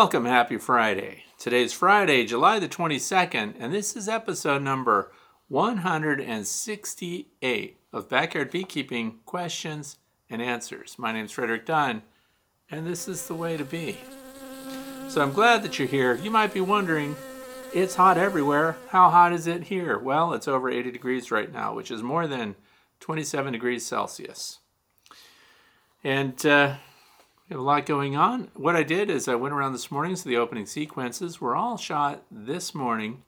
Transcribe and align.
Welcome. 0.00 0.26
Happy 0.26 0.58
Friday. 0.58 1.24
Today's 1.38 1.72
Friday, 1.72 2.24
July 2.24 2.60
the 2.60 2.68
22nd, 2.68 3.56
and 3.58 3.74
this 3.74 3.96
is 3.96 4.08
episode 4.08 4.62
number 4.62 5.10
168 5.48 7.80
of 7.92 8.08
Backyard 8.08 8.52
Beekeeping 8.52 9.18
Questions 9.26 9.96
and 10.30 10.40
Answers. 10.40 10.94
My 11.00 11.10
name 11.10 11.24
is 11.24 11.32
Frederick 11.32 11.66
Dunn, 11.66 12.02
and 12.70 12.86
this 12.86 13.08
is 13.08 13.26
the 13.26 13.34
way 13.34 13.56
to 13.56 13.64
be. 13.64 13.98
So, 15.08 15.20
I'm 15.20 15.32
glad 15.32 15.64
that 15.64 15.80
you're 15.80 15.88
here. 15.88 16.14
You 16.14 16.30
might 16.30 16.54
be 16.54 16.60
wondering, 16.60 17.16
it's 17.74 17.96
hot 17.96 18.16
everywhere. 18.16 18.76
How 18.90 19.10
hot 19.10 19.32
is 19.32 19.48
it 19.48 19.64
here? 19.64 19.98
Well, 19.98 20.32
it's 20.32 20.46
over 20.46 20.70
80 20.70 20.92
degrees 20.92 21.32
right 21.32 21.52
now, 21.52 21.74
which 21.74 21.90
is 21.90 22.04
more 22.04 22.28
than 22.28 22.54
27 23.00 23.52
degrees 23.52 23.84
Celsius. 23.84 24.60
And 26.04 26.46
uh, 26.46 26.76
we 27.48 27.54
have 27.54 27.60
a 27.60 27.64
lot 27.64 27.86
going 27.86 28.14
on. 28.14 28.50
What 28.54 28.76
I 28.76 28.82
did 28.82 29.08
is 29.08 29.26
I 29.26 29.34
went 29.34 29.54
around 29.54 29.72
this 29.72 29.90
morning, 29.90 30.16
so 30.16 30.28
the 30.28 30.36
opening 30.36 30.66
sequences 30.66 31.40
were 31.40 31.56
all 31.56 31.78
shot 31.78 32.22
this 32.30 32.74
morning. 32.74 33.22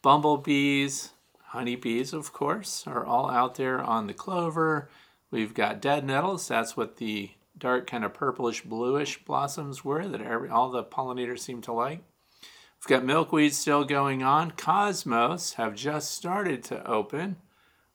Bumblebees, 0.00 1.10
honeybees, 1.48 2.14
of 2.14 2.32
course, 2.32 2.84
are 2.86 3.04
all 3.04 3.30
out 3.30 3.56
there 3.56 3.78
on 3.78 4.06
the 4.06 4.14
clover. 4.14 4.88
We've 5.30 5.52
got 5.52 5.82
dead 5.82 6.06
nettles. 6.06 6.48
That's 6.48 6.78
what 6.78 6.96
the 6.96 7.32
dark 7.58 7.86
kind 7.86 8.04
of 8.04 8.14
purplish 8.14 8.62
bluish 8.62 9.22
blossoms 9.22 9.84
were 9.84 10.08
that 10.08 10.22
every, 10.22 10.48
all 10.48 10.70
the 10.70 10.82
pollinators 10.82 11.40
seem 11.40 11.60
to 11.62 11.72
like. 11.72 12.00
We've 12.40 12.88
got 12.88 13.04
milkweed 13.04 13.52
still 13.52 13.84
going 13.84 14.22
on. 14.22 14.52
Cosmos 14.52 15.54
have 15.54 15.74
just 15.74 16.12
started 16.12 16.64
to 16.64 16.84
open. 16.86 17.36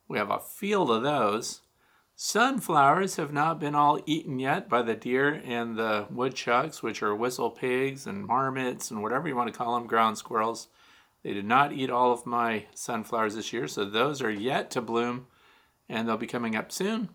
We 0.07 0.19
have 0.19 0.29
a 0.29 0.39
field 0.39 0.91
of 0.91 1.01
those. 1.01 1.61
Sunflowers 2.19 3.17
have 3.17 3.31
not 3.31 3.59
been 3.59 3.75
all 3.75 3.99
eaten 4.07 4.39
yet 4.39 4.67
by 4.67 4.81
the 4.81 4.95
deer 4.95 5.39
and 5.45 5.77
the 5.77 6.07
woodchucks, 6.09 6.81
which 6.81 7.03
are 7.03 7.13
whistle 7.13 7.51
pigs 7.51 8.07
and 8.07 8.25
marmots 8.25 8.89
and 8.89 9.03
whatever 9.03 9.27
you 9.27 9.35
want 9.35 9.53
to 9.53 9.55
call 9.55 9.75
them, 9.75 9.85
ground 9.85 10.17
squirrels. 10.17 10.67
They 11.21 11.31
did 11.31 11.45
not 11.45 11.73
eat 11.73 11.91
all 11.91 12.11
of 12.11 12.25
my 12.25 12.65
sunflowers 12.73 13.35
this 13.35 13.53
year, 13.53 13.67
so 13.67 13.85
those 13.85 14.19
are 14.23 14.31
yet 14.31 14.71
to 14.71 14.81
bloom 14.81 15.27
and 15.87 16.07
they'll 16.07 16.17
be 16.17 16.25
coming 16.25 16.55
up 16.55 16.71
soon. 16.71 17.09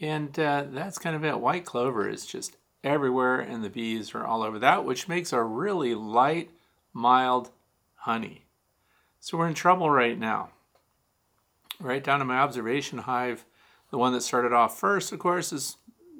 And 0.00 0.36
uh, 0.36 0.64
that's 0.68 0.98
kind 0.98 1.14
of 1.14 1.24
it. 1.24 1.38
White 1.38 1.64
clover 1.64 2.08
is 2.08 2.26
just 2.26 2.56
everywhere, 2.82 3.38
and 3.38 3.62
the 3.62 3.70
bees 3.70 4.16
are 4.16 4.26
all 4.26 4.42
over 4.42 4.58
that, 4.58 4.84
which 4.84 5.06
makes 5.06 5.32
a 5.32 5.44
really 5.44 5.94
light, 5.94 6.50
mild 6.92 7.52
honey. 7.94 8.46
So 9.20 9.38
we're 9.38 9.46
in 9.46 9.54
trouble 9.54 9.90
right 9.90 10.18
now. 10.18 10.50
Right 11.78 12.02
down 12.02 12.20
in 12.20 12.26
my 12.26 12.38
observation 12.38 12.98
hive, 12.98 13.44
the 13.94 13.98
one 13.98 14.12
that 14.12 14.22
started 14.22 14.52
off 14.52 14.76
first, 14.76 15.12
of 15.12 15.20
course, 15.20 15.52
is 15.52 15.76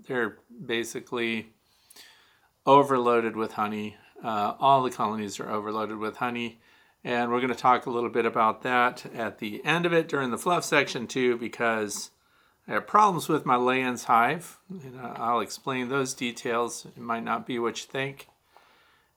they're 0.07 0.39
basically 0.65 1.49
overloaded 2.65 3.35
with 3.35 3.55
honey. 3.55 3.97
Uh, 4.23 4.55
all 4.61 4.85
the 4.85 4.93
colonies 4.93 5.41
are 5.41 5.51
overloaded 5.51 5.99
with 5.99 6.19
honey. 6.19 6.61
And 7.03 7.33
we're 7.33 7.41
going 7.41 7.53
to 7.53 7.59
talk 7.59 7.87
a 7.87 7.91
little 7.91 8.11
bit 8.11 8.27
about 8.27 8.63
that 8.63 9.07
at 9.13 9.41
the 9.41 9.61
end 9.65 9.87
of 9.87 9.93
it 9.93 10.07
during 10.07 10.31
the 10.31 10.39
fluff 10.39 10.63
section, 10.63 11.09
too, 11.09 11.37
because 11.37 12.13
I 12.69 12.75
have 12.75 12.87
problems 12.87 13.29
with 13.29 13.45
my 13.45 13.57
Layens 13.57 14.05
hive. 14.05 14.61
And 14.71 15.01
uh, 15.01 15.15
I'll 15.17 15.41
explain 15.41 15.89
those 15.89 16.15
details. 16.15 16.87
It 16.87 17.03
might 17.03 17.25
not 17.25 17.45
be 17.45 17.59
what 17.59 17.83
you 17.83 17.89
think. 17.91 18.29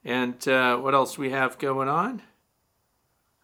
And 0.04 0.48
uh, 0.48 0.78
what 0.78 0.96
else 0.96 1.16
we 1.16 1.30
have 1.30 1.60
going 1.60 1.90
on? 1.90 2.24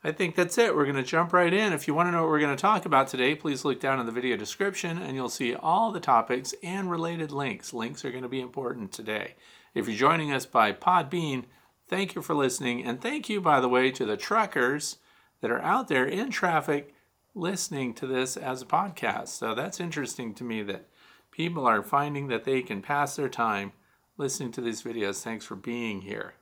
I 0.06 0.12
think 0.12 0.36
that's 0.36 0.58
it. 0.58 0.76
We're 0.76 0.84
going 0.84 0.98
to 0.98 1.04
jump 1.04 1.32
right 1.32 1.54
in. 1.54 1.72
If 1.72 1.88
you 1.88 1.94
want 1.94 2.08
to 2.08 2.12
know 2.12 2.24
what 2.24 2.30
we're 2.30 2.40
going 2.40 2.56
to 2.56 2.62
talk 2.62 2.86
about 2.86 3.08
today, 3.08 3.36
please 3.36 3.64
look 3.64 3.80
down 3.80 4.02
in 4.02 4.06
the 4.06 4.12
video 4.12 4.36
description 4.36 4.98
and 4.98 5.16
you'll 5.16 5.30
see 5.30 5.56
all 5.56 5.92
the 5.92 6.02
topics 6.02 6.54
and 6.62 6.92
related 6.92 7.32
links. 7.32 7.74
Links 7.74 8.04
are 8.04 8.12
going 8.12 8.24
to 8.24 8.30
be 8.30 8.42
important 8.42 8.92
today. 8.92 9.36
If 9.74 9.88
you're 9.88 9.96
joining 9.96 10.34
us 10.34 10.46
by 10.46 10.74
Podbean, 10.74 11.46
thank 11.88 12.16
you 12.16 12.22
for 12.22 12.36
listening. 12.36 12.84
And 12.84 13.02
thank 13.02 13.30
you, 13.30 13.40
by 13.40 13.62
the 13.62 13.70
way, 13.70 13.92
to 13.92 14.06
the 14.06 14.18
truckers 14.18 14.98
that 15.40 15.52
are 15.52 15.62
out 15.62 15.88
there 15.88 16.06
in 16.06 16.32
traffic 16.32 16.94
listening 17.34 17.94
to 17.94 18.06
this 18.06 18.36
as 18.36 18.62
a 18.62 18.66
podcast. 18.66 19.30
So 19.30 19.56
that's 19.56 19.80
interesting 19.80 20.34
to 20.36 20.44
me 20.44 20.64
that 20.64 20.90
people 21.32 21.66
are 21.66 21.82
finding 21.82 22.28
that 22.28 22.44
they 22.44 22.62
can 22.62 22.82
pass 22.82 23.16
their 23.16 23.30
time 23.30 23.72
listening 24.18 24.52
to 24.52 24.62
these 24.62 24.84
videos. 24.84 25.24
Thanks 25.24 25.46
for 25.46 25.56
being 25.56 26.02
here. 26.02 26.34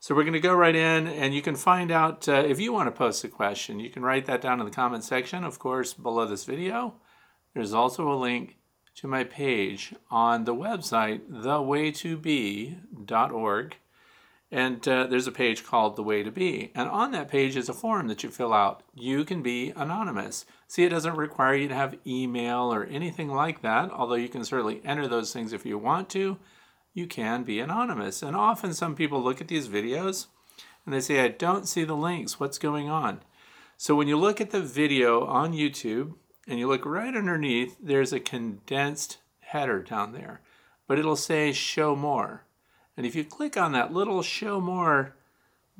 So 0.00 0.14
we're 0.14 0.22
going 0.22 0.34
to 0.34 0.40
go 0.40 0.54
right 0.54 0.76
in, 0.76 1.08
and 1.08 1.34
you 1.34 1.42
can 1.42 1.56
find 1.56 1.90
out 1.90 2.28
uh, 2.28 2.44
if 2.46 2.60
you 2.60 2.72
want 2.72 2.86
to 2.86 2.92
post 2.92 3.24
a 3.24 3.28
question. 3.28 3.80
You 3.80 3.90
can 3.90 4.04
write 4.04 4.26
that 4.26 4.40
down 4.40 4.60
in 4.60 4.66
the 4.66 4.70
comment 4.70 5.02
section, 5.02 5.42
of 5.42 5.58
course, 5.58 5.92
below 5.92 6.24
this 6.24 6.44
video. 6.44 6.94
There's 7.52 7.74
also 7.74 8.08
a 8.08 8.14
link 8.14 8.58
to 8.94 9.08
my 9.08 9.24
page 9.24 9.92
on 10.08 10.44
the 10.44 10.54
website, 10.54 11.28
thewaytobe.org. 11.28 13.76
And 14.50 14.88
uh, 14.88 15.06
there's 15.08 15.26
a 15.26 15.32
page 15.32 15.62
called 15.64 15.96
The 15.96 16.04
Way 16.04 16.22
to 16.22 16.30
Be. 16.30 16.70
And 16.76 16.88
on 16.88 17.10
that 17.10 17.28
page 17.28 17.56
is 17.56 17.68
a 17.68 17.74
form 17.74 18.06
that 18.06 18.22
you 18.22 18.30
fill 18.30 18.54
out. 18.54 18.84
You 18.94 19.24
can 19.24 19.42
be 19.42 19.72
anonymous. 19.74 20.46
See, 20.68 20.84
it 20.84 20.90
doesn't 20.90 21.16
require 21.16 21.56
you 21.56 21.66
to 21.68 21.74
have 21.74 21.98
email 22.06 22.72
or 22.72 22.84
anything 22.84 23.28
like 23.28 23.62
that, 23.62 23.90
although 23.90 24.14
you 24.14 24.28
can 24.28 24.44
certainly 24.44 24.80
enter 24.84 25.08
those 25.08 25.32
things 25.32 25.52
if 25.52 25.66
you 25.66 25.76
want 25.76 26.08
to 26.10 26.38
you 26.94 27.06
can 27.06 27.44
be 27.44 27.60
anonymous. 27.60 28.22
And 28.22 28.34
often 28.36 28.72
some 28.74 28.94
people 28.94 29.22
look 29.22 29.40
at 29.40 29.48
these 29.48 29.68
videos 29.68 30.26
and 30.84 30.94
they 30.94 31.00
say, 31.00 31.24
I 31.24 31.28
don't 31.28 31.68
see 31.68 31.84
the 31.84 31.96
links. 31.96 32.40
What's 32.40 32.58
going 32.58 32.88
on? 32.88 33.20
So 33.76 33.94
when 33.94 34.08
you 34.08 34.16
look 34.16 34.40
at 34.40 34.50
the 34.50 34.60
video 34.60 35.24
on 35.24 35.52
YouTube 35.52 36.14
and 36.48 36.58
you 36.58 36.66
look 36.66 36.84
right 36.84 37.14
underneath, 37.14 37.76
there's 37.80 38.12
a 38.12 38.20
condensed 38.20 39.18
header 39.40 39.82
down 39.82 40.12
there, 40.12 40.40
but 40.86 40.98
it'll 40.98 41.16
say 41.16 41.52
show 41.52 41.94
more. 41.94 42.44
And 42.96 43.06
if 43.06 43.14
you 43.14 43.24
click 43.24 43.56
on 43.56 43.72
that 43.72 43.92
little 43.92 44.22
show 44.22 44.60
more 44.60 45.14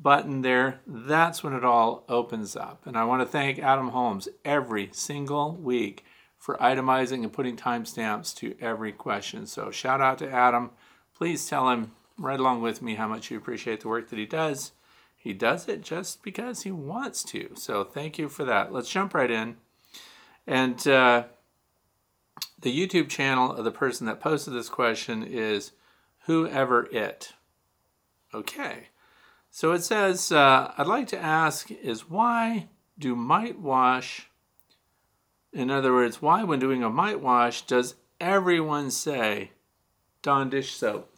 button 0.01 0.41
there, 0.41 0.79
that's 0.87 1.43
when 1.43 1.53
it 1.53 1.65
all 1.65 2.05
opens 2.07 2.55
up. 2.55 2.87
And 2.87 2.97
I 2.97 3.03
want 3.03 3.21
to 3.21 3.27
thank 3.27 3.59
Adam 3.59 3.89
Holmes 3.89 4.29
every 4.45 4.89
single 4.93 5.55
week 5.55 6.05
for 6.37 6.55
itemizing 6.57 7.23
and 7.23 7.33
putting 7.33 7.57
timestamps 7.57 8.33
to 8.37 8.55
every 8.61 8.93
question. 8.93 9.45
So 9.45 9.71
shout 9.71 9.99
out 9.99 10.17
to 10.19 10.31
Adam 10.31 10.71
please 11.19 11.49
tell 11.49 11.69
him 11.69 11.91
right 12.17 12.39
along 12.39 12.61
with 12.61 12.81
me 12.81 12.95
how 12.95 13.05
much 13.05 13.29
you 13.29 13.37
appreciate 13.37 13.81
the 13.81 13.89
work 13.89 14.09
that 14.09 14.17
he 14.17 14.25
does. 14.25 14.71
He 15.17 15.33
does 15.33 15.67
it 15.67 15.81
just 15.81 16.23
because 16.23 16.61
he 16.63 16.71
wants 16.71 17.23
to. 17.23 17.49
So 17.55 17.83
thank 17.83 18.17
you 18.17 18.29
for 18.29 18.45
that. 18.45 18.71
Let's 18.71 18.89
jump 18.89 19.13
right 19.13 19.29
in. 19.29 19.57
And 20.47 20.87
uh, 20.87 21.25
the 22.57 22.73
YouTube 22.73 23.09
channel 23.09 23.51
of 23.51 23.65
the 23.65 23.71
person 23.71 24.07
that 24.07 24.21
posted 24.21 24.53
this 24.53 24.69
question 24.69 25.25
is 25.25 25.73
whoever 26.25 26.85
it. 26.85 27.33
Okay. 28.33 28.87
So 29.51 29.73
it 29.73 29.83
says, 29.83 30.31
uh, 30.31 30.71
I'd 30.77 30.87
like 30.87 31.07
to 31.07 31.19
ask 31.19 31.69
is 31.69 32.09
why 32.09 32.69
do 32.97 33.13
mite 33.13 33.59
wash, 33.59 34.29
in 35.51 35.69
other 35.69 35.91
words, 35.91 36.21
why 36.21 36.45
when 36.45 36.59
doing 36.59 36.81
a 36.81 36.89
mite 36.89 37.19
wash 37.19 37.63
does 37.63 37.95
everyone 38.21 38.89
say 38.89 39.51
Dawn 40.21 40.49
dish 40.49 40.73
soap. 40.73 41.13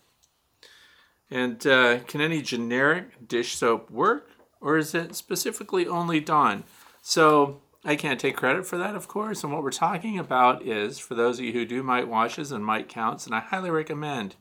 And 1.30 1.66
uh, 1.66 2.00
can 2.00 2.22
any 2.22 2.42
generic 2.42 3.28
dish 3.28 3.56
soap 3.56 3.90
work, 3.90 4.30
or 4.60 4.78
is 4.78 4.94
it 4.94 5.16
specifically 5.16 5.88
only 5.88 6.20
Dawn? 6.20 6.66
So 7.02 7.62
I 7.84 7.96
can't 7.96 8.20
take 8.20 8.36
credit 8.36 8.68
for 8.68 8.78
that, 8.78 8.96
of 8.96 9.08
course. 9.08 9.44
And 9.44 9.52
what 9.52 9.64
we're 9.64 9.72
talking 9.72 10.20
about 10.20 10.68
is 10.68 11.00
for 11.00 11.16
those 11.16 11.40
of 11.40 11.46
you 11.46 11.54
who 11.54 11.66
do 11.66 11.82
mite 11.82 12.08
washes 12.08 12.52
and 12.52 12.66
mite 12.66 12.90
counts, 12.90 13.26
and 13.26 13.34
I 13.34 13.40
highly 13.40 13.72
recommend, 13.72 14.36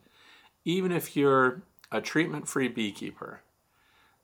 even 0.65 0.93
if 0.93 1.17
you're 1.17 1.63
a 1.91 2.01
treatment 2.01 2.49
free 2.49 2.69
beekeeper, 2.69 3.41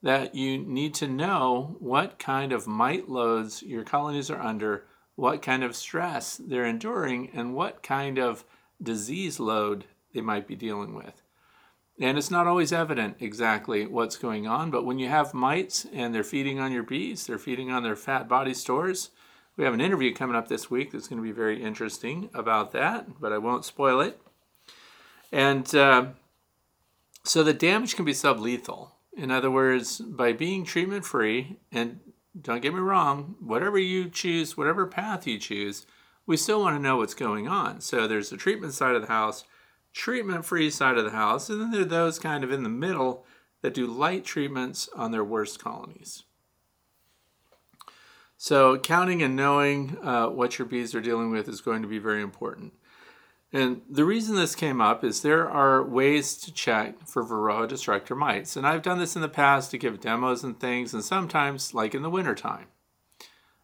that 0.03 0.35
you 0.35 0.57
need 0.59 0.93
to 0.95 1.07
know 1.07 1.75
what 1.79 2.19
kind 2.19 2.51
of 2.51 2.67
mite 2.67 3.09
loads 3.09 3.63
your 3.63 3.83
colonies 3.83 4.29
are 4.29 4.41
under, 4.41 4.85
what 5.15 5.41
kind 5.41 5.63
of 5.63 5.75
stress 5.75 6.37
they're 6.37 6.65
enduring, 6.65 7.31
and 7.33 7.55
what 7.55 7.81
kind 7.81 8.19
of 8.19 8.43
disease 8.81 9.39
load 9.39 9.85
they 10.13 10.21
might 10.21 10.47
be 10.47 10.55
dealing 10.55 10.93
with. 10.93 11.21
And 11.99 12.17
it's 12.17 12.29
not 12.29 12.45
always 12.45 12.71
evident 12.71 13.17
exactly 13.19 13.87
what's 13.87 14.17
going 14.17 14.45
on, 14.45 14.69
but 14.69 14.85
when 14.85 14.99
you 14.99 15.09
have 15.09 15.33
mites 15.33 15.85
and 15.91 16.13
they're 16.13 16.23
feeding 16.23 16.59
on 16.59 16.71
your 16.71 16.83
bees, 16.83 17.25
they're 17.25 17.39
feeding 17.39 17.71
on 17.71 17.81
their 17.81 17.95
fat 17.95 18.27
body 18.27 18.53
stores. 18.53 19.09
We 19.55 19.63
have 19.63 19.73
an 19.73 19.81
interview 19.81 20.13
coming 20.13 20.35
up 20.35 20.47
this 20.47 20.69
week 20.69 20.91
that's 20.91 21.07
going 21.07 21.17
to 21.17 21.27
be 21.27 21.31
very 21.31 21.61
interesting 21.63 22.29
about 22.35 22.71
that, 22.73 23.19
but 23.19 23.33
I 23.33 23.39
won't 23.39 23.65
spoil 23.65 24.01
it. 24.01 24.21
And 25.31 25.73
uh, 25.73 26.07
so 27.23 27.43
the 27.43 27.53
damage 27.53 27.95
can 27.95 28.05
be 28.05 28.13
sublethal. 28.13 28.91
In 29.15 29.31
other 29.31 29.49
words, 29.49 29.97
by 29.97 30.33
being 30.33 30.63
treatment 30.63 31.03
free, 31.03 31.57
and 31.71 31.99
don't 32.39 32.61
get 32.61 32.75
me 32.75 32.79
wrong, 32.79 33.35
whatever 33.39 33.79
you 33.79 34.09
choose, 34.09 34.55
whatever 34.55 34.85
path 34.85 35.25
you 35.25 35.39
choose, 35.39 35.87
we 36.27 36.37
still 36.37 36.61
want 36.61 36.75
to 36.75 36.81
know 36.81 36.97
what's 36.97 37.15
going 37.15 37.47
on. 37.47 37.81
So 37.81 38.07
there's 38.07 38.29
the 38.29 38.37
treatment 38.37 38.75
side 38.75 38.95
of 38.95 39.01
the 39.01 39.07
house 39.07 39.43
treatment 39.97 40.45
free 40.45 40.69
side 40.69 40.97
of 40.97 41.03
the 41.03 41.11
house, 41.11 41.49
and 41.49 41.59
then 41.59 41.71
there 41.71 41.81
are 41.81 41.85
those 41.85 42.19
kind 42.19 42.43
of 42.43 42.51
in 42.51 42.63
the 42.63 42.69
middle 42.69 43.25
that 43.61 43.73
do 43.73 43.87
light 43.87 44.23
treatments 44.23 44.87
on 44.95 45.11
their 45.11 45.23
worst 45.23 45.59
colonies. 45.59 46.23
So, 48.37 48.77
counting 48.77 49.23
and 49.23 49.35
knowing 49.35 49.97
uh, 50.03 50.27
what 50.27 50.59
your 50.59 50.67
bees 50.67 50.93
are 50.93 51.01
dealing 51.01 51.31
with 51.31 51.49
is 51.49 51.61
going 51.61 51.81
to 51.81 51.87
be 51.87 51.97
very 51.97 52.21
important. 52.21 52.73
And 53.51 53.81
the 53.89 54.05
reason 54.05 54.35
this 54.35 54.53
came 54.53 54.79
up 54.79 55.03
is 55.03 55.21
there 55.21 55.49
are 55.49 55.83
ways 55.83 56.37
to 56.39 56.53
check 56.53 57.07
for 57.07 57.23
Varroa 57.23 57.67
destructor 57.67 58.15
mites. 58.15 58.55
And 58.55 58.67
I've 58.67 58.83
done 58.83 58.99
this 58.99 59.15
in 59.15 59.23
the 59.23 59.29
past 59.29 59.71
to 59.71 59.79
give 59.79 59.99
demos 59.99 60.43
and 60.43 60.59
things, 60.59 60.93
and 60.93 61.03
sometimes, 61.03 61.73
like 61.73 61.95
in 61.95 62.03
the 62.03 62.09
wintertime, 62.11 62.67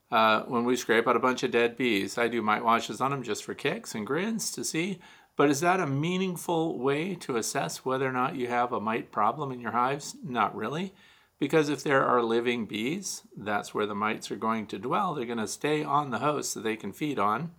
uh, 0.10 0.42
when 0.44 0.64
we 0.64 0.76
scrape 0.76 1.08
out 1.08 1.16
a 1.16 1.20
bunch 1.20 1.44
of 1.44 1.52
dead 1.52 1.78
bees, 1.78 2.18
I 2.18 2.28
do 2.28 2.42
mite 2.42 2.64
washes 2.64 3.02
on 3.02 3.12
them 3.12 3.22
just 3.22 3.44
for 3.44 3.54
kicks 3.54 3.94
and 3.94 4.08
grins 4.08 4.50
to 4.52 4.64
see. 4.64 5.00
But 5.36 5.50
is 5.50 5.62
that 5.62 5.80
a 5.80 5.88
meaningful 5.88 6.78
way 6.78 7.16
to 7.16 7.38
assess 7.38 7.84
whether 7.84 8.08
or 8.08 8.12
not 8.12 8.36
you 8.36 8.48
have 8.48 8.72
a 8.72 8.80
mite 8.80 9.12
problem 9.12 9.52
in 9.52 9.60
your 9.60 9.72
hives? 9.72 10.16
Not 10.24 10.56
really. 10.56 10.94
Because 11.40 11.70
if 11.70 11.84
there 11.84 12.06
are 12.06 12.22
living 12.22 12.66
bees, 12.66 13.24
that's 13.36 13.74
where 13.74 13.88
the 13.88 13.96
mites 13.96 14.32
are 14.32 14.36
going 14.36 14.68
to 14.68 14.78
dwell. 14.78 15.14
They're 15.14 15.26
going 15.26 15.40
to 15.40 15.48
stay 15.48 15.84
on 15.84 16.12
the 16.12 16.20
host 16.20 16.54
that 16.54 16.64
they 16.64 16.76
can 16.76 16.94
feed 16.94 17.20
on. 17.20 17.52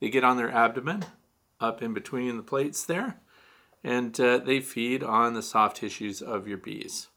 They 0.00 0.08
get 0.08 0.24
on 0.24 0.36
their 0.36 0.50
abdomen, 0.50 1.04
up 1.60 1.82
in 1.82 1.92
between 1.92 2.38
the 2.38 2.42
plates 2.42 2.84
there, 2.84 3.20
and 3.84 4.18
uh, 4.18 4.38
they 4.38 4.60
feed 4.60 5.02
on 5.02 5.34
the 5.34 5.42
soft 5.42 5.76
tissues 5.76 6.22
of 6.22 6.48
your 6.48 6.58
bees. 6.58 7.08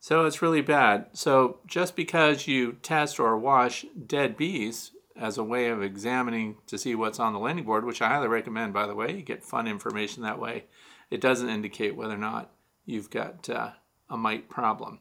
So 0.00 0.24
it's 0.24 0.42
really 0.42 0.62
bad. 0.62 1.06
So 1.12 1.60
just 1.66 1.94
because 1.94 2.48
you 2.48 2.72
test 2.82 3.20
or 3.20 3.36
wash 3.36 3.84
dead 4.06 4.36
bees 4.36 4.92
as 5.16 5.38
a 5.38 5.44
way 5.44 5.68
of 5.68 5.82
examining 5.82 6.56
to 6.66 6.78
see 6.78 6.94
what's 6.94 7.20
on 7.20 7.32
the 7.32 7.38
landing 7.38 7.64
board, 7.64 7.84
which 7.84 8.02
I 8.02 8.08
highly 8.08 8.28
recommend, 8.28 8.72
by 8.72 8.86
the 8.86 8.94
way, 8.94 9.14
you 9.14 9.22
get 9.22 9.44
fun 9.44 9.66
information 9.66 10.22
that 10.22 10.38
way, 10.38 10.64
it 11.10 11.20
doesn't 11.20 11.48
indicate 11.48 11.96
whether 11.96 12.14
or 12.14 12.18
not 12.18 12.52
you've 12.84 13.10
got 13.10 13.48
uh, 13.48 13.70
a 14.08 14.16
mite 14.16 14.48
problem. 14.48 15.00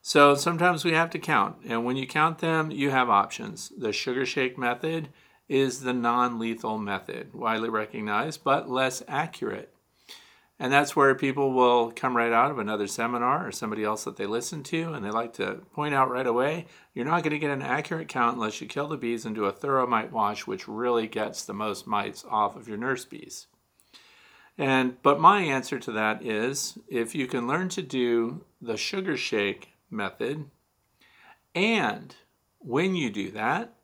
So 0.00 0.34
sometimes 0.34 0.84
we 0.84 0.92
have 0.92 1.10
to 1.10 1.18
count, 1.18 1.58
and 1.64 1.84
when 1.84 1.96
you 1.96 2.06
count 2.06 2.38
them, 2.38 2.70
you 2.72 2.90
have 2.90 3.08
options. 3.08 3.72
The 3.78 3.92
sugar 3.92 4.26
shake 4.26 4.58
method 4.58 5.10
is 5.48 5.82
the 5.82 5.92
non 5.92 6.38
lethal 6.38 6.78
method, 6.78 7.32
widely 7.34 7.68
recognized, 7.68 8.42
but 8.42 8.68
less 8.68 9.02
accurate. 9.06 9.71
And 10.62 10.72
that's 10.72 10.94
where 10.94 11.12
people 11.16 11.52
will 11.52 11.90
come 11.90 12.16
right 12.16 12.32
out 12.32 12.52
of 12.52 12.60
another 12.60 12.86
seminar 12.86 13.48
or 13.48 13.50
somebody 13.50 13.82
else 13.82 14.04
that 14.04 14.16
they 14.16 14.26
listen 14.26 14.62
to, 14.62 14.92
and 14.92 15.04
they 15.04 15.10
like 15.10 15.32
to 15.32 15.54
point 15.72 15.92
out 15.92 16.08
right 16.08 16.24
away 16.24 16.66
you're 16.94 17.04
not 17.04 17.24
going 17.24 17.32
to 17.32 17.40
get 17.40 17.50
an 17.50 17.62
accurate 17.62 18.06
count 18.06 18.36
unless 18.36 18.60
you 18.60 18.68
kill 18.68 18.86
the 18.86 18.96
bees 18.96 19.26
and 19.26 19.34
do 19.34 19.46
a 19.46 19.50
thorough 19.50 19.88
mite 19.88 20.12
wash, 20.12 20.46
which 20.46 20.68
really 20.68 21.08
gets 21.08 21.44
the 21.44 21.52
most 21.52 21.88
mites 21.88 22.24
off 22.30 22.54
of 22.54 22.68
your 22.68 22.76
nurse 22.76 23.04
bees. 23.04 23.48
And 24.56 25.02
but 25.02 25.18
my 25.18 25.40
answer 25.42 25.80
to 25.80 25.90
that 25.90 26.24
is 26.24 26.78
if 26.88 27.12
you 27.12 27.26
can 27.26 27.48
learn 27.48 27.68
to 27.70 27.82
do 27.82 28.44
the 28.60 28.76
sugar 28.76 29.16
shake 29.16 29.70
method, 29.90 30.48
and 31.56 32.14
when 32.60 32.94
you 32.94 33.10
do 33.10 33.32
that, 33.32 33.74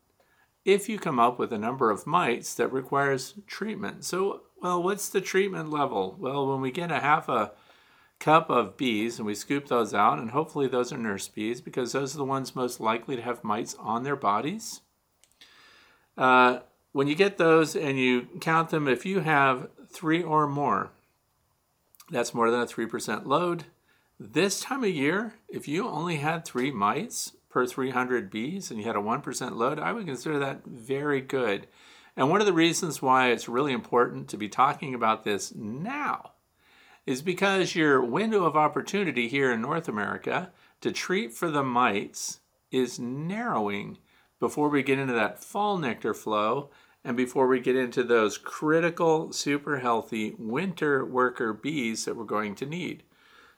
if 0.64 0.88
you 0.88 1.00
come 1.00 1.18
up 1.18 1.40
with 1.40 1.52
a 1.52 1.58
number 1.58 1.90
of 1.90 2.06
mites 2.06 2.54
that 2.54 2.72
requires 2.72 3.34
treatment. 3.48 4.04
So, 4.04 4.42
well, 4.62 4.82
what's 4.82 5.08
the 5.08 5.20
treatment 5.20 5.70
level? 5.70 6.16
Well, 6.18 6.46
when 6.48 6.60
we 6.60 6.70
get 6.70 6.90
a 6.90 7.00
half 7.00 7.28
a 7.28 7.52
cup 8.18 8.50
of 8.50 8.76
bees 8.76 9.18
and 9.18 9.26
we 9.26 9.34
scoop 9.34 9.68
those 9.68 9.94
out, 9.94 10.18
and 10.18 10.30
hopefully 10.30 10.66
those 10.66 10.92
are 10.92 10.98
nurse 10.98 11.28
bees 11.28 11.60
because 11.60 11.92
those 11.92 12.14
are 12.14 12.18
the 12.18 12.24
ones 12.24 12.56
most 12.56 12.80
likely 12.80 13.16
to 13.16 13.22
have 13.22 13.44
mites 13.44 13.74
on 13.78 14.02
their 14.02 14.16
bodies. 14.16 14.80
Uh, 16.16 16.60
when 16.92 17.06
you 17.06 17.14
get 17.14 17.38
those 17.38 17.76
and 17.76 17.98
you 17.98 18.28
count 18.40 18.70
them, 18.70 18.88
if 18.88 19.06
you 19.06 19.20
have 19.20 19.68
three 19.88 20.22
or 20.22 20.46
more, 20.46 20.90
that's 22.10 22.34
more 22.34 22.50
than 22.50 22.60
a 22.60 22.66
3% 22.66 23.26
load. 23.26 23.64
This 24.18 24.60
time 24.60 24.82
of 24.82 24.90
year, 24.90 25.34
if 25.48 25.68
you 25.68 25.86
only 25.88 26.16
had 26.16 26.44
three 26.44 26.72
mites, 26.72 27.32
per 27.48 27.66
300 27.66 28.30
bees 28.30 28.70
and 28.70 28.78
you 28.78 28.86
had 28.86 28.96
a 28.96 29.00
1% 29.00 29.56
load, 29.56 29.78
I 29.78 29.92
would 29.92 30.06
consider 30.06 30.38
that 30.38 30.64
very 30.64 31.20
good. 31.20 31.66
And 32.18 32.30
one 32.30 32.40
of 32.40 32.46
the 32.46 32.52
reasons 32.52 33.00
why 33.00 33.28
it's 33.28 33.48
really 33.48 33.72
important 33.72 34.26
to 34.28 34.36
be 34.36 34.48
talking 34.48 34.92
about 34.92 35.22
this 35.22 35.54
now 35.54 36.32
is 37.06 37.22
because 37.22 37.76
your 37.76 38.04
window 38.04 38.44
of 38.44 38.56
opportunity 38.56 39.28
here 39.28 39.52
in 39.52 39.62
North 39.62 39.88
America 39.88 40.50
to 40.80 40.90
treat 40.90 41.32
for 41.32 41.48
the 41.48 41.62
mites 41.62 42.40
is 42.72 42.98
narrowing 42.98 43.98
before 44.40 44.68
we 44.68 44.82
get 44.82 44.98
into 44.98 45.12
that 45.12 45.44
fall 45.44 45.78
nectar 45.78 46.12
flow 46.12 46.70
and 47.04 47.16
before 47.16 47.46
we 47.46 47.60
get 47.60 47.76
into 47.76 48.02
those 48.02 48.36
critical, 48.36 49.32
super 49.32 49.78
healthy 49.78 50.34
winter 50.40 51.04
worker 51.04 51.52
bees 51.52 52.04
that 52.04 52.16
we're 52.16 52.24
going 52.24 52.56
to 52.56 52.66
need. 52.66 53.04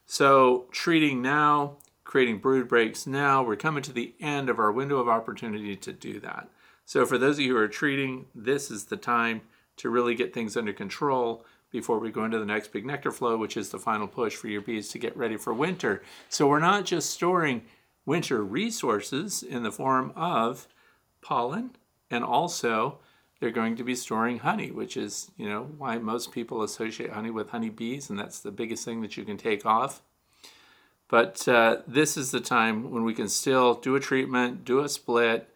So, 0.05 0.67
treating 0.71 1.23
now 1.23 1.79
creating 2.11 2.39
brood 2.39 2.67
breaks 2.67 3.07
now. 3.07 3.41
We're 3.41 3.55
coming 3.55 3.85
to 3.85 3.93
the 3.93 4.15
end 4.19 4.51
of 4.51 4.59
our 4.59 4.73
window 4.73 4.99
of 4.99 5.09
opportunity 5.09 5.77
to 5.77 5.93
do 5.93 6.19
that. 6.19 6.49
So, 6.91 7.07
for 7.07 7.19
those 7.19 7.37
of 7.37 7.45
you 7.45 7.53
who 7.53 7.63
are 7.63 7.69
treating, 7.69 8.27
this 8.35 8.69
is 8.69 8.87
the 8.87 8.97
time 8.97 9.43
to 9.77 9.89
really 9.89 10.17
get 10.17 10.35
things 10.35 10.57
under 10.57 10.73
control 10.73 11.45
before 11.71 12.01
we 12.01 12.11
go 12.11 12.25
into 12.25 12.41
the 12.41 12.45
next 12.45 12.73
big 12.73 12.85
nectar 12.85 13.13
flow, 13.13 13.37
which 13.37 13.57
is 13.57 13.69
the 13.69 13.79
final 13.79 14.09
push 14.09 14.35
for 14.35 14.49
your 14.49 14.61
bees 14.61 14.89
to 14.89 14.99
get 14.99 15.17
ready 15.17 15.37
for 15.37 15.55
winter. 15.55 16.03
So, 16.29 16.49
we're 16.49 16.59
not 16.59 16.87
just 16.87 17.11
storing 17.11 17.63
winter 18.07 18.43
resources 18.43 19.45
in 19.45 19.63
the 19.63 19.71
form 19.71 20.13
of 20.17 20.67
pollen, 21.23 21.77
and 22.11 22.25
also 22.25 22.99
they're 23.39 23.53
going 23.53 23.77
to 23.77 23.85
be 23.85 23.95
storing 23.95 24.41
honey, 24.41 24.73
which 24.73 24.97
is, 24.97 25.31
you 25.37 25.49
know, 25.49 25.71
why 25.79 25.97
most 25.99 26.33
people 26.33 26.61
associate 26.61 27.13
honey 27.13 27.31
with 27.31 27.51
honeybees, 27.51 28.11
and 28.11 28.19
that's 28.19 28.41
the 28.41 28.51
biggest 28.51 28.85
thing 28.85 29.01
that 29.03 29.17
you 29.17 29.25
can 29.25 29.37
take 29.37 29.65
off. 29.65 30.03
But 31.07 31.47
uh, 31.47 31.83
this 31.87 32.17
is 32.17 32.33
the 32.33 32.41
time 32.41 32.91
when 32.91 33.05
we 33.05 33.15
can 33.15 33.29
still 33.29 33.75
do 33.75 33.95
a 33.95 34.01
treatment, 34.01 34.65
do 34.65 34.81
a 34.81 34.89
split, 34.89 35.47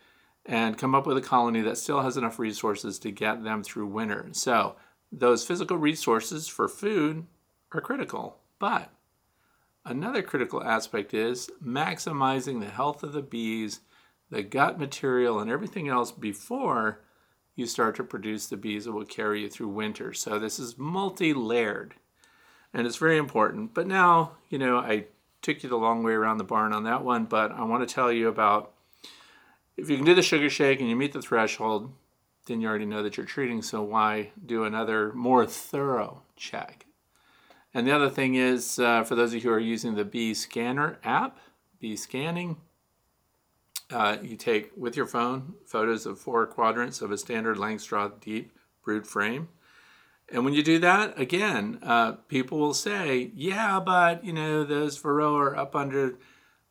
and 0.47 0.79
come 0.79 0.95
up 0.95 1.07
with 1.07 1.17
a 1.17 1.23
colony 1.23 1.61
that 1.63 1.79
still 1.79 2.03
has 2.03 2.17
enough 2.17 2.39
resources 2.39 2.99
to 2.99 3.11
get 3.11 3.45
them 3.45 3.63
through 3.63 3.87
winter. 3.87 4.29
So, 4.33 4.77
those 5.11 5.47
physical 5.47 5.77
resources 5.77 6.49
for 6.49 6.69
food 6.69 7.27
are 7.73 7.81
critical. 7.81 8.39
But 8.59 8.91
another 9.85 10.23
critical 10.23 10.63
aspect 10.63 11.15
is 11.15 11.51
maximizing 11.65 12.61
the 12.61 12.71
health 12.71 13.03
of 13.03 13.13
the 13.13 13.23
bees, 13.23 13.81
the 14.31 14.43
gut 14.43 14.79
material, 14.79 15.39
and 15.39 15.51
everything 15.51 15.89
else 15.89 16.11
before 16.11 17.01
you 17.55 17.67
start 17.67 17.95
to 17.97 18.05
produce 18.05 18.47
the 18.47 18.57
bees 18.57 18.85
that 18.85 18.93
will 18.93 19.05
carry 19.05 19.43
you 19.43 19.49
through 19.49 19.69
winter. 19.69 20.13
So, 20.13 20.39
this 20.39 20.59
is 20.59 20.77
multi 20.77 21.33
layered 21.33 21.95
and 22.75 22.87
it's 22.87 22.97
very 22.97 23.17
important. 23.17 23.73
But 23.73 23.87
now, 23.87 24.33
you 24.51 24.59
know, 24.59 24.79
I 24.79 25.07
took 25.41 25.63
you 25.63 25.69
the 25.69 25.77
long 25.77 26.03
way 26.03 26.13
around 26.13 26.39
the 26.39 26.45
barn 26.45 26.73
on 26.73 26.85
that 26.85 27.05
one, 27.05 27.25
but 27.25 27.53
I 27.53 27.63
want 27.65 27.89
to 27.89 27.95
tell 27.95 28.11
you 28.13 28.29
about 28.29 28.74
if 29.77 29.91
you 29.91 29.97
can 29.97 30.05
do 30.05 30.15
the 30.15 30.23
sugar 30.23 30.51
shake 30.51 30.81
and 30.81 30.89
you 30.89 30.97
meet 30.97 31.13
the 31.13 31.23
threshold, 31.23 31.93
then 32.47 32.61
you 32.61 32.69
already 32.69 32.87
know 32.87 33.03
that 33.03 33.17
you're 33.17 33.27
treating, 33.27 33.63
so 33.63 33.83
why 33.83 34.31
do 34.45 34.65
another 34.65 35.13
more 35.13 35.47
thorough 35.47 36.23
check? 36.37 36.87
And 37.73 37.87
the 37.87 37.93
other 37.93 38.11
thing 38.11 38.35
is, 38.35 38.79
uh, 38.79 39.03
for 39.03 39.15
those 39.15 39.31
of 39.31 39.43
you 39.43 39.51
who 39.51 39.55
are 39.55 39.59
using 39.59 39.95
the 39.95 40.05
Bee 40.05 40.35
Scanner 40.35 40.99
app, 41.03 41.39
Bee 41.81 41.97
Scanning, 41.97 42.59
uh, 43.91 44.19
you 44.23 44.37
take 44.37 44.71
with 44.77 44.97
your 44.97 45.07
phone 45.07 45.55
photos 45.67 46.07
of 46.07 46.19
four 46.19 46.47
quadrants 46.47 47.01
of 47.03 47.11
a 47.11 47.19
standard 47.19 47.57
Langstroth 47.57 48.21
deep 48.21 48.53
brood 48.83 49.07
frame. 49.07 49.49
And 50.31 50.45
when 50.45 50.55
you 50.55 50.63
do 50.63 50.79
that, 50.79 51.19
again, 51.19 51.79
uh, 51.83 52.13
people 52.29 52.59
will 52.59 52.75
say, 52.75 53.31
yeah, 53.35 53.81
but 53.81 54.25
you 54.25 54.33
know, 54.33 54.65
those 54.65 55.01
Varroa 55.01 55.39
are 55.39 55.57
up 55.57 55.77
under 55.77 56.19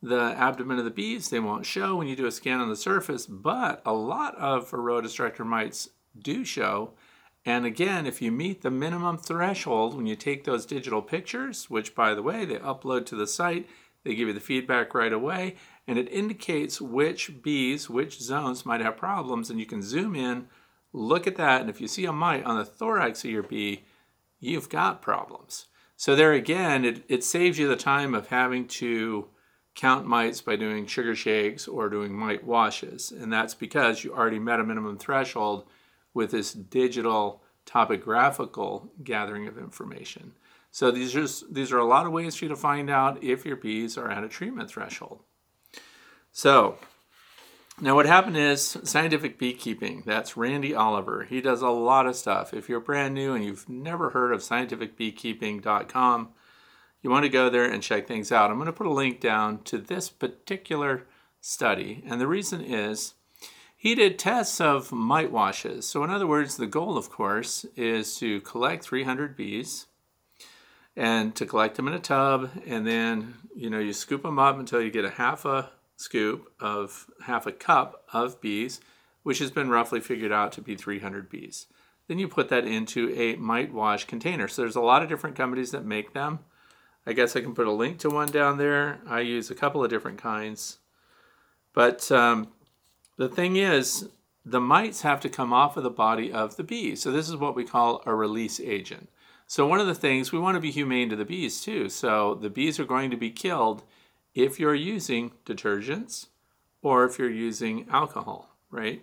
the 0.04 0.34
abdomen 0.36 0.78
of 0.78 0.84
the 0.84 0.90
bees. 0.90 1.28
They 1.28 1.40
won't 1.40 1.66
show 1.66 1.96
when 1.96 2.06
you 2.06 2.16
do 2.16 2.26
a 2.26 2.32
scan 2.32 2.60
on 2.60 2.68
the 2.68 2.76
surface, 2.76 3.26
but 3.26 3.82
a 3.84 3.92
lot 3.92 4.34
of 4.36 4.70
Varroa 4.70 5.02
destructor 5.02 5.44
mites 5.44 5.88
do 6.18 6.44
show. 6.44 6.92
And 7.46 7.66
again, 7.66 8.06
if 8.06 8.22
you 8.22 8.32
meet 8.32 8.62
the 8.62 8.70
minimum 8.70 9.18
threshold 9.18 9.94
when 9.94 10.06
you 10.06 10.16
take 10.16 10.44
those 10.44 10.64
digital 10.64 11.02
pictures, 11.02 11.68
which 11.68 11.94
by 11.94 12.14
the 12.14 12.22
way, 12.22 12.44
they 12.44 12.56
upload 12.56 13.06
to 13.06 13.16
the 13.16 13.26
site, 13.26 13.68
they 14.02 14.14
give 14.14 14.28
you 14.28 14.34
the 14.34 14.40
feedback 14.40 14.94
right 14.94 15.12
away, 15.12 15.56
and 15.86 15.98
it 15.98 16.12
indicates 16.12 16.80
which 16.80 17.42
bees, 17.42 17.90
which 17.90 18.20
zones 18.20 18.64
might 18.64 18.80
have 18.80 18.96
problems, 18.96 19.50
and 19.50 19.60
you 19.60 19.66
can 19.66 19.82
zoom 19.82 20.14
in 20.14 20.46
look 20.94 21.26
at 21.26 21.36
that, 21.36 21.60
and 21.60 21.68
if 21.68 21.80
you 21.80 21.88
see 21.88 22.06
a 22.06 22.12
mite 22.12 22.44
on 22.44 22.56
the 22.56 22.64
thorax 22.64 23.24
of 23.24 23.30
your 23.30 23.42
bee, 23.42 23.84
you've 24.38 24.68
got 24.68 25.02
problems. 25.02 25.66
So 25.96 26.14
there 26.14 26.32
again, 26.32 26.84
it, 26.84 27.04
it 27.08 27.24
saves 27.24 27.58
you 27.58 27.68
the 27.68 27.76
time 27.76 28.14
of 28.14 28.28
having 28.28 28.66
to 28.68 29.26
count 29.74 30.06
mites 30.06 30.40
by 30.40 30.56
doing 30.56 30.86
sugar 30.86 31.14
shakes 31.14 31.66
or 31.66 31.88
doing 31.88 32.12
mite 32.12 32.44
washes. 32.44 33.12
And 33.12 33.32
that's 33.32 33.54
because 33.54 34.04
you 34.04 34.14
already 34.14 34.38
met 34.38 34.60
a 34.60 34.64
minimum 34.64 34.98
threshold 34.98 35.64
with 36.12 36.30
this 36.30 36.52
digital 36.52 37.42
topographical 37.66 38.90
gathering 39.02 39.48
of 39.48 39.58
information. 39.58 40.32
So 40.70 40.90
these 40.90 41.14
are, 41.16 41.26
these 41.52 41.72
are 41.72 41.78
a 41.78 41.86
lot 41.86 42.06
of 42.06 42.12
ways 42.12 42.36
for 42.36 42.44
you 42.44 42.48
to 42.48 42.56
find 42.56 42.90
out 42.90 43.22
if 43.22 43.44
your 43.44 43.56
bees 43.56 43.96
are 43.96 44.10
at 44.10 44.24
a 44.24 44.28
treatment 44.28 44.70
threshold. 44.70 45.22
So 46.32 46.78
now, 47.80 47.96
what 47.96 48.06
happened 48.06 48.36
is 48.36 48.78
scientific 48.84 49.36
beekeeping. 49.36 50.04
That's 50.06 50.36
Randy 50.36 50.74
Oliver. 50.74 51.24
He 51.24 51.40
does 51.40 51.60
a 51.60 51.70
lot 51.70 52.06
of 52.06 52.14
stuff. 52.14 52.54
If 52.54 52.68
you're 52.68 52.78
brand 52.78 53.14
new 53.14 53.34
and 53.34 53.44
you've 53.44 53.68
never 53.68 54.10
heard 54.10 54.32
of 54.32 54.42
scientificbeekeeping.com, 54.42 56.28
you 57.04 57.10
want 57.10 57.24
to 57.24 57.28
go 57.28 57.50
there 57.50 57.70
and 57.70 57.82
check 57.82 58.08
things 58.08 58.32
out. 58.32 58.50
I'm 58.50 58.56
going 58.56 58.66
to 58.66 58.72
put 58.72 58.86
a 58.86 58.92
link 58.92 59.20
down 59.20 59.62
to 59.64 59.76
this 59.76 60.08
particular 60.08 61.06
study. 61.40 62.02
And 62.08 62.18
the 62.18 62.26
reason 62.26 62.62
is 62.62 63.12
he 63.76 63.94
did 63.94 64.18
tests 64.18 64.58
of 64.58 64.90
mite 64.90 65.30
washes. 65.30 65.86
So, 65.86 66.02
in 66.02 66.08
other 66.08 66.26
words, 66.26 66.56
the 66.56 66.66
goal, 66.66 66.96
of 66.96 67.10
course, 67.10 67.66
is 67.76 68.16
to 68.16 68.40
collect 68.40 68.84
300 68.84 69.36
bees 69.36 69.84
and 70.96 71.34
to 71.34 71.44
collect 71.44 71.76
them 71.76 71.88
in 71.88 71.94
a 71.94 71.98
tub, 71.98 72.50
and 72.66 72.86
then 72.86 73.34
you 73.54 73.68
know 73.68 73.78
you 73.78 73.92
scoop 73.92 74.22
them 74.22 74.38
up 74.38 74.58
until 74.58 74.80
you 74.80 74.90
get 74.90 75.04
a 75.04 75.10
half 75.10 75.44
a 75.44 75.70
scoop 75.96 76.52
of 76.60 77.06
half 77.26 77.46
a 77.46 77.52
cup 77.52 78.04
of 78.12 78.40
bees, 78.40 78.80
which 79.22 79.40
has 79.40 79.50
been 79.50 79.68
roughly 79.68 80.00
figured 80.00 80.32
out 80.32 80.52
to 80.52 80.62
be 80.62 80.76
300 80.76 81.28
bees. 81.28 81.66
Then 82.06 82.18
you 82.18 82.28
put 82.28 82.48
that 82.48 82.64
into 82.66 83.12
a 83.14 83.36
mite 83.36 83.72
wash 83.72 84.04
container. 84.04 84.46
So 84.46 84.62
there's 84.62 84.76
a 84.76 84.80
lot 84.80 85.02
of 85.02 85.08
different 85.08 85.36
companies 85.36 85.70
that 85.72 85.84
make 85.84 86.12
them. 86.12 86.40
I 87.06 87.12
guess 87.12 87.36
I 87.36 87.40
can 87.40 87.54
put 87.54 87.66
a 87.66 87.72
link 87.72 87.98
to 88.00 88.10
one 88.10 88.28
down 88.28 88.58
there. 88.58 89.00
I 89.06 89.20
use 89.20 89.50
a 89.50 89.54
couple 89.54 89.84
of 89.84 89.90
different 89.90 90.18
kinds. 90.18 90.78
But 91.72 92.10
um, 92.10 92.48
the 93.16 93.28
thing 93.28 93.56
is, 93.56 94.08
the 94.44 94.60
mites 94.60 95.02
have 95.02 95.20
to 95.20 95.28
come 95.28 95.52
off 95.52 95.76
of 95.76 95.82
the 95.82 95.90
body 95.90 96.32
of 96.32 96.56
the 96.56 96.62
bee. 96.62 96.96
So 96.96 97.10
this 97.10 97.28
is 97.28 97.36
what 97.36 97.56
we 97.56 97.64
call 97.64 98.02
a 98.06 98.14
release 98.14 98.60
agent. 98.60 99.08
So 99.46 99.66
one 99.66 99.80
of 99.80 99.86
the 99.86 99.94
things 99.94 100.32
we 100.32 100.38
want 100.38 100.56
to 100.56 100.60
be 100.60 100.70
humane 100.70 101.10
to 101.10 101.16
the 101.16 101.24
bees 101.24 101.60
too. 101.60 101.88
So 101.88 102.34
the 102.34 102.50
bees 102.50 102.80
are 102.80 102.84
going 102.84 103.10
to 103.10 103.16
be 103.16 103.30
killed 103.30 103.82
if 104.34 104.58
you're 104.58 104.74
using 104.74 105.32
detergents 105.44 106.26
or 106.82 107.04
if 107.04 107.18
you're 107.18 107.30
using 107.30 107.86
alcohol, 107.90 108.56
right? 108.70 109.02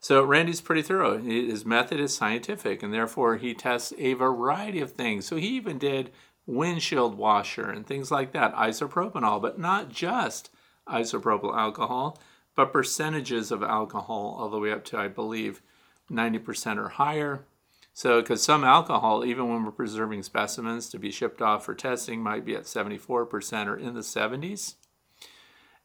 So 0.00 0.22
Randy's 0.22 0.60
pretty 0.60 0.82
thorough. 0.82 1.18
His 1.18 1.64
method 1.64 1.98
is 1.98 2.14
scientific, 2.14 2.82
and 2.82 2.92
therefore 2.92 3.36
he 3.36 3.54
tests 3.54 3.94
a 3.96 4.12
variety 4.12 4.80
of 4.80 4.92
things. 4.92 5.26
So 5.26 5.36
he 5.36 5.48
even 5.48 5.78
did 5.78 6.10
windshield 6.46 7.16
washer 7.16 7.70
and 7.70 7.86
things 7.86 8.10
like 8.10 8.32
that, 8.32 8.54
isopropanol, 8.54 9.40
but 9.40 9.58
not 9.58 9.88
just 9.88 10.50
isopropyl 10.88 11.56
alcohol, 11.56 12.18
but 12.54 12.72
percentages 12.72 13.50
of 13.50 13.62
alcohol 13.62 14.36
all 14.38 14.48
the 14.48 14.58
way 14.58 14.70
up 14.70 14.84
to, 14.84 14.98
I 14.98 15.08
believe, 15.08 15.62
90% 16.10 16.78
or 16.78 16.90
higher. 16.90 17.46
So, 17.92 18.20
because 18.20 18.42
some 18.42 18.64
alcohol, 18.64 19.24
even 19.24 19.48
when 19.48 19.64
we're 19.64 19.70
preserving 19.70 20.24
specimens 20.24 20.88
to 20.90 20.98
be 20.98 21.10
shipped 21.10 21.40
off 21.40 21.64
for 21.64 21.74
testing, 21.74 22.22
might 22.22 22.44
be 22.44 22.56
at 22.56 22.64
74% 22.64 23.66
or 23.66 23.76
in 23.76 23.94
the 23.94 24.00
70s. 24.00 24.74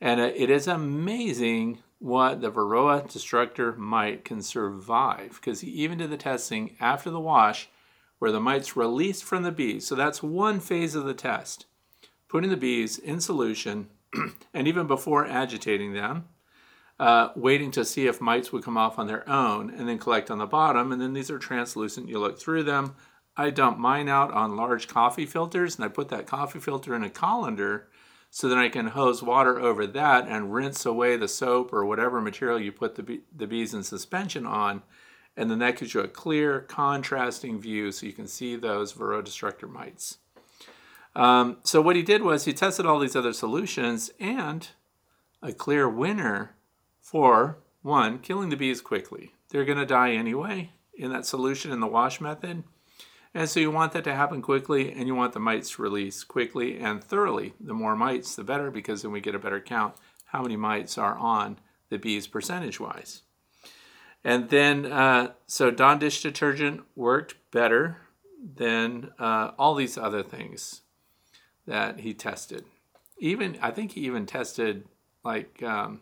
And 0.01 0.19
it 0.19 0.49
is 0.49 0.67
amazing 0.67 1.83
what 1.99 2.41
the 2.41 2.51
Varroa 2.51 3.11
destructor 3.11 3.73
mite 3.73 4.23
can 4.23 4.41
survive 4.41 5.33
because 5.35 5.63
even 5.63 5.97
did 5.97 6.09
the 6.09 6.17
testing 6.17 6.75
after 6.79 7.09
the 7.09 7.19
wash 7.19 7.69
where 8.19 8.31
the 8.31 8.39
mites 8.39 8.75
released 8.75 9.23
from 9.23 9.43
the 9.43 9.51
bees. 9.51 9.87
So 9.87 9.95
that's 9.95 10.21
one 10.21 10.59
phase 10.59 10.93
of 10.93 11.05
the 11.05 11.13
test. 11.13 11.65
Putting 12.27 12.51
the 12.51 12.57
bees 12.57 12.99
in 12.99 13.19
solution 13.19 13.89
and 14.53 14.67
even 14.67 14.87
before 14.87 15.25
agitating 15.25 15.93
them, 15.93 16.25
uh, 16.99 17.29
waiting 17.35 17.71
to 17.71 17.85
see 17.85 18.07
if 18.07 18.19
mites 18.19 18.51
would 18.51 18.63
come 18.63 18.77
off 18.77 18.99
on 18.99 19.07
their 19.07 19.27
own 19.27 19.69
and 19.69 19.87
then 19.87 19.97
collect 19.97 20.29
on 20.29 20.37
the 20.37 20.45
bottom. 20.45 20.91
And 20.91 21.01
then 21.01 21.13
these 21.13 21.31
are 21.31 21.39
translucent. 21.39 22.09
You 22.09 22.19
look 22.19 22.39
through 22.39 22.63
them. 22.63 22.95
I 23.37 23.51
dump 23.51 23.77
mine 23.77 24.09
out 24.09 24.31
on 24.33 24.57
large 24.57 24.89
coffee 24.89 25.25
filters 25.25 25.77
and 25.77 25.85
I 25.85 25.87
put 25.87 26.09
that 26.09 26.27
coffee 26.27 26.59
filter 26.59 26.93
in 26.93 27.03
a 27.03 27.09
colander 27.09 27.87
so 28.29 28.49
that 28.49 28.57
I 28.57 28.69
can 28.69 28.87
hose 28.87 29.23
water 29.23 29.59
over 29.59 29.87
that 29.87 30.27
and 30.27 30.53
rinse 30.53 30.85
away 30.85 31.15
the 31.15 31.27
soap 31.27 31.73
or 31.73 31.85
whatever 31.85 32.21
material 32.21 32.59
you 32.59 32.71
put 32.71 32.95
the, 32.95 33.21
the 33.35 33.47
bees 33.47 33.73
in 33.73 33.83
suspension 33.83 34.45
on. 34.45 34.83
And 35.39 35.49
then 35.49 35.59
that 35.59 35.77
gives 35.77 35.93
you 35.93 36.01
a 36.01 36.07
clear, 36.09 36.59
contrasting 36.59 37.61
view 37.61 37.93
so 37.93 38.05
you 38.05 38.11
can 38.11 38.27
see 38.27 38.57
those 38.57 38.91
Varroa 38.91 39.23
destructor 39.23 39.69
mites. 39.69 40.17
Um, 41.15 41.59
so 41.63 41.79
what 41.79 41.95
he 41.95 42.03
did 42.03 42.23
was 42.23 42.43
he 42.43 42.51
tested 42.51 42.85
all 42.85 42.99
these 42.99 43.15
other 43.15 43.31
solutions 43.31 44.11
and 44.19 44.67
a 45.41 45.53
clear 45.53 45.87
winner 45.87 46.55
for 46.99 47.57
one, 47.81 48.19
killing 48.19 48.49
the 48.49 48.57
bees 48.57 48.81
quickly. 48.81 49.31
They're 49.47 49.63
going 49.63 49.77
to 49.77 49.85
die 49.85 50.11
anyway 50.11 50.71
in 50.93 51.09
that 51.13 51.25
solution 51.25 51.71
in 51.71 51.79
the 51.79 51.87
wash 51.87 52.19
method. 52.19 52.65
And 53.33 53.49
so 53.49 53.61
you 53.61 53.71
want 53.71 53.93
that 53.93 54.03
to 54.03 54.15
happen 54.15 54.41
quickly 54.41 54.91
and 54.91 55.07
you 55.07 55.15
want 55.15 55.31
the 55.31 55.39
mites 55.39 55.79
released 55.79 56.27
quickly 56.27 56.77
and 56.79 57.01
thoroughly. 57.01 57.53
The 57.61 57.73
more 57.73 57.95
mites, 57.95 58.35
the 58.35 58.43
better 58.43 58.69
because 58.71 59.03
then 59.03 59.13
we 59.13 59.21
get 59.21 59.35
a 59.35 59.39
better 59.39 59.61
count 59.61 59.95
how 60.25 60.41
many 60.41 60.57
mites 60.57 60.97
are 60.97 61.17
on 61.17 61.59
the 61.87 61.97
bees 61.97 62.27
percentage 62.27 62.81
wise. 62.81 63.21
And 64.23 64.49
then, 64.49 64.85
uh, 64.85 65.33
so 65.47 65.71
Dawn 65.71 65.99
dish 65.99 66.21
detergent 66.21 66.81
worked 66.95 67.35
better 67.51 67.97
than 68.55 69.11
uh, 69.19 69.51
all 69.57 69.75
these 69.75 69.97
other 69.97 70.23
things 70.23 70.81
that 71.65 72.01
he 72.01 72.13
tested. 72.13 72.65
Even, 73.17 73.57
I 73.61 73.71
think 73.71 73.91
he 73.91 74.01
even 74.01 74.25
tested 74.25 74.85
like 75.23 75.61
um, 75.63 76.01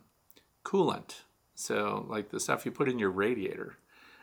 coolant. 0.64 1.22
So, 1.56 2.06
like 2.08 2.30
the 2.30 2.40
stuff 2.40 2.66
you 2.66 2.72
put 2.72 2.88
in 2.88 3.00
your 3.00 3.10
radiator. 3.10 3.78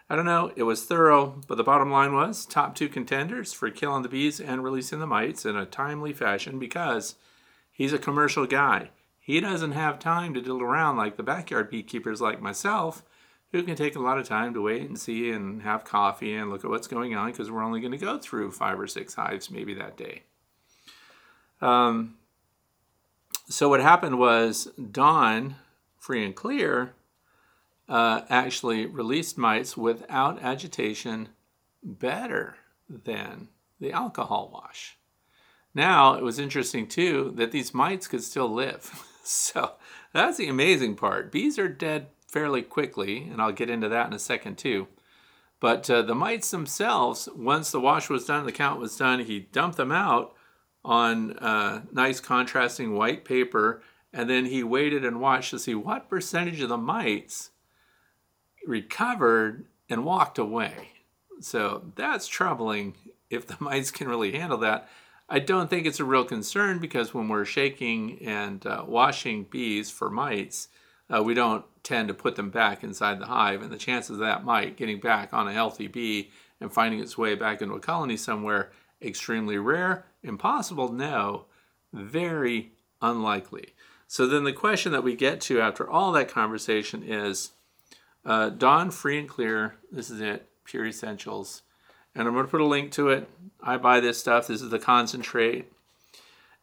I 0.08 0.16
don't 0.16 0.24
know, 0.24 0.52
it 0.54 0.62
was 0.64 0.84
thorough, 0.84 1.40
but 1.48 1.56
the 1.56 1.64
bottom 1.64 1.90
line 1.90 2.12
was 2.12 2.44
top 2.44 2.74
two 2.74 2.88
contenders 2.88 3.52
for 3.52 3.70
killing 3.70 4.02
the 4.02 4.08
bees 4.08 4.38
and 4.38 4.62
releasing 4.62 5.00
the 5.00 5.06
mites 5.06 5.44
in 5.44 5.56
a 5.56 5.66
timely 5.66 6.12
fashion 6.12 6.58
because 6.58 7.16
he's 7.72 7.92
a 7.92 7.98
commercial 7.98 8.46
guy. 8.46 8.90
He 9.18 9.40
doesn't 9.40 9.72
have 9.72 9.98
time 9.98 10.34
to 10.34 10.40
diddle 10.40 10.62
around 10.62 10.96
like 10.96 11.16
the 11.16 11.22
backyard 11.22 11.70
beekeepers 11.70 12.20
like 12.20 12.42
myself, 12.42 13.02
who 13.54 13.62
can 13.62 13.76
take 13.76 13.94
a 13.94 14.00
lot 14.00 14.18
of 14.18 14.26
time 14.26 14.52
to 14.52 14.60
wait 14.60 14.82
and 14.82 14.98
see 14.98 15.30
and 15.30 15.62
have 15.62 15.84
coffee 15.84 16.34
and 16.34 16.50
look 16.50 16.64
at 16.64 16.70
what's 16.70 16.88
going 16.88 17.14
on 17.14 17.30
because 17.30 17.52
we're 17.52 17.62
only 17.62 17.78
going 17.78 17.92
to 17.92 17.96
go 17.96 18.18
through 18.18 18.50
five 18.50 18.80
or 18.80 18.88
six 18.88 19.14
hives 19.14 19.48
maybe 19.48 19.72
that 19.74 19.96
day. 19.96 20.24
Um, 21.60 22.16
so 23.48 23.68
what 23.68 23.80
happened 23.80 24.18
was 24.18 24.66
Dawn 24.90 25.54
free 25.96 26.24
and 26.24 26.34
clear 26.34 26.94
uh, 27.88 28.22
actually 28.28 28.86
released 28.86 29.38
mites 29.38 29.76
without 29.76 30.42
agitation 30.42 31.28
better 31.80 32.56
than 32.88 33.46
the 33.78 33.92
alcohol 33.92 34.50
wash. 34.52 34.96
Now, 35.72 36.14
it 36.14 36.24
was 36.24 36.40
interesting 36.40 36.88
too 36.88 37.32
that 37.36 37.52
these 37.52 37.72
mites 37.72 38.08
could 38.08 38.24
still 38.24 38.52
live. 38.52 38.90
so 39.22 39.74
that's 40.12 40.38
the 40.38 40.48
amazing 40.48 40.96
part. 40.96 41.30
Bees 41.30 41.56
are 41.56 41.68
dead 41.68 42.08
fairly 42.34 42.62
quickly, 42.62 43.28
and 43.30 43.40
I'll 43.40 43.52
get 43.52 43.70
into 43.70 43.88
that 43.88 44.08
in 44.08 44.12
a 44.12 44.18
second 44.18 44.58
too. 44.58 44.88
But 45.60 45.88
uh, 45.88 46.02
the 46.02 46.14
mites 46.14 46.50
themselves, 46.50 47.28
once 47.34 47.70
the 47.70 47.80
wash 47.80 48.10
was 48.10 48.26
done, 48.26 48.44
the 48.44 48.52
count 48.52 48.80
was 48.80 48.96
done, 48.96 49.20
he 49.20 49.38
dumped 49.38 49.76
them 49.76 49.92
out 49.92 50.34
on 50.84 51.38
uh, 51.38 51.82
nice 51.92 52.20
contrasting 52.20 52.94
white 52.94 53.24
paper 53.24 53.80
and 54.12 54.28
then 54.28 54.46
he 54.46 54.62
waited 54.62 55.04
and 55.04 55.20
watched 55.20 55.50
to 55.50 55.58
see 55.58 55.74
what 55.74 56.08
percentage 56.08 56.60
of 56.60 56.68
the 56.68 56.76
mites 56.76 57.50
recovered 58.66 59.66
and 59.88 60.04
walked 60.04 60.38
away. 60.38 60.90
So 61.40 61.92
that's 61.96 62.28
troubling 62.28 62.94
if 63.28 63.46
the 63.46 63.56
mites 63.60 63.90
can 63.90 64.08
really 64.08 64.32
handle 64.32 64.58
that. 64.58 64.88
I 65.28 65.38
don't 65.38 65.68
think 65.68 65.86
it's 65.86 66.00
a 66.00 66.04
real 66.04 66.24
concern 66.24 66.78
because 66.78 67.14
when 67.14 67.28
we're 67.28 67.44
shaking 67.44 68.18
and 68.24 68.64
uh, 68.66 68.84
washing 68.86 69.44
bees 69.44 69.90
for 69.90 70.10
mites, 70.10 70.68
uh, 71.12 71.22
we 71.22 71.34
don't 71.34 71.64
tend 71.82 72.08
to 72.08 72.14
put 72.14 72.36
them 72.36 72.50
back 72.50 72.82
inside 72.82 73.18
the 73.18 73.26
hive, 73.26 73.62
and 73.62 73.70
the 73.70 73.76
chances 73.76 74.10
of 74.10 74.18
that 74.18 74.44
mite 74.44 74.76
getting 74.76 75.00
back 75.00 75.32
on 75.32 75.48
a 75.48 75.52
healthy 75.52 75.86
bee 75.86 76.30
and 76.60 76.72
finding 76.72 77.00
its 77.00 77.18
way 77.18 77.34
back 77.34 77.60
into 77.60 77.74
a 77.74 77.80
colony 77.80 78.16
somewhere 78.16 78.70
extremely 79.02 79.58
rare, 79.58 80.06
impossible, 80.22 80.90
no, 80.90 81.44
very 81.92 82.72
unlikely. 83.02 83.74
So 84.06 84.26
then 84.26 84.44
the 84.44 84.52
question 84.52 84.92
that 84.92 85.04
we 85.04 85.14
get 85.14 85.40
to 85.42 85.60
after 85.60 85.88
all 85.88 86.12
that 86.12 86.28
conversation 86.28 87.02
is 87.02 87.52
uh, 88.24 88.50
Dawn 88.50 88.90
Free 88.90 89.18
and 89.18 89.28
Clear. 89.28 89.76
This 89.90 90.10
is 90.10 90.20
it, 90.20 90.48
Pure 90.64 90.86
Essentials. 90.86 91.62
And 92.14 92.28
I'm 92.28 92.34
going 92.34 92.46
to 92.46 92.50
put 92.50 92.60
a 92.60 92.66
link 92.66 92.92
to 92.92 93.08
it. 93.08 93.28
I 93.60 93.76
buy 93.76 94.00
this 94.00 94.18
stuff. 94.18 94.46
This 94.46 94.62
is 94.62 94.70
the 94.70 94.78
concentrate. 94.78 95.72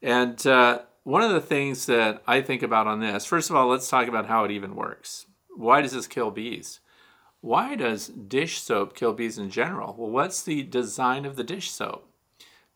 And 0.02 0.46
uh, 0.48 0.80
one 1.04 1.22
of 1.22 1.32
the 1.32 1.42
things 1.42 1.86
that 1.88 2.22
I 2.28 2.42
think 2.42 2.64
about 2.64 2.88
on 2.88 3.00
this, 3.00 3.26
first 3.26 3.50
of 3.50 3.56
all, 3.56 3.68
let's 3.68 3.90
talk 3.90 4.08
about 4.08 4.28
how 4.28 4.44
it 4.44 4.52
even 4.52 4.76
works. 4.76 5.26
Why 5.56 5.82
does 5.82 5.94
this 5.94 6.08
kill 6.08 6.32
bees? 6.32 6.80
Why 7.42 7.76
does 7.76 8.08
dish 8.08 8.62
soap 8.62 8.96
kill 8.96 9.14
bees 9.14 9.38
in 9.38 9.50
general? 9.50 9.96
Well, 9.98 10.12
what's 10.12 10.44
the 10.44 10.64
design 10.64 11.26
of 11.26 11.36
the 11.36 11.44
dish 11.44 11.72
soap? 11.72 12.08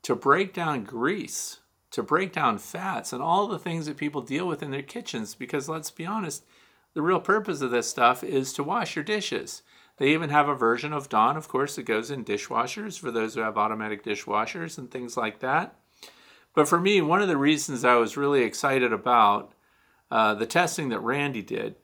To 0.04 0.16
break 0.16 0.54
down 0.54 0.84
grease 0.84 1.60
to 1.96 2.04
break 2.04 2.34
down 2.34 2.58
fats 2.58 3.14
and 3.14 3.24
all 3.24 3.48
the 3.48 3.58
things 3.58 3.86
that 3.86 3.96
people 3.96 4.22
deal 4.22 4.46
with 4.46 4.62
in 4.62 4.70
their 4.70 4.82
kitchens. 4.82 5.34
Because 5.34 5.70
let's 5.70 5.90
be 5.92 6.06
honest, 6.06 6.44
the 6.94 7.02
real 7.02 7.22
purpose 7.22 7.62
of 7.62 7.72
this 7.72 7.88
stuff 7.88 8.22
is 8.22 8.52
to 8.54 8.64
wash 8.64 8.98
your 8.98 9.06
dishes. 9.06 9.64
They 9.96 10.10
even 10.10 10.30
have 10.30 10.50
a 10.50 10.56
version 10.56 10.92
of 10.92 11.08
Dawn, 11.08 11.38
of 11.38 11.48
course, 11.48 11.78
that 11.78 11.84
goes 11.84 12.12
in 12.12 12.26
dishwashers 12.26 13.00
for 13.00 13.12
those 13.12 13.34
who 13.36 13.40
have 13.40 13.58
automatic 13.58 14.04
dishwashers 14.04 14.78
and 14.78 14.92
things 14.92 15.16
like 15.16 15.40
that. 15.40 15.76
But 16.56 16.70
for 16.70 16.80
me, 16.80 17.02
one 17.02 17.22
of 17.22 17.28
the 17.28 17.38
reasons 17.38 17.84
I 17.84 17.96
was 17.96 18.18
really 18.18 18.42
excited 18.42 18.94
about 18.94 19.54
uh, 20.10 20.34
the 20.34 20.46
testing 20.46 20.90
that 20.90 21.02
Randy 21.02 21.42
did 21.42 21.76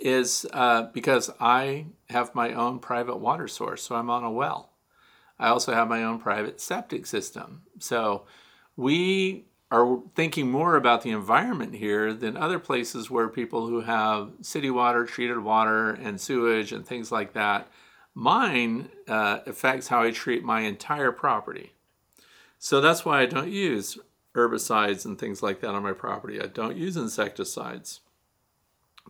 is 0.00 0.46
uh, 0.52 0.84
because 0.94 1.30
I 1.38 1.86
have 2.08 2.34
my 2.34 2.52
own 2.52 2.78
private 2.78 3.16
water 3.16 3.46
source, 3.46 3.82
so 3.82 3.96
I'm 3.96 4.10
on 4.10 4.24
a 4.24 4.30
well. 4.30 4.70
I 5.38 5.48
also 5.48 5.74
have 5.74 5.88
my 5.88 6.02
own 6.02 6.18
private 6.18 6.60
septic 6.60 7.06
system. 7.06 7.62
So 7.78 8.24
we 8.76 9.44
are 9.70 10.00
thinking 10.14 10.50
more 10.50 10.76
about 10.76 11.02
the 11.02 11.10
environment 11.10 11.74
here 11.74 12.14
than 12.14 12.36
other 12.36 12.58
places 12.58 13.10
where 13.10 13.28
people 13.28 13.66
who 13.66 13.82
have 13.82 14.30
city 14.40 14.70
water, 14.70 15.04
treated 15.04 15.38
water, 15.38 15.90
and 15.90 16.20
sewage 16.20 16.72
and 16.72 16.86
things 16.86 17.12
like 17.12 17.34
that. 17.34 17.68
Mine 18.14 18.88
uh, 19.06 19.40
affects 19.46 19.88
how 19.88 20.02
I 20.02 20.10
treat 20.10 20.42
my 20.42 20.60
entire 20.60 21.12
property. 21.12 21.72
So 22.58 22.80
that's 22.80 23.04
why 23.04 23.20
I 23.20 23.26
don't 23.26 23.50
use 23.50 23.98
herbicides 24.34 25.04
and 25.04 25.18
things 25.18 25.42
like 25.42 25.60
that 25.60 25.74
on 25.74 25.82
my 25.82 25.92
property. 25.92 26.40
I 26.40 26.46
don't 26.46 26.76
use 26.76 26.96
insecticides 26.96 28.00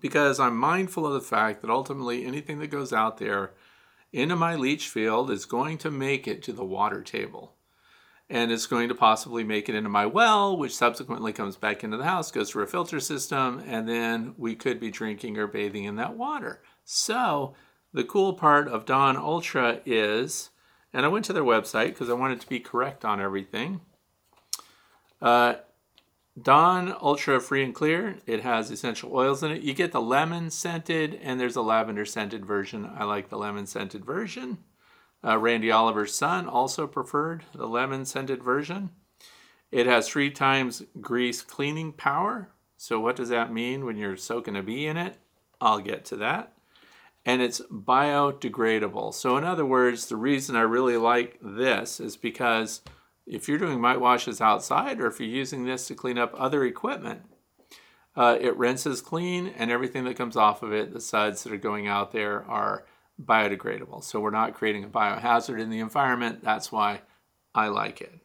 because 0.00 0.38
I'm 0.38 0.56
mindful 0.56 1.06
of 1.06 1.14
the 1.14 1.20
fact 1.20 1.62
that 1.62 1.70
ultimately 1.70 2.24
anything 2.24 2.58
that 2.60 2.68
goes 2.70 2.92
out 2.92 3.18
there 3.18 3.52
into 4.12 4.36
my 4.36 4.54
leach 4.54 4.88
field 4.88 5.30
is 5.30 5.44
going 5.44 5.78
to 5.78 5.90
make 5.90 6.26
it 6.28 6.42
to 6.44 6.52
the 6.52 6.64
water 6.64 7.02
table 7.02 7.54
and 8.30 8.52
it's 8.52 8.66
going 8.66 8.88
to 8.88 8.94
possibly 8.94 9.42
make 9.42 9.68
it 9.68 9.74
into 9.74 9.88
my 9.88 10.04
well, 10.04 10.56
which 10.56 10.76
subsequently 10.76 11.32
comes 11.32 11.56
back 11.56 11.82
into 11.82 11.96
the 11.96 12.04
house, 12.04 12.30
goes 12.30 12.50
through 12.50 12.64
a 12.64 12.66
filter 12.66 13.00
system, 13.00 13.62
and 13.66 13.88
then 13.88 14.34
we 14.36 14.54
could 14.54 14.78
be 14.78 14.90
drinking 14.90 15.38
or 15.38 15.46
bathing 15.46 15.84
in 15.84 15.96
that 15.96 16.14
water. 16.14 16.60
So, 16.84 17.54
the 17.92 18.04
cool 18.04 18.34
part 18.34 18.68
of 18.68 18.84
Dawn 18.84 19.16
Ultra 19.16 19.80
is, 19.86 20.50
and 20.92 21.04
I 21.04 21.08
went 21.08 21.24
to 21.26 21.32
their 21.32 21.44
website 21.44 21.88
because 21.88 22.10
I 22.10 22.14
wanted 22.14 22.40
to 22.40 22.48
be 22.48 22.60
correct 22.60 23.04
on 23.04 23.20
everything. 23.20 23.80
Uh, 25.20 25.56
Dawn 26.40 26.94
Ultra 27.00 27.40
Free 27.40 27.64
and 27.64 27.74
Clear, 27.74 28.18
it 28.26 28.42
has 28.42 28.70
essential 28.70 29.12
oils 29.12 29.42
in 29.42 29.50
it. 29.50 29.62
You 29.62 29.74
get 29.74 29.92
the 29.92 30.00
lemon 30.00 30.50
scented, 30.50 31.18
and 31.22 31.40
there's 31.40 31.56
a 31.56 31.62
lavender 31.62 32.04
scented 32.04 32.46
version. 32.46 32.88
I 32.96 33.04
like 33.04 33.28
the 33.28 33.38
lemon 33.38 33.66
scented 33.66 34.04
version. 34.04 34.58
Uh, 35.24 35.36
Randy 35.38 35.70
Oliver's 35.70 36.14
son 36.14 36.46
also 36.46 36.86
preferred 36.86 37.44
the 37.52 37.66
lemon 37.66 38.04
scented 38.04 38.42
version. 38.42 38.90
It 39.72 39.86
has 39.86 40.08
three 40.08 40.30
times 40.30 40.82
grease 41.00 41.42
cleaning 41.42 41.92
power. 41.92 42.50
So, 42.76 43.00
what 43.00 43.16
does 43.16 43.28
that 43.30 43.52
mean 43.52 43.84
when 43.84 43.96
you're 43.96 44.16
soaking 44.16 44.56
a 44.56 44.62
bee 44.62 44.86
in 44.86 44.96
it? 44.96 45.16
I'll 45.60 45.80
get 45.80 46.04
to 46.06 46.16
that. 46.16 46.52
And 47.28 47.42
it's 47.42 47.60
biodegradable. 47.70 49.12
So, 49.12 49.36
in 49.36 49.44
other 49.44 49.66
words, 49.66 50.06
the 50.06 50.16
reason 50.16 50.56
I 50.56 50.62
really 50.62 50.96
like 50.96 51.38
this 51.42 52.00
is 52.00 52.16
because 52.16 52.80
if 53.26 53.46
you're 53.46 53.58
doing 53.58 53.82
mite 53.82 54.00
washes 54.00 54.40
outside 54.40 54.98
or 54.98 55.08
if 55.08 55.20
you're 55.20 55.28
using 55.28 55.66
this 55.66 55.86
to 55.88 55.94
clean 55.94 56.16
up 56.16 56.32
other 56.38 56.64
equipment, 56.64 57.20
uh, 58.16 58.38
it 58.40 58.56
rinses 58.56 59.02
clean 59.02 59.48
and 59.48 59.70
everything 59.70 60.04
that 60.04 60.16
comes 60.16 60.38
off 60.38 60.62
of 60.62 60.72
it, 60.72 60.94
the 60.94 61.02
suds 61.02 61.44
that 61.44 61.52
are 61.52 61.58
going 61.58 61.86
out 61.86 62.12
there, 62.12 62.46
are 62.46 62.86
biodegradable. 63.22 64.02
So 64.02 64.20
we're 64.20 64.30
not 64.30 64.54
creating 64.54 64.84
a 64.84 64.88
biohazard 64.88 65.60
in 65.60 65.68
the 65.68 65.80
environment. 65.80 66.42
That's 66.42 66.72
why 66.72 67.02
I 67.54 67.68
like 67.68 68.00
it. 68.00 68.20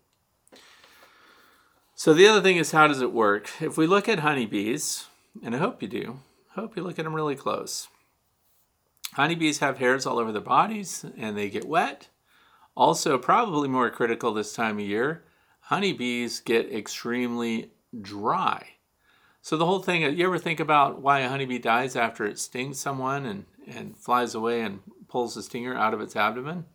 So 1.93 2.13
the 2.13 2.29
other 2.29 2.41
thing 2.41 2.55
is 2.55 2.71
how 2.71 2.87
does 2.87 3.01
it 3.01 3.11
work? 3.11 3.49
If 3.59 3.77
we 3.77 3.85
look 3.85 4.07
at 4.07 4.19
honeybees, 4.19 5.07
and 5.43 5.53
I 5.53 5.57
hope 5.57 5.81
you 5.81 5.89
do, 5.89 6.19
I 6.55 6.61
hope 6.61 6.77
you 6.77 6.83
look 6.83 6.97
at 6.97 7.03
them 7.03 7.13
really 7.13 7.35
close. 7.35 7.89
Honeybees 9.15 9.59
have 9.59 9.77
hairs 9.77 10.05
all 10.05 10.19
over 10.19 10.31
their 10.31 10.41
bodies 10.41 11.05
and 11.17 11.37
they 11.37 11.49
get 11.49 11.65
wet. 11.67 12.07
Also, 12.75 13.17
probably 13.17 13.67
more 13.67 13.89
critical 13.89 14.33
this 14.33 14.53
time 14.53 14.79
of 14.79 14.85
year, 14.85 15.23
honeybees 15.61 16.39
get 16.39 16.73
extremely 16.73 17.71
dry. 18.01 18.69
So 19.41 19.57
the 19.57 19.65
whole 19.65 19.79
thing, 19.79 20.01
you 20.17 20.25
ever 20.25 20.39
think 20.39 20.59
about 20.59 21.01
why 21.01 21.19
a 21.19 21.29
honeybee 21.29 21.59
dies 21.59 21.95
after 21.95 22.25
it 22.25 22.39
stings 22.39 22.79
someone 22.79 23.25
and 23.25 23.45
and 23.67 23.97
flies 23.97 24.35
away 24.35 24.61
and 24.61 24.79
pulls 25.07 25.35
the 25.35 25.43
stinger 25.43 25.75
out 25.75 25.93
of 25.93 26.01
its 26.01 26.15
abdomen. 26.15 26.65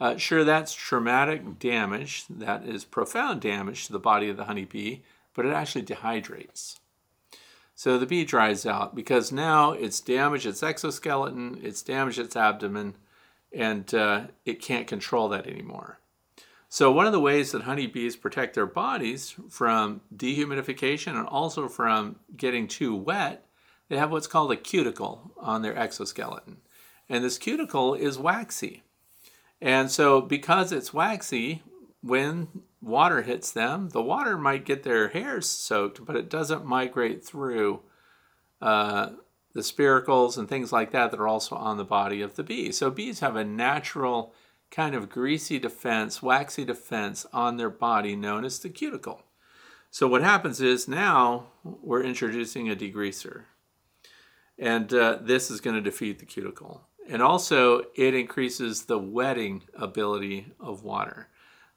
Uh, 0.00 0.16
sure, 0.16 0.44
that's 0.44 0.74
traumatic 0.74 1.58
damage. 1.58 2.24
That 2.28 2.64
is 2.64 2.84
profound 2.84 3.40
damage 3.40 3.86
to 3.86 3.92
the 3.92 3.98
body 3.98 4.28
of 4.28 4.36
the 4.36 4.44
honeybee, 4.44 5.00
but 5.34 5.46
it 5.46 5.52
actually 5.52 5.84
dehydrates. 5.84 6.78
So 7.78 7.96
the 7.96 8.06
bee 8.06 8.24
dries 8.24 8.66
out 8.66 8.96
because 8.96 9.30
now 9.30 9.70
it's 9.70 10.00
damaged 10.00 10.46
its 10.46 10.64
exoskeleton, 10.64 11.60
it's 11.62 11.80
damaged 11.80 12.18
its 12.18 12.34
abdomen, 12.34 12.96
and 13.52 13.94
uh, 13.94 14.22
it 14.44 14.60
can't 14.60 14.88
control 14.88 15.28
that 15.28 15.46
anymore. 15.46 16.00
So, 16.68 16.90
one 16.90 17.06
of 17.06 17.12
the 17.12 17.20
ways 17.20 17.52
that 17.52 17.62
honeybees 17.62 18.16
protect 18.16 18.56
their 18.56 18.66
bodies 18.66 19.36
from 19.48 20.00
dehumidification 20.12 21.16
and 21.16 21.28
also 21.28 21.68
from 21.68 22.16
getting 22.36 22.66
too 22.66 22.96
wet 22.96 23.46
they 23.88 23.96
have 23.96 24.10
what's 24.10 24.26
called 24.26 24.50
a 24.50 24.56
cuticle 24.56 25.30
on 25.38 25.62
their 25.62 25.78
exoskeleton. 25.78 26.56
And 27.08 27.22
this 27.22 27.38
cuticle 27.38 27.94
is 27.94 28.18
waxy. 28.18 28.82
And 29.60 29.88
so, 29.88 30.20
because 30.20 30.72
it's 30.72 30.92
waxy, 30.92 31.62
when 32.02 32.48
water 32.80 33.22
hits 33.22 33.50
them, 33.50 33.90
the 33.90 34.02
water 34.02 34.38
might 34.38 34.64
get 34.64 34.82
their 34.82 35.08
hairs 35.08 35.48
soaked, 35.48 36.04
but 36.04 36.16
it 36.16 36.30
doesn't 36.30 36.64
migrate 36.64 37.24
through 37.24 37.80
uh, 38.60 39.10
the 39.54 39.60
spiracles 39.60 40.38
and 40.38 40.48
things 40.48 40.72
like 40.72 40.92
that 40.92 41.10
that 41.10 41.20
are 41.20 41.28
also 41.28 41.56
on 41.56 41.76
the 41.76 41.84
body 41.84 42.20
of 42.22 42.36
the 42.36 42.42
bee. 42.42 42.70
So, 42.72 42.90
bees 42.90 43.20
have 43.20 43.36
a 43.36 43.44
natural 43.44 44.32
kind 44.70 44.94
of 44.94 45.08
greasy 45.08 45.58
defense, 45.58 46.22
waxy 46.22 46.64
defense 46.64 47.26
on 47.32 47.56
their 47.56 47.70
body 47.70 48.14
known 48.14 48.44
as 48.44 48.58
the 48.58 48.68
cuticle. 48.68 49.24
So, 49.90 50.06
what 50.06 50.22
happens 50.22 50.60
is 50.60 50.86
now 50.86 51.46
we're 51.64 52.02
introducing 52.02 52.70
a 52.70 52.76
degreaser. 52.76 53.44
And 54.58 54.92
uh, 54.92 55.18
this 55.20 55.50
is 55.50 55.60
going 55.60 55.76
to 55.76 55.82
defeat 55.82 56.18
the 56.18 56.26
cuticle. 56.26 56.82
And 57.08 57.22
also, 57.22 57.84
it 57.96 58.14
increases 58.14 58.84
the 58.84 58.98
wetting 58.98 59.62
ability 59.74 60.52
of 60.60 60.82
water. 60.82 61.28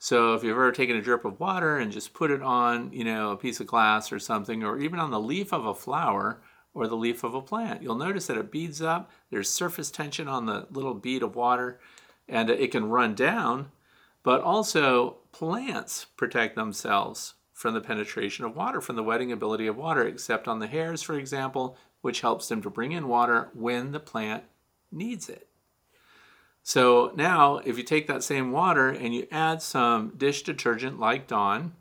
So 0.03 0.33
if 0.33 0.43
you've 0.43 0.53
ever 0.53 0.71
taken 0.71 0.95
a 0.95 1.01
drip 1.01 1.25
of 1.25 1.39
water 1.39 1.77
and 1.77 1.91
just 1.91 2.15
put 2.15 2.31
it 2.31 2.41
on, 2.41 2.91
you 2.91 3.03
know, 3.03 3.29
a 3.29 3.37
piece 3.37 3.59
of 3.59 3.67
glass 3.67 4.11
or 4.11 4.17
something, 4.17 4.63
or 4.63 4.79
even 4.79 4.97
on 4.97 5.11
the 5.11 5.19
leaf 5.19 5.53
of 5.53 5.67
a 5.67 5.75
flower 5.75 6.41
or 6.73 6.87
the 6.87 6.97
leaf 6.97 7.23
of 7.23 7.35
a 7.35 7.41
plant, 7.41 7.83
you'll 7.83 7.93
notice 7.93 8.25
that 8.25 8.35
it 8.35 8.49
beads 8.49 8.81
up. 8.81 9.11
There's 9.29 9.47
surface 9.47 9.91
tension 9.91 10.27
on 10.27 10.47
the 10.47 10.65
little 10.71 10.95
bead 10.95 11.21
of 11.21 11.35
water, 11.35 11.79
and 12.27 12.49
it 12.49 12.71
can 12.71 12.89
run 12.89 13.13
down. 13.13 13.69
But 14.23 14.41
also, 14.41 15.17
plants 15.31 16.05
protect 16.17 16.55
themselves 16.55 17.35
from 17.53 17.75
the 17.75 17.79
penetration 17.79 18.43
of 18.43 18.55
water, 18.55 18.81
from 18.81 18.95
the 18.95 19.03
wetting 19.03 19.31
ability 19.31 19.67
of 19.67 19.77
water, 19.77 20.07
except 20.07 20.47
on 20.47 20.57
the 20.57 20.65
hairs, 20.65 21.03
for 21.03 21.13
example, 21.13 21.77
which 22.01 22.21
helps 22.21 22.47
them 22.47 22.63
to 22.63 22.71
bring 22.71 22.91
in 22.91 23.07
water 23.07 23.49
when 23.53 23.91
the 23.91 23.99
plant 23.99 24.45
needs 24.91 25.29
it. 25.29 25.47
So 26.63 27.11
now, 27.15 27.57
if 27.57 27.77
you 27.77 27.83
take 27.83 28.07
that 28.07 28.23
same 28.23 28.51
water 28.51 28.89
and 28.89 29.15
you 29.15 29.27
add 29.31 29.61
some 29.61 30.13
dish 30.15 30.43
detergent 30.43 30.99
like 30.99 31.27
Dawn, 31.27 31.73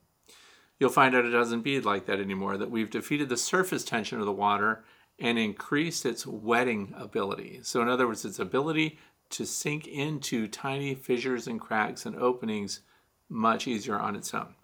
you'll 0.79 0.91
find 0.91 1.15
out 1.15 1.27
it 1.27 1.31
doesn't 1.31 1.63
bead 1.63 1.85
like 1.85 2.07
that 2.07 2.21
anymore, 2.21 2.57
that 2.57 2.71
we've 2.71 2.91
defeated 2.91 3.29
the 3.29 3.37
surface 3.37 3.85
tension 3.85 4.19
of 4.19 4.27
the 4.27 4.33
water 4.33 4.85
and 5.19 5.39
increased 5.39 6.07
its 6.07 6.27
wetting 6.27 6.95
ability. 6.97 7.61
So, 7.63 7.83
in 7.83 7.89
other 7.89 8.07
words, 8.07 8.25
its 8.25 8.39
ability 8.39 8.99
to 9.31 9.45
sink 9.45 9.87
into 9.87 10.49
tiny 10.49 10.95
fissures 10.95 11.47
and 11.47 11.61
cracks 11.61 12.07
and 12.07 12.17
openings 12.17 12.81
much 13.29 13.69
easier 13.69 13.99
on 13.99 14.17
its 14.17 14.33
own. 14.33 14.55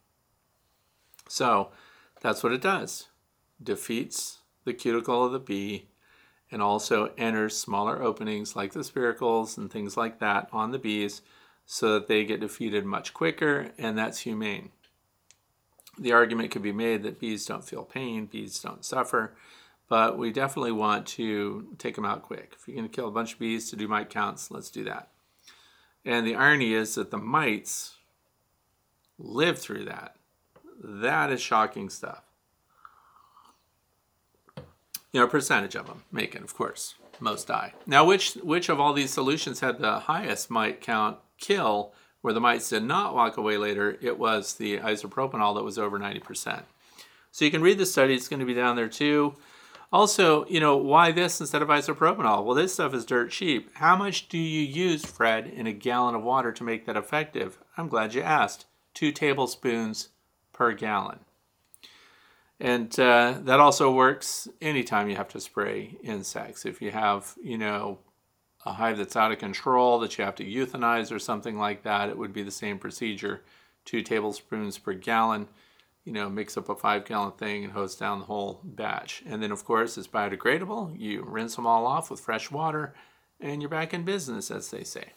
So, 1.28 1.70
that's 2.20 2.42
what 2.42 2.52
it 2.52 2.62
does 2.62 3.08
defeats 3.62 4.38
the 4.64 4.74
cuticle 4.74 5.24
of 5.24 5.32
the 5.32 5.38
bee 5.38 5.88
and 6.50 6.62
also 6.62 7.12
enters 7.18 7.56
smaller 7.56 8.02
openings 8.02 8.54
like 8.54 8.72
the 8.72 8.80
spiracles 8.80 9.58
and 9.58 9.70
things 9.70 9.96
like 9.96 10.20
that 10.20 10.48
on 10.52 10.70
the 10.70 10.78
bees 10.78 11.22
so 11.64 11.94
that 11.94 12.06
they 12.06 12.24
get 12.24 12.40
defeated 12.40 12.84
much 12.84 13.12
quicker 13.12 13.72
and 13.78 13.98
that's 13.98 14.20
humane. 14.20 14.70
The 15.98 16.12
argument 16.12 16.50
could 16.50 16.62
be 16.62 16.72
made 16.72 17.02
that 17.02 17.18
bees 17.18 17.46
don't 17.46 17.64
feel 17.64 17.82
pain, 17.82 18.26
bees 18.26 18.60
don't 18.60 18.84
suffer, 18.84 19.34
but 19.88 20.18
we 20.18 20.30
definitely 20.30 20.72
want 20.72 21.06
to 21.08 21.74
take 21.78 21.94
them 21.94 22.04
out 22.04 22.22
quick. 22.22 22.54
If 22.56 22.68
you're 22.68 22.76
going 22.76 22.88
to 22.88 22.94
kill 22.94 23.08
a 23.08 23.12
bunch 23.12 23.34
of 23.34 23.38
bees 23.38 23.70
to 23.70 23.76
do 23.76 23.88
mite 23.88 24.10
counts, 24.10 24.50
let's 24.50 24.70
do 24.70 24.84
that. 24.84 25.08
And 26.04 26.26
the 26.26 26.36
irony 26.36 26.74
is 26.74 26.94
that 26.94 27.10
the 27.10 27.18
mites 27.18 27.96
live 29.18 29.58
through 29.58 29.86
that. 29.86 30.16
That 30.84 31.32
is 31.32 31.40
shocking 31.40 31.88
stuff 31.88 32.25
you 35.16 35.22
know, 35.22 35.28
a 35.28 35.30
percentage 35.30 35.74
of 35.74 35.86
them 35.86 36.02
make 36.12 36.34
it, 36.34 36.42
of 36.42 36.54
course. 36.54 36.94
Most 37.20 37.46
die. 37.46 37.72
Now, 37.86 38.04
which 38.04 38.34
which 38.34 38.68
of 38.68 38.78
all 38.78 38.92
these 38.92 39.10
solutions 39.10 39.60
had 39.60 39.78
the 39.78 40.00
highest 40.00 40.50
mite 40.50 40.82
count 40.82 41.16
kill, 41.38 41.94
where 42.20 42.34
the 42.34 42.40
mites 42.40 42.68
did 42.68 42.82
not 42.82 43.14
walk 43.14 43.38
away 43.38 43.56
later? 43.56 43.96
It 44.02 44.18
was 44.18 44.52
the 44.52 44.76
isopropanol 44.76 45.54
that 45.54 45.64
was 45.64 45.78
over 45.78 45.98
90%. 45.98 46.64
So 47.32 47.46
you 47.46 47.50
can 47.50 47.62
read 47.62 47.78
the 47.78 47.86
study; 47.86 48.12
it's 48.12 48.28
going 48.28 48.40
to 48.40 48.44
be 48.44 48.52
down 48.52 48.76
there 48.76 48.90
too. 48.90 49.36
Also, 49.90 50.44
you 50.48 50.60
know, 50.60 50.76
why 50.76 51.12
this 51.12 51.40
instead 51.40 51.62
of 51.62 51.68
isopropanol? 51.68 52.44
Well, 52.44 52.54
this 52.54 52.74
stuff 52.74 52.92
is 52.92 53.06
dirt 53.06 53.30
cheap. 53.30 53.70
How 53.76 53.96
much 53.96 54.28
do 54.28 54.36
you 54.36 54.60
use, 54.60 55.06
Fred, 55.06 55.46
in 55.46 55.66
a 55.66 55.72
gallon 55.72 56.14
of 56.14 56.22
water 56.22 56.52
to 56.52 56.62
make 56.62 56.84
that 56.84 56.98
effective? 56.98 57.56
I'm 57.78 57.88
glad 57.88 58.12
you 58.12 58.20
asked. 58.20 58.66
Two 58.92 59.12
tablespoons 59.12 60.10
per 60.52 60.74
gallon. 60.74 61.20
And 62.58 62.98
uh, 62.98 63.38
that 63.42 63.60
also 63.60 63.92
works 63.92 64.48
anytime 64.62 65.10
you 65.10 65.16
have 65.16 65.28
to 65.28 65.40
spray 65.40 65.98
insects. 66.02 66.64
If 66.64 66.80
you 66.80 66.90
have, 66.90 67.34
you 67.42 67.58
know, 67.58 67.98
a 68.64 68.72
hive 68.72 68.96
that's 68.96 69.14
out 69.14 69.30
of 69.30 69.38
control 69.38 69.98
that 70.00 70.16
you 70.16 70.24
have 70.24 70.34
to 70.36 70.44
euthanize 70.44 71.12
or 71.12 71.18
something 71.18 71.58
like 71.58 71.82
that, 71.82 72.08
it 72.08 72.16
would 72.16 72.32
be 72.32 72.42
the 72.42 72.50
same 72.50 72.78
procedure 72.78 73.42
two 73.84 74.02
tablespoons 74.02 74.78
per 74.78 74.94
gallon. 74.94 75.48
you 76.06 76.12
know, 76.12 76.30
mix 76.30 76.56
up 76.56 76.68
a 76.68 76.74
five 76.76 77.04
gallon 77.04 77.32
thing 77.32 77.64
and 77.64 77.72
hose 77.72 77.96
down 77.96 78.20
the 78.20 78.26
whole 78.26 78.60
batch. 78.62 79.24
And 79.26 79.42
then, 79.42 79.50
of 79.50 79.64
course, 79.64 79.98
it's 79.98 80.06
biodegradable. 80.06 80.98
You 80.98 81.24
rinse 81.24 81.56
them 81.56 81.66
all 81.66 81.84
off 81.84 82.10
with 82.10 82.20
fresh 82.20 82.48
water, 82.48 82.94
and 83.40 83.60
you're 83.60 83.68
back 83.68 83.92
in 83.92 84.04
business, 84.04 84.50
as 84.50 84.70
they 84.70 84.84
say. 84.84 85.12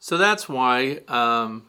So 0.00 0.16
that's 0.16 0.48
why. 0.48 1.02
Um, 1.06 1.68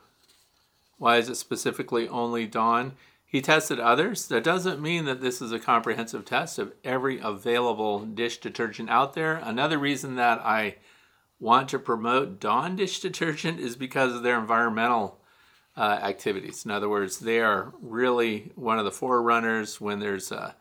why 0.98 1.18
is 1.18 1.30
it 1.30 1.36
specifically 1.36 2.08
only 2.08 2.46
Dawn? 2.46 2.94
He 3.30 3.42
tested 3.42 3.80
others. 3.80 4.28
That 4.28 4.44
doesn't 4.44 4.82
mean 4.82 5.06
that 5.06 5.22
this 5.22 5.40
is 5.40 5.52
a 5.52 5.60
comprehensive 5.60 6.26
test 6.26 6.58
of 6.58 6.74
every 6.84 7.20
available 7.20 8.00
dish 8.00 8.40
detergent 8.40 8.90
out 8.90 9.14
there. 9.14 9.36
Another 9.36 9.78
reason 9.78 10.16
that 10.16 10.40
I 10.40 10.78
want 11.40 11.70
to 11.70 11.78
promote 11.78 12.40
Dawn 12.40 12.76
dish 12.76 13.00
detergent 13.02 13.60
is 13.60 13.76
because 13.76 14.16
of 14.16 14.24
their 14.24 14.40
environmental 14.40 15.20
uh, 15.78 16.00
activities. 16.02 16.66
In 16.66 16.72
other 16.72 16.90
words, 16.90 17.20
they 17.20 17.40
are 17.40 17.72
really 17.80 18.52
one 18.56 18.80
of 18.80 18.86
the 18.86 18.92
forerunners 18.92 19.80
when 19.80 20.00
there's 20.00 20.32
a, 20.32 20.56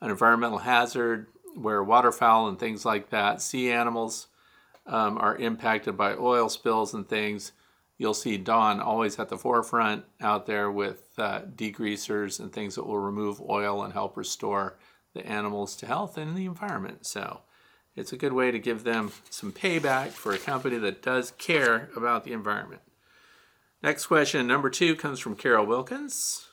an 0.00 0.10
environmental 0.10 0.58
hazard 0.58 1.26
where 1.56 1.82
waterfowl 1.82 2.46
and 2.46 2.56
things 2.56 2.84
like 2.84 3.10
that, 3.10 3.42
sea 3.42 3.72
animals 3.72 4.28
um, 4.86 5.18
are 5.18 5.34
impacted 5.34 5.96
by 5.96 6.14
oil 6.14 6.48
spills 6.48 6.94
and 6.94 7.08
things 7.08 7.50
you'll 8.02 8.12
see 8.14 8.36
Dawn 8.36 8.80
always 8.80 9.16
at 9.20 9.28
the 9.28 9.38
forefront 9.38 10.04
out 10.20 10.44
there 10.44 10.72
with 10.72 11.04
uh, 11.18 11.42
degreasers 11.54 12.40
and 12.40 12.52
things 12.52 12.74
that 12.74 12.84
will 12.84 12.98
remove 12.98 13.40
oil 13.48 13.84
and 13.84 13.92
help 13.92 14.16
restore 14.16 14.76
the 15.14 15.24
animals 15.24 15.76
to 15.76 15.86
health 15.86 16.18
and 16.18 16.36
the 16.36 16.46
environment. 16.46 17.06
So 17.06 17.42
it's 17.94 18.12
a 18.12 18.16
good 18.16 18.32
way 18.32 18.50
to 18.50 18.58
give 18.58 18.82
them 18.82 19.12
some 19.30 19.52
payback 19.52 20.08
for 20.08 20.32
a 20.32 20.38
company 20.38 20.78
that 20.78 21.00
does 21.00 21.30
care 21.38 21.90
about 21.94 22.24
the 22.24 22.32
environment. 22.32 22.82
Next 23.84 24.06
question, 24.06 24.48
number 24.48 24.68
two, 24.68 24.96
comes 24.96 25.20
from 25.20 25.36
Carol 25.36 25.64
Wilkins. 25.64 26.48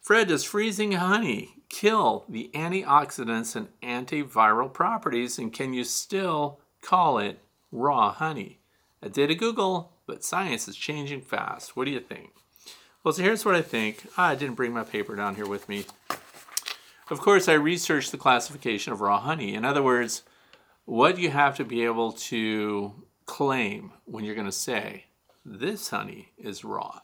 Fred, 0.00 0.28
does 0.28 0.44
freezing 0.44 0.92
honey 0.92 1.56
kill 1.68 2.24
the 2.28 2.52
antioxidants 2.54 3.56
and 3.56 3.66
antiviral 3.82 4.72
properties, 4.72 5.40
and 5.40 5.52
can 5.52 5.74
you 5.74 5.82
still 5.82 6.60
call 6.82 7.18
it 7.18 7.40
raw 7.72 8.12
honey? 8.12 8.60
I 9.02 9.08
did 9.08 9.32
a 9.32 9.34
Google 9.34 9.93
but 10.06 10.24
science 10.24 10.68
is 10.68 10.76
changing 10.76 11.22
fast. 11.22 11.76
What 11.76 11.84
do 11.84 11.90
you 11.90 12.00
think? 12.00 12.30
Well, 13.02 13.12
so 13.12 13.22
here's 13.22 13.44
what 13.44 13.54
I 13.54 13.62
think. 13.62 14.06
Ah, 14.16 14.28
I 14.28 14.34
didn't 14.34 14.54
bring 14.54 14.72
my 14.72 14.84
paper 14.84 15.14
down 15.14 15.34
here 15.34 15.46
with 15.46 15.68
me. 15.68 15.84
Of 17.10 17.20
course, 17.20 17.48
I 17.48 17.54
researched 17.54 18.12
the 18.12 18.18
classification 18.18 18.92
of 18.92 19.00
raw 19.00 19.20
honey. 19.20 19.54
In 19.54 19.64
other 19.64 19.82
words, 19.82 20.22
what 20.86 21.18
you 21.18 21.30
have 21.30 21.56
to 21.56 21.64
be 21.64 21.84
able 21.84 22.12
to 22.12 22.94
claim 23.26 23.92
when 24.06 24.24
you're 24.24 24.34
going 24.34 24.46
to 24.46 24.52
say, 24.52 25.04
this 25.44 25.90
honey 25.90 26.32
is 26.38 26.64
raw? 26.64 27.00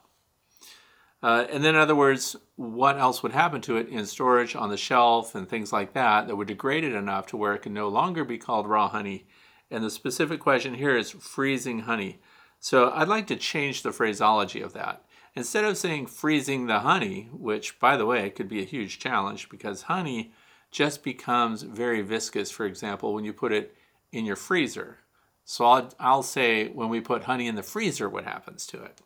Uh, 1.23 1.45
and 1.51 1.63
then, 1.63 1.75
in 1.75 1.81
other 1.81 1.95
words, 1.95 2.35
what 2.55 2.97
else 2.97 3.21
would 3.21 3.31
happen 3.31 3.61
to 3.61 3.77
it 3.77 3.87
in 3.89 4.07
storage 4.07 4.55
on 4.55 4.69
the 4.69 4.77
shelf 4.77 5.35
and 5.35 5.47
things 5.47 5.71
like 5.71 5.93
that 5.93 6.27
that 6.27 6.35
would 6.35 6.47
degrade 6.47 6.83
it 6.83 6.93
enough 6.93 7.27
to 7.27 7.37
where 7.37 7.53
it 7.53 7.61
can 7.61 7.73
no 7.73 7.87
longer 7.89 8.25
be 8.25 8.39
called 8.39 8.67
raw 8.67 8.87
honey? 8.87 9.27
And 9.69 9.83
the 9.83 9.91
specific 9.91 10.39
question 10.39 10.73
here 10.73 10.97
is 10.97 11.11
freezing 11.11 11.81
honey. 11.81 12.19
So 12.61 12.91
I'd 12.91 13.07
like 13.07 13.25
to 13.27 13.35
change 13.35 13.81
the 13.81 13.91
phraseology 13.91 14.61
of 14.61 14.73
that. 14.73 15.03
Instead 15.35 15.65
of 15.65 15.77
saying 15.77 16.05
freezing 16.05 16.67
the 16.67 16.79
honey, 16.79 17.27
which 17.33 17.79
by 17.79 17.97
the 17.97 18.05
way 18.05 18.29
could 18.29 18.47
be 18.47 18.61
a 18.61 18.65
huge 18.65 18.99
challenge 18.99 19.49
because 19.49 19.83
honey 19.83 20.31
just 20.69 21.03
becomes 21.03 21.63
very 21.63 22.03
viscous, 22.03 22.51
for 22.51 22.67
example, 22.67 23.15
when 23.15 23.25
you 23.25 23.33
put 23.33 23.51
it 23.51 23.75
in 24.11 24.25
your 24.25 24.35
freezer. 24.35 24.99
So 25.43 25.65
I'll, 25.65 25.93
I'll 25.99 26.23
say 26.23 26.67
when 26.67 26.89
we 26.89 27.01
put 27.01 27.23
honey 27.23 27.47
in 27.47 27.55
the 27.55 27.63
freezer, 27.63 28.07
what 28.07 28.25
happens 28.25 28.67
to 28.67 28.83
it? 28.83 29.01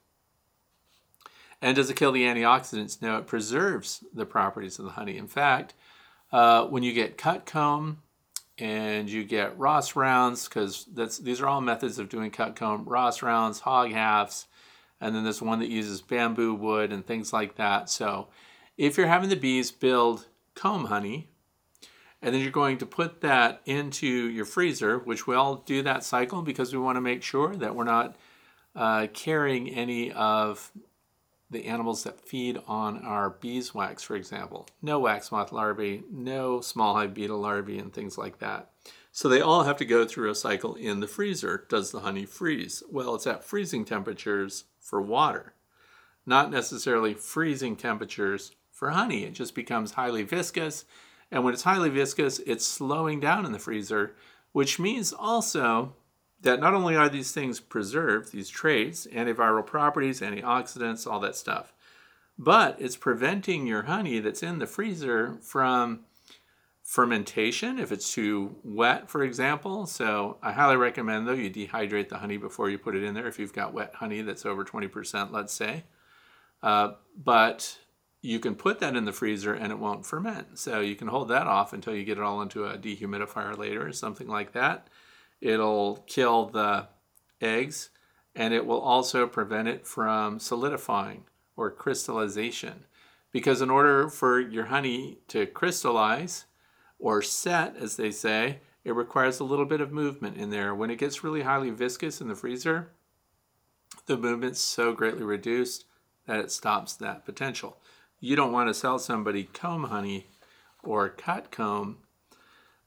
And 1.61 1.77
does 1.77 1.89
it 1.89 1.95
kill 1.95 2.11
the 2.11 2.23
antioxidants? 2.23 3.01
No, 3.01 3.17
it 3.17 3.25
preserves 3.25 4.03
the 4.13 4.25
properties 4.25 4.79
of 4.79 4.85
the 4.85 4.91
honey. 4.91 5.17
In 5.17 5.27
fact, 5.27 5.73
uh, 6.33 6.65
when 6.65 6.83
you 6.83 6.91
get 6.91 7.17
cut 7.17 7.45
comb 7.45 7.99
and 8.57 9.09
you 9.09 9.23
get 9.23 9.57
Ross 9.57 9.95
rounds 9.95 10.47
because 10.47 10.85
that's 10.93 11.17
these 11.17 11.41
are 11.41 11.47
all 11.47 11.61
methods 11.61 11.99
of 11.99 12.09
doing 12.09 12.31
cut 12.31 12.55
comb 12.55 12.85
Ross 12.85 13.21
rounds, 13.21 13.59
hog 13.59 13.91
halves, 13.91 14.47
and 15.01 15.15
then 15.15 15.23
there's 15.23 15.41
one 15.41 15.59
that 15.59 15.69
uses 15.69 16.01
bamboo 16.01 16.53
wood 16.53 16.91
and 16.91 17.05
things 17.05 17.33
like 17.33 17.55
that. 17.55 17.89
So 17.89 18.27
if 18.77 18.97
you're 18.97 19.07
having 19.07 19.29
the 19.29 19.35
bees 19.35 19.71
build 19.71 20.27
comb 20.53 20.85
honey, 20.85 21.29
and 22.21 22.33
then 22.33 22.41
you're 22.41 22.51
going 22.51 22.77
to 22.79 22.85
put 22.85 23.21
that 23.21 23.61
into 23.65 24.07
your 24.07 24.45
freezer, 24.45 24.97
which 24.99 25.27
we 25.27 25.35
all 25.35 25.57
do 25.57 25.83
that 25.83 26.03
cycle 26.03 26.41
because 26.41 26.73
we 26.73 26.79
want 26.79 26.95
to 26.95 27.01
make 27.01 27.21
sure 27.21 27.55
that 27.55 27.75
we're 27.75 27.83
not 27.83 28.15
uh, 28.75 29.07
carrying 29.13 29.69
any 29.69 30.11
of 30.11 30.71
the 31.49 31.65
animals 31.65 32.03
that 32.03 32.27
feed 32.27 32.59
on 32.67 33.05
our 33.05 33.29
beeswax, 33.29 34.03
for 34.03 34.15
example. 34.15 34.67
No 34.81 34.99
wax 34.99 35.31
moth 35.31 35.51
larvae, 35.51 36.03
no 36.11 36.61
small 36.61 36.95
hive 36.95 37.13
beetle 37.13 37.39
larvae, 37.39 37.77
and 37.77 37.93
things 37.93 38.17
like 38.17 38.39
that. 38.39 38.71
So 39.11 39.29
they 39.29 39.41
all 39.41 39.63
have 39.63 39.77
to 39.77 39.85
go 39.85 40.05
through 40.05 40.29
a 40.29 40.35
cycle 40.35 40.75
in 40.75 40.99
the 40.99 41.07
freezer. 41.07 41.65
Does 41.69 41.91
the 41.91 42.01
honey 42.01 42.25
freeze? 42.25 42.83
Well, 42.91 43.15
it's 43.15 43.27
at 43.27 43.43
freezing 43.43 43.85
temperatures 43.85 44.65
for 44.81 45.01
water, 45.01 45.53
not 46.25 46.51
necessarily 46.51 47.13
freezing 47.13 47.75
temperatures 47.75 48.51
for 48.71 48.89
honey. 48.89 49.23
It 49.23 49.33
just 49.33 49.55
becomes 49.55 49.93
highly 49.93 50.23
viscous. 50.23 50.83
And 51.31 51.43
when 51.43 51.53
it's 51.53 51.63
highly 51.63 51.89
viscous, 51.89 52.39
it's 52.39 52.67
slowing 52.67 53.19
down 53.19 53.45
in 53.45 53.51
the 53.51 53.59
freezer, 53.59 54.15
which 54.51 54.79
means 54.79 55.13
also 55.13 55.93
that 56.41 56.59
not 56.59 56.73
only 56.73 56.95
are 56.95 57.09
these 57.09 57.31
things 57.31 57.59
preserved, 57.59 58.31
these 58.31 58.49
traits, 58.49 59.07
antiviral 59.07 59.65
properties, 59.65 60.21
antioxidants, 60.21 61.09
all 61.09 61.19
that 61.19 61.35
stuff, 61.35 61.73
but 62.37 62.75
it's 62.79 62.97
preventing 62.97 63.65
your 63.65 63.83
honey 63.83 64.19
that's 64.19 64.43
in 64.43 64.59
the 64.59 64.67
freezer 64.67 65.37
from 65.41 66.01
fermentation 66.83 67.79
if 67.79 67.91
it's 67.91 68.13
too 68.13 68.55
wet, 68.63 69.09
for 69.09 69.23
example. 69.23 69.87
So 69.87 70.37
I 70.43 70.51
highly 70.51 70.77
recommend, 70.77 71.27
though, 71.27 71.33
you 71.33 71.49
dehydrate 71.49 72.09
the 72.09 72.19
honey 72.19 72.37
before 72.37 72.69
you 72.69 72.77
put 72.77 72.95
it 72.95 73.03
in 73.03 73.15
there 73.15 73.27
if 73.27 73.39
you've 73.39 73.53
got 73.53 73.73
wet 73.73 73.95
honey 73.95 74.21
that's 74.21 74.45
over 74.45 74.63
20%, 74.63 75.31
let's 75.31 75.53
say. 75.53 75.83
Uh, 76.61 76.93
but 77.17 77.79
you 78.21 78.39
can 78.39 78.55
put 78.55 78.79
that 78.79 78.95
in 78.95 79.05
the 79.05 79.11
freezer 79.11 79.53
and 79.53 79.71
it 79.71 79.79
won't 79.79 80.05
ferment. 80.05 80.59
So 80.59 80.79
you 80.79 80.95
can 80.95 81.07
hold 81.07 81.29
that 81.29 81.47
off 81.47 81.73
until 81.73 81.95
you 81.95 82.03
get 82.03 82.17
it 82.17 82.23
all 82.23 82.41
into 82.41 82.65
a 82.65 82.77
dehumidifier 82.77 83.57
later 83.57 83.87
or 83.87 83.93
something 83.93 84.27
like 84.27 84.51
that. 84.53 84.87
It'll 85.41 86.03
kill 86.07 86.47
the 86.47 86.87
eggs 87.41 87.89
and 88.35 88.53
it 88.53 88.65
will 88.65 88.81
also 88.81 89.27
prevent 89.27 89.67
it 89.67 89.87
from 89.87 90.39
solidifying 90.39 91.23
or 91.55 91.71
crystallization. 91.71 92.85
Because 93.31 93.61
in 93.61 93.69
order 93.69 94.09
for 94.09 94.39
your 94.39 94.65
honey 94.65 95.19
to 95.29 95.45
crystallize 95.45 96.45
or 96.99 97.21
set, 97.21 97.75
as 97.77 97.97
they 97.97 98.11
say, 98.11 98.59
it 98.83 98.95
requires 98.95 99.39
a 99.39 99.45
little 99.45 99.65
bit 99.65 99.81
of 99.81 99.91
movement 99.91 100.37
in 100.37 100.49
there. 100.51 100.75
When 100.75 100.89
it 100.89 100.99
gets 100.99 101.23
really 101.23 101.41
highly 101.41 101.71
viscous 101.71 102.21
in 102.21 102.27
the 102.27 102.35
freezer, 102.35 102.91
the 104.05 104.17
movement's 104.17 104.61
so 104.61 104.93
greatly 104.93 105.23
reduced 105.23 105.85
that 106.27 106.39
it 106.39 106.51
stops 106.51 106.93
that 106.95 107.25
potential. 107.25 107.77
You 108.19 108.35
don't 108.35 108.51
want 108.51 108.69
to 108.69 108.73
sell 108.73 108.99
somebody 108.99 109.43
comb 109.43 109.85
honey 109.85 110.27
or 110.83 111.09
cut 111.09 111.51
comb 111.51 111.97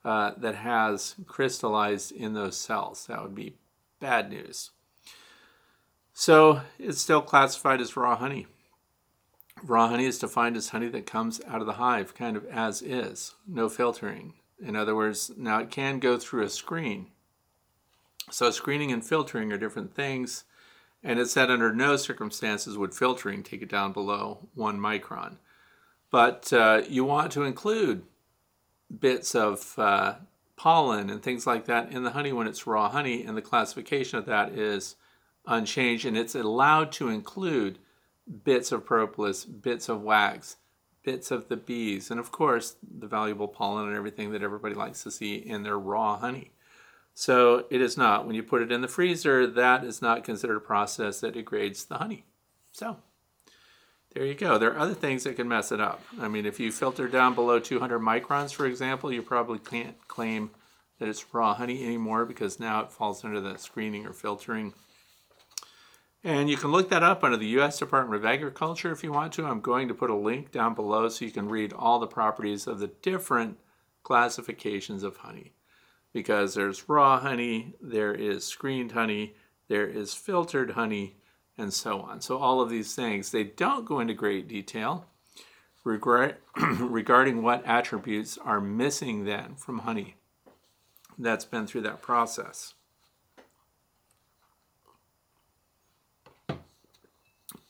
uh, 0.08 0.32
that 0.38 0.54
has 0.54 1.16
crystallized 1.26 2.12
in 2.12 2.32
those 2.32 2.56
cells. 2.56 3.04
That 3.08 3.22
would 3.22 3.34
be 3.34 3.56
bad 4.00 4.30
news. 4.30 4.70
So 6.14 6.62
it's 6.78 7.02
still 7.02 7.20
classified 7.20 7.82
as 7.82 7.94
raw 7.94 8.16
honey. 8.16 8.46
Raw 9.62 9.88
honey 9.88 10.06
is 10.06 10.18
defined 10.18 10.56
as 10.56 10.70
honey 10.70 10.88
that 10.88 11.04
comes 11.04 11.42
out 11.46 11.60
of 11.60 11.66
the 11.66 11.74
hive, 11.74 12.14
kind 12.14 12.38
of 12.38 12.46
as 12.46 12.80
is, 12.80 13.34
no 13.46 13.68
filtering. 13.68 14.32
In 14.58 14.76
other 14.76 14.96
words, 14.96 15.30
now 15.36 15.58
it 15.58 15.70
can 15.70 15.98
go 15.98 16.16
through 16.16 16.44
a 16.44 16.48
screen. 16.48 17.08
So 18.30 18.50
screening 18.50 18.90
and 18.90 19.04
filtering 19.04 19.52
are 19.52 19.58
different 19.58 19.94
things, 19.94 20.44
and 21.04 21.18
it 21.18 21.28
said 21.28 21.50
under 21.50 21.74
no 21.74 21.96
circumstances 21.96 22.78
would 22.78 22.94
filtering 22.94 23.42
take 23.42 23.60
it 23.60 23.68
down 23.68 23.92
below 23.92 24.48
one 24.54 24.80
micron. 24.80 25.36
But 26.10 26.50
uh, 26.50 26.80
you 26.88 27.04
want 27.04 27.30
to 27.32 27.42
include 27.42 28.04
bits 28.96 29.34
of 29.34 29.78
uh, 29.78 30.14
pollen 30.56 31.10
and 31.10 31.22
things 31.22 31.46
like 31.46 31.66
that 31.66 31.92
in 31.92 32.04
the 32.04 32.10
honey 32.10 32.32
when 32.32 32.46
it's 32.46 32.66
raw 32.66 32.88
honey, 32.88 33.24
and 33.24 33.36
the 33.36 33.42
classification 33.42 34.18
of 34.18 34.26
that 34.26 34.52
is 34.52 34.96
unchanged, 35.46 36.04
and 36.04 36.16
it's 36.16 36.34
allowed 36.34 36.92
to 36.92 37.08
include 37.08 37.78
bits 38.44 38.72
of 38.72 38.84
propolis, 38.84 39.44
bits 39.44 39.88
of 39.88 40.02
wax, 40.02 40.56
bits 41.02 41.30
of 41.30 41.48
the 41.48 41.56
bees, 41.56 42.10
and 42.10 42.20
of 42.20 42.30
course 42.30 42.76
the 42.82 43.06
valuable 43.06 43.48
pollen 43.48 43.88
and 43.88 43.96
everything 43.96 44.32
that 44.32 44.42
everybody 44.42 44.74
likes 44.74 45.02
to 45.02 45.10
see 45.10 45.36
in 45.36 45.62
their 45.62 45.78
raw 45.78 46.18
honey. 46.18 46.52
So 47.14 47.64
it 47.70 47.80
is 47.80 47.96
not. 47.96 48.26
When 48.26 48.36
you 48.36 48.42
put 48.42 48.62
it 48.62 48.70
in 48.70 48.80
the 48.80 48.88
freezer, 48.88 49.46
that 49.46 49.82
is 49.82 50.00
not 50.00 50.22
considered 50.22 50.58
a 50.58 50.60
process 50.60 51.20
that 51.20 51.34
degrades 51.34 51.84
the 51.84 51.96
honey. 51.96 52.26
So 52.70 52.98
there 54.14 54.24
you 54.24 54.34
go. 54.34 54.58
There 54.58 54.72
are 54.72 54.78
other 54.78 54.94
things 54.94 55.24
that 55.24 55.36
can 55.36 55.48
mess 55.48 55.70
it 55.70 55.80
up. 55.80 56.02
I 56.20 56.28
mean, 56.28 56.46
if 56.46 56.58
you 56.58 56.72
filter 56.72 57.08
down 57.08 57.34
below 57.34 57.58
200 57.58 57.98
microns, 58.00 58.54
for 58.54 58.66
example, 58.66 59.12
you 59.12 59.22
probably 59.22 59.58
can't 59.58 59.96
claim 60.08 60.50
that 60.98 61.08
it's 61.08 61.32
raw 61.32 61.54
honey 61.54 61.84
anymore 61.84 62.24
because 62.24 62.58
now 62.58 62.80
it 62.80 62.90
falls 62.92 63.24
under 63.24 63.40
the 63.40 63.56
screening 63.56 64.06
or 64.06 64.12
filtering 64.12 64.72
And 66.24 66.50
you 66.50 66.56
can 66.56 66.72
look 66.72 66.90
that 66.90 67.02
up 67.04 67.22
under 67.22 67.36
the 67.36 67.46
U.S. 67.48 67.78
Department 67.78 68.20
of 68.20 68.26
Agriculture 68.26 68.90
if 68.90 69.04
you 69.04 69.12
want 69.12 69.32
to. 69.34 69.46
I'm 69.46 69.60
going 69.60 69.88
to 69.88 69.94
put 69.94 70.10
a 70.10 70.16
link 70.16 70.50
down 70.50 70.74
below 70.74 71.08
so 71.08 71.24
you 71.24 71.30
can 71.30 71.48
read 71.48 71.72
all 71.72 71.98
the 71.98 72.06
properties 72.06 72.66
of 72.66 72.80
the 72.80 72.88
different 72.88 73.58
classifications 74.02 75.02
of 75.02 75.18
honey. 75.18 75.52
Because 76.12 76.54
there's 76.54 76.88
raw 76.88 77.20
honey, 77.20 77.74
there 77.80 78.14
is 78.14 78.44
screened 78.44 78.92
honey, 78.92 79.36
there 79.68 79.86
is 79.86 80.14
filtered 80.14 80.70
honey, 80.70 81.16
and 81.58 81.74
so 81.74 82.00
on. 82.00 82.20
So, 82.20 82.38
all 82.38 82.60
of 82.60 82.70
these 82.70 82.94
things, 82.94 83.30
they 83.30 83.44
don't 83.44 83.84
go 83.84 84.00
into 84.00 84.14
great 84.14 84.48
detail 84.48 85.06
regarding 85.84 87.42
what 87.42 87.66
attributes 87.66 88.38
are 88.38 88.60
missing 88.60 89.24
then 89.24 89.56
from 89.56 89.80
honey 89.80 90.16
that's 91.18 91.44
been 91.44 91.66
through 91.66 91.82
that 91.82 92.00
process. 92.00 92.74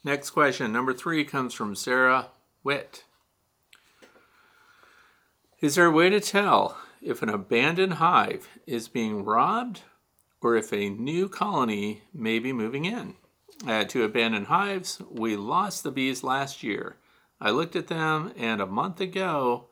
Next 0.04 0.30
question, 0.30 0.72
number 0.72 0.94
three, 0.94 1.24
comes 1.24 1.54
from 1.54 1.74
Sarah 1.74 2.28
Witt. 2.62 3.04
Is 5.60 5.74
there 5.74 5.86
a 5.86 5.90
way 5.90 6.08
to 6.08 6.20
tell 6.20 6.78
if 7.02 7.20
an 7.20 7.28
abandoned 7.28 7.94
hive 7.94 8.48
is 8.66 8.88
being 8.88 9.24
robbed 9.24 9.82
or 10.40 10.56
if 10.56 10.72
a 10.72 10.88
new 10.88 11.28
colony 11.28 12.02
may 12.14 12.38
be 12.38 12.52
moving 12.52 12.84
in? 12.84 13.14
Uh, 13.66 13.84
to 13.84 14.04
abandoned 14.04 14.46
hives, 14.46 15.02
we 15.10 15.34
lost 15.34 15.82
the 15.82 15.90
bees 15.90 16.22
last 16.22 16.62
year. 16.62 16.96
I 17.40 17.50
looked 17.50 17.74
at 17.74 17.88
them, 17.88 18.32
and 18.36 18.60
a 18.60 18.66
month 18.66 19.00
ago, 19.00 19.66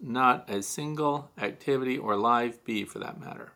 not 0.00 0.50
a 0.50 0.62
single 0.62 1.30
activity 1.38 1.96
or 1.96 2.16
live 2.16 2.64
bee 2.64 2.84
for 2.84 2.98
that 2.98 3.20
matter. 3.20 3.52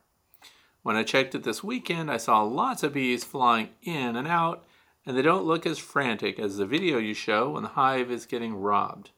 When 0.82 0.96
I 0.96 1.02
checked 1.02 1.34
it 1.34 1.42
this 1.42 1.62
weekend, 1.62 2.10
I 2.10 2.16
saw 2.16 2.42
lots 2.42 2.82
of 2.82 2.94
bees 2.94 3.24
flying 3.24 3.70
in 3.82 4.16
and 4.16 4.26
out, 4.26 4.64
and 5.04 5.16
they 5.16 5.22
don't 5.22 5.44
look 5.44 5.66
as 5.66 5.78
frantic 5.78 6.38
as 6.38 6.56
the 6.56 6.66
video 6.66 6.98
you 6.98 7.14
show 7.14 7.50
when 7.50 7.64
the 7.64 7.70
hive 7.70 8.10
is 8.10 8.26
getting 8.26 8.54
robbed. 8.54 9.10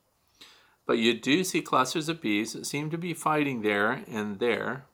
But 0.87 0.99
you 0.99 1.15
do 1.15 1.45
see 1.45 1.63
clusters 1.63 2.09
of 2.09 2.21
bees 2.21 2.53
that 2.53 2.67
seem 2.67 2.91
to 2.91 2.99
be 2.99 3.15
fighting 3.15 3.63
there 3.63 4.03
and 4.09 4.39
there, 4.39 4.85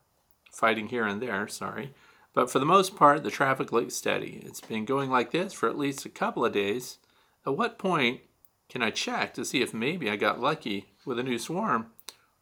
fighting 0.53 0.89
here 0.89 1.05
and 1.07 1.21
there, 1.21 1.47
sorry. 1.49 1.93
But 2.33 2.51
for 2.51 2.59
the 2.59 2.67
most 2.67 2.97
part, 2.97 3.23
the 3.23 3.31
traffic 3.31 3.73
looks 3.73 3.95
steady. 3.95 4.43
It's 4.45 4.61
been 4.61 4.85
going 4.85 5.11
like 5.11 5.33
this 5.33 5.53
for 5.53 5.69
at 5.69 5.79
least 5.79 6.07
a 6.07 6.11
couple 6.11 6.45
of 6.45 6.53
days. 6.53 6.99
At 7.47 7.57
what 7.57 7.79
point 7.79 8.21
can 8.69 8.83
I 8.83 8.91
check 8.91 9.35
to 9.35 9.45
see 9.45 9.63
if 9.63 9.75
maybe 9.75 10.09
I 10.09 10.17
got 10.17 10.41
lucky 10.41 10.93
with 11.05 11.19
a 11.19 11.25
new 11.25 11.39
swarm 11.39 11.87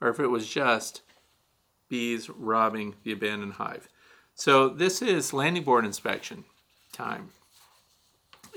or 0.01 0.09
if 0.09 0.21
it 0.21 0.27
was 0.27 0.49
just 0.49 1.03
bees 1.89 2.29
robbing 2.29 2.97
the 3.03 3.13
abandoned 3.13 3.55
hive? 3.55 3.89
So 4.35 4.69
this 4.69 5.01
is 5.01 5.33
landing 5.33 5.65
board 5.65 5.85
inspection 5.85 6.45
time. 6.93 7.31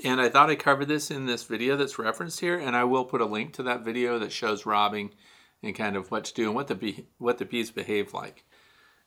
And 0.04 0.20
I 0.20 0.28
thought 0.28 0.50
I 0.50 0.56
covered 0.56 0.88
this 0.88 1.10
in 1.10 1.26
this 1.26 1.44
video 1.44 1.76
that's 1.76 1.98
referenced 1.98 2.40
here, 2.40 2.58
and 2.58 2.74
I 2.74 2.84
will 2.84 3.04
put 3.04 3.20
a 3.20 3.26
link 3.26 3.52
to 3.54 3.62
that 3.64 3.84
video 3.84 4.18
that 4.18 4.32
shows 4.32 4.66
robbing 4.66 5.10
and 5.62 5.74
kind 5.76 5.96
of 5.96 6.10
what 6.10 6.24
to 6.24 6.34
do 6.34 6.46
and 6.46 6.54
what 6.54 6.66
the 6.66 6.74
bee, 6.74 7.06
what 7.18 7.38
the 7.38 7.44
bees 7.44 7.70
behave 7.70 8.12
like. 8.12 8.44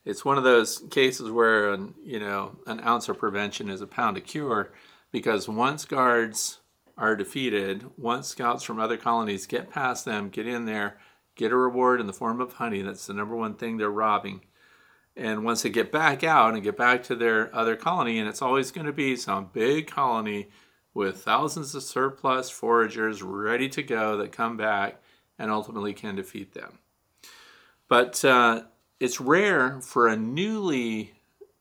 It's 0.05 0.23
one 0.23 0.37
of 0.37 0.43
those 0.43 0.83
cases 0.91 1.31
where 1.31 1.73
an, 1.73 1.95
you 2.03 2.19
know 2.19 2.55
an 2.67 2.79
ounce 2.81 3.09
of 3.09 3.19
prevention 3.19 3.69
is 3.69 3.81
a 3.81 3.87
pound 3.87 4.17
of 4.17 4.23
cure, 4.25 4.71
because 5.11 5.49
once 5.49 5.85
guards 5.85 6.59
are 6.97 7.15
defeated, 7.15 7.85
once 7.97 8.27
scouts 8.27 8.63
from 8.63 8.79
other 8.79 8.97
colonies 8.97 9.47
get 9.47 9.69
past 9.69 10.05
them, 10.05 10.29
get 10.29 10.47
in 10.47 10.65
there, 10.65 10.97
get 11.35 11.51
a 11.51 11.57
reward 11.57 11.99
in 11.99 12.07
the 12.07 12.13
form 12.13 12.39
of 12.39 12.53
honey. 12.53 12.81
That's 12.81 13.07
the 13.07 13.13
number 13.13 13.35
one 13.35 13.55
thing 13.55 13.77
they're 13.77 13.89
robbing. 13.89 14.41
And 15.17 15.43
once 15.43 15.61
they 15.61 15.69
get 15.69 15.91
back 15.91 16.23
out 16.23 16.53
and 16.53 16.63
get 16.63 16.77
back 16.77 17.03
to 17.03 17.15
their 17.15 17.53
other 17.55 17.75
colony, 17.75 18.19
and 18.19 18.27
it's 18.27 18.41
always 18.41 18.71
going 18.71 18.87
to 18.87 18.93
be 18.93 19.15
some 19.15 19.49
big 19.53 19.87
colony 19.87 20.49
with 20.93 21.23
thousands 21.23 21.73
of 21.75 21.83
surplus 21.83 22.49
foragers 22.49 23.21
ready 23.23 23.67
to 23.69 23.83
go 23.83 24.17
that 24.17 24.31
come 24.31 24.57
back 24.57 25.01
and 25.39 25.51
ultimately 25.51 25.93
can 25.93 26.15
defeat 26.15 26.53
them. 26.53 26.79
But 27.87 28.23
uh, 28.25 28.63
it's 28.99 29.19
rare 29.19 29.81
for 29.81 30.07
a 30.07 30.15
newly 30.15 31.13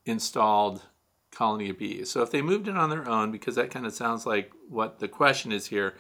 installed 0.07 0.83
colony 1.31 1.69
of 1.69 1.79
bees. 1.79 2.11
So 2.11 2.23
if 2.23 2.31
they 2.31 2.43
moved 2.43 2.69
in 2.69 2.77
on 2.77 2.91
their 2.91 3.09
own, 3.09 3.33
because 3.33 3.57
that 3.57 3.71
kind 3.71 3.87
of 3.87 3.95
sounds 3.95 4.25
like 4.25 4.53
what 4.69 5.01
the 5.01 5.09
question 5.09 5.53
is 5.53 5.67
here, 5.67 5.95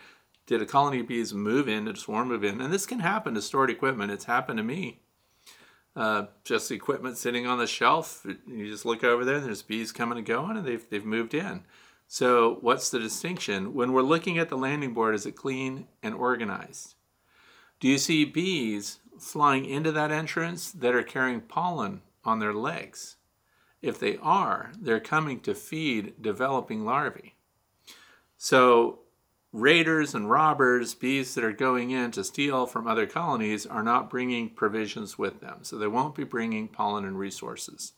did 0.46 0.62
a 0.62 0.66
colony 0.66 1.00
of 1.00 1.08
bees 1.08 1.34
move 1.34 1.68
in, 1.68 1.86
did 1.86 1.96
a 1.96 1.98
swarm 1.98 2.28
move 2.28 2.44
in? 2.44 2.60
And 2.60 2.72
this 2.72 2.86
can 2.86 3.00
happen 3.00 3.34
to 3.34 3.42
stored 3.42 3.70
equipment. 3.70 4.12
It's 4.12 4.26
happened 4.26 4.58
to 4.58 4.62
me. 4.62 5.00
Uh, 5.96 6.26
just 6.44 6.70
equipment 6.70 7.16
sitting 7.16 7.46
on 7.46 7.58
the 7.58 7.66
shelf. 7.66 8.26
You 8.46 8.68
just 8.68 8.84
look 8.84 9.04
over 9.04 9.24
there, 9.24 9.36
and 9.36 9.46
there's 9.46 9.62
bees 9.62 9.92
coming 9.92 10.18
and 10.18 10.26
going, 10.26 10.56
and 10.56 10.66
they've, 10.66 10.84
they've 10.90 11.04
moved 11.04 11.34
in. 11.34 11.62
So, 12.08 12.58
what's 12.60 12.90
the 12.90 12.98
distinction? 12.98 13.74
When 13.74 13.92
we're 13.92 14.02
looking 14.02 14.38
at 14.38 14.48
the 14.48 14.58
landing 14.58 14.92
board, 14.92 15.14
is 15.14 15.24
it 15.24 15.36
clean 15.36 15.86
and 16.02 16.14
organized? 16.14 16.94
Do 17.80 17.88
you 17.88 17.98
see 17.98 18.24
bees 18.24 18.98
flying 19.18 19.64
into 19.64 19.92
that 19.92 20.10
entrance 20.10 20.70
that 20.72 20.94
are 20.94 21.02
carrying 21.02 21.40
pollen 21.40 22.02
on 22.24 22.38
their 22.38 22.54
legs? 22.54 23.16
If 23.82 23.98
they 23.98 24.16
are, 24.16 24.72
they're 24.80 25.00
coming 25.00 25.40
to 25.40 25.54
feed 25.54 26.22
developing 26.22 26.84
larvae. 26.84 27.34
So, 28.38 29.00
raiders 29.52 30.14
and 30.14 30.30
robbers, 30.30 30.94
bees 30.94 31.34
that 31.34 31.44
are 31.44 31.52
going 31.52 31.90
in 31.90 32.10
to 32.12 32.24
steal 32.24 32.66
from 32.66 32.86
other 32.86 33.06
colonies, 33.06 33.66
are 33.66 33.82
not 33.82 34.10
bringing 34.10 34.50
provisions 34.50 35.18
with 35.18 35.40
them. 35.40 35.58
So, 35.62 35.76
they 35.76 35.86
won't 35.86 36.14
be 36.14 36.24
bringing 36.24 36.68
pollen 36.68 37.04
and 37.04 37.18
resources. 37.18 37.92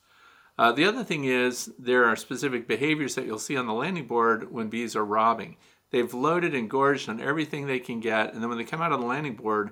Uh, 0.59 0.73
the 0.73 0.85
other 0.85 1.05
thing 1.05 1.25
is 1.25 1.71
there 1.79 2.05
are 2.05 2.17
specific 2.17 2.67
behaviors 2.67 3.15
that 3.15 3.27
you'll 3.27 3.39
see 3.39 3.57
on 3.57 3.67
the 3.67 3.73
landing 3.73 4.07
board 4.07 4.51
when 4.51 4.69
bees 4.69 4.97
are 4.97 5.05
robbing. 5.05 5.57
They've 5.91 6.13
loaded 6.13 6.55
and 6.55 6.69
gorged 6.69 7.09
on 7.09 7.21
everything 7.21 7.67
they 7.67 7.79
can 7.79 8.01
get, 8.01 8.33
and 8.33 8.43
then 8.43 8.49
when 8.49 8.59
they 8.59 8.65
come 8.65 8.83
out 8.83 8.93
on 8.93 9.01
the 9.01 9.07
landing 9.07 9.37
board, 9.37 9.71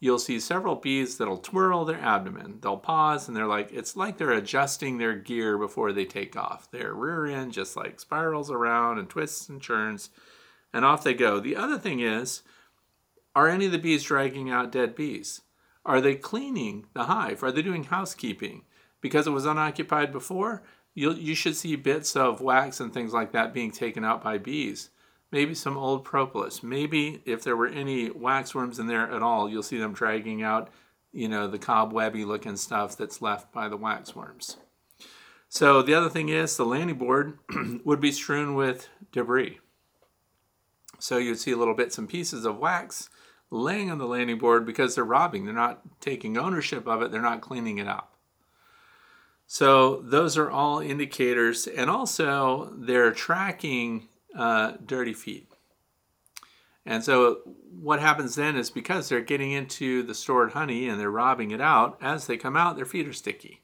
you'll 0.00 0.18
see 0.18 0.38
several 0.40 0.76
bees 0.76 1.18
that'll 1.18 1.38
twirl 1.38 1.84
their 1.84 2.00
abdomen. 2.00 2.58
They'll 2.60 2.76
pause 2.76 3.28
and 3.28 3.36
they're 3.36 3.46
like, 3.46 3.72
it's 3.72 3.96
like 3.96 4.18
they're 4.18 4.32
adjusting 4.32 4.98
their 4.98 5.14
gear 5.14 5.58
before 5.58 5.92
they 5.92 6.04
take 6.04 6.36
off. 6.36 6.70
Their 6.70 6.94
rear 6.94 7.26
end 7.26 7.52
just 7.52 7.76
like 7.76 8.00
spirals 8.00 8.50
around 8.50 8.98
and 8.98 9.08
twists 9.08 9.48
and 9.48 9.60
churns, 9.60 10.10
and 10.72 10.84
off 10.84 11.04
they 11.04 11.14
go. 11.14 11.40
The 11.40 11.56
other 11.56 11.78
thing 11.78 12.00
is, 12.00 12.42
are 13.34 13.48
any 13.48 13.66
of 13.66 13.72
the 13.72 13.78
bees 13.78 14.04
dragging 14.04 14.50
out 14.50 14.72
dead 14.72 14.94
bees? 14.94 15.42
Are 15.84 16.00
they 16.00 16.14
cleaning 16.14 16.86
the 16.94 17.04
hive? 17.04 17.42
Are 17.42 17.52
they 17.52 17.62
doing 17.62 17.84
housekeeping? 17.84 18.62
because 19.00 19.26
it 19.26 19.30
was 19.30 19.46
unoccupied 19.46 20.12
before, 20.12 20.62
you 20.94 21.12
you 21.12 21.34
should 21.34 21.56
see 21.56 21.76
bits 21.76 22.16
of 22.16 22.40
wax 22.40 22.80
and 22.80 22.92
things 22.92 23.12
like 23.12 23.32
that 23.32 23.54
being 23.54 23.70
taken 23.70 24.04
out 24.04 24.22
by 24.22 24.38
bees. 24.38 24.90
Maybe 25.32 25.54
some 25.54 25.76
old 25.76 26.04
propolis. 26.04 26.62
Maybe 26.62 27.22
if 27.24 27.42
there 27.42 27.56
were 27.56 27.66
any 27.66 28.10
waxworms 28.10 28.78
in 28.78 28.86
there 28.86 29.10
at 29.10 29.22
all, 29.22 29.48
you'll 29.48 29.62
see 29.62 29.78
them 29.78 29.92
dragging 29.92 30.42
out, 30.42 30.70
you 31.12 31.28
know, 31.28 31.48
the 31.48 31.58
cobwebby 31.58 32.24
looking 32.24 32.56
stuff 32.56 32.96
that's 32.96 33.20
left 33.20 33.52
by 33.52 33.68
the 33.68 33.78
waxworms. 33.78 34.56
So 35.48 35.82
the 35.82 35.94
other 35.94 36.08
thing 36.08 36.28
is 36.28 36.56
the 36.56 36.64
landing 36.64 36.98
board 36.98 37.38
would 37.84 38.00
be 38.00 38.12
strewn 38.12 38.54
with 38.54 38.88
debris. 39.12 39.58
So 40.98 41.18
you'd 41.18 41.38
see 41.38 41.54
little 41.54 41.74
bits 41.74 41.98
and 41.98 42.08
pieces 42.08 42.44
of 42.44 42.58
wax 42.58 43.08
laying 43.50 43.90
on 43.90 43.98
the 43.98 44.06
landing 44.06 44.38
board 44.38 44.66
because 44.66 44.94
they're 44.94 45.04
robbing. 45.04 45.44
They're 45.44 45.54
not 45.54 45.82
taking 46.00 46.36
ownership 46.36 46.86
of 46.86 47.02
it, 47.02 47.10
they're 47.10 47.20
not 47.20 47.40
cleaning 47.40 47.78
it 47.78 47.88
up. 47.88 48.12
So 49.46 50.02
those 50.02 50.36
are 50.36 50.50
all 50.50 50.80
indicators, 50.80 51.68
and 51.68 51.88
also 51.88 52.72
they're 52.76 53.12
tracking 53.12 54.08
uh, 54.36 54.74
dirty 54.84 55.14
feet. 55.14 55.50
And 56.84 57.02
so 57.02 57.40
what 57.80 58.00
happens 58.00 58.36
then 58.36 58.56
is 58.56 58.70
because 58.70 59.08
they're 59.08 59.20
getting 59.20 59.50
into 59.50 60.04
the 60.04 60.14
stored 60.14 60.52
honey 60.52 60.88
and 60.88 61.00
they're 61.00 61.10
robbing 61.10 61.50
it 61.50 61.60
out, 61.60 61.98
as 62.00 62.26
they 62.26 62.36
come 62.36 62.56
out, 62.56 62.76
their 62.76 62.84
feet 62.84 63.08
are 63.08 63.12
sticky. 63.12 63.62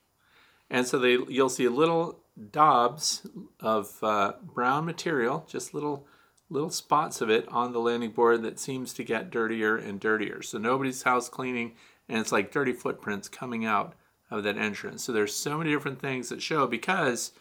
And 0.69 0.87
so 0.87 0.99
they, 0.99 1.19
you'll 1.29 1.49
see 1.49 1.69
little 1.69 2.19
daubs 2.51 3.27
of 3.61 4.03
uh, 4.03 4.33
brown 4.43 4.85
material, 4.87 5.47
just 5.49 5.75
little 5.75 6.07
little 6.51 6.71
spots 6.71 7.23
of 7.23 7.31
it 7.31 7.49
on 7.49 7.73
the 7.73 7.81
landing 7.81 8.11
board 8.11 8.43
that 8.43 8.59
seems 8.59 8.93
to 8.93 9.03
get 9.03 9.31
dirtier 9.31 9.75
and 9.75 9.99
dirtier. 9.99 10.43
So 10.43 10.59
nobody's 10.59 11.03
house 11.03 11.31
cleaning, 11.31 11.73
and 12.11 12.19
it's 12.19 12.31
like 12.33 12.53
dirty 12.53 12.75
footprints 12.75 13.27
coming 13.27 13.65
out 13.65 13.95
of 14.31 14.43
that 14.43 14.59
entrance. 14.59 15.03
So 15.03 15.13
there's 15.13 15.35
so 15.35 15.57
many 15.57 15.71
different 15.71 15.99
things 15.99 16.29
that 16.29 16.43
show 16.43 16.67
because 16.67 17.33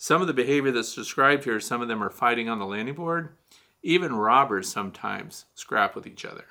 some 0.00 0.20
of 0.20 0.28
the 0.28 0.32
behavior 0.32 0.70
that's 0.70 0.94
described 0.94 1.42
here, 1.42 1.58
some 1.58 1.82
of 1.82 1.88
them 1.88 2.02
are 2.04 2.08
fighting 2.08 2.48
on 2.48 2.60
the 2.60 2.64
landing 2.64 2.94
board. 2.94 3.30
Even 3.82 4.14
robbers 4.14 4.70
sometimes 4.70 5.46
scrap 5.54 5.96
with 5.96 6.06
each 6.06 6.24
other. 6.24 6.44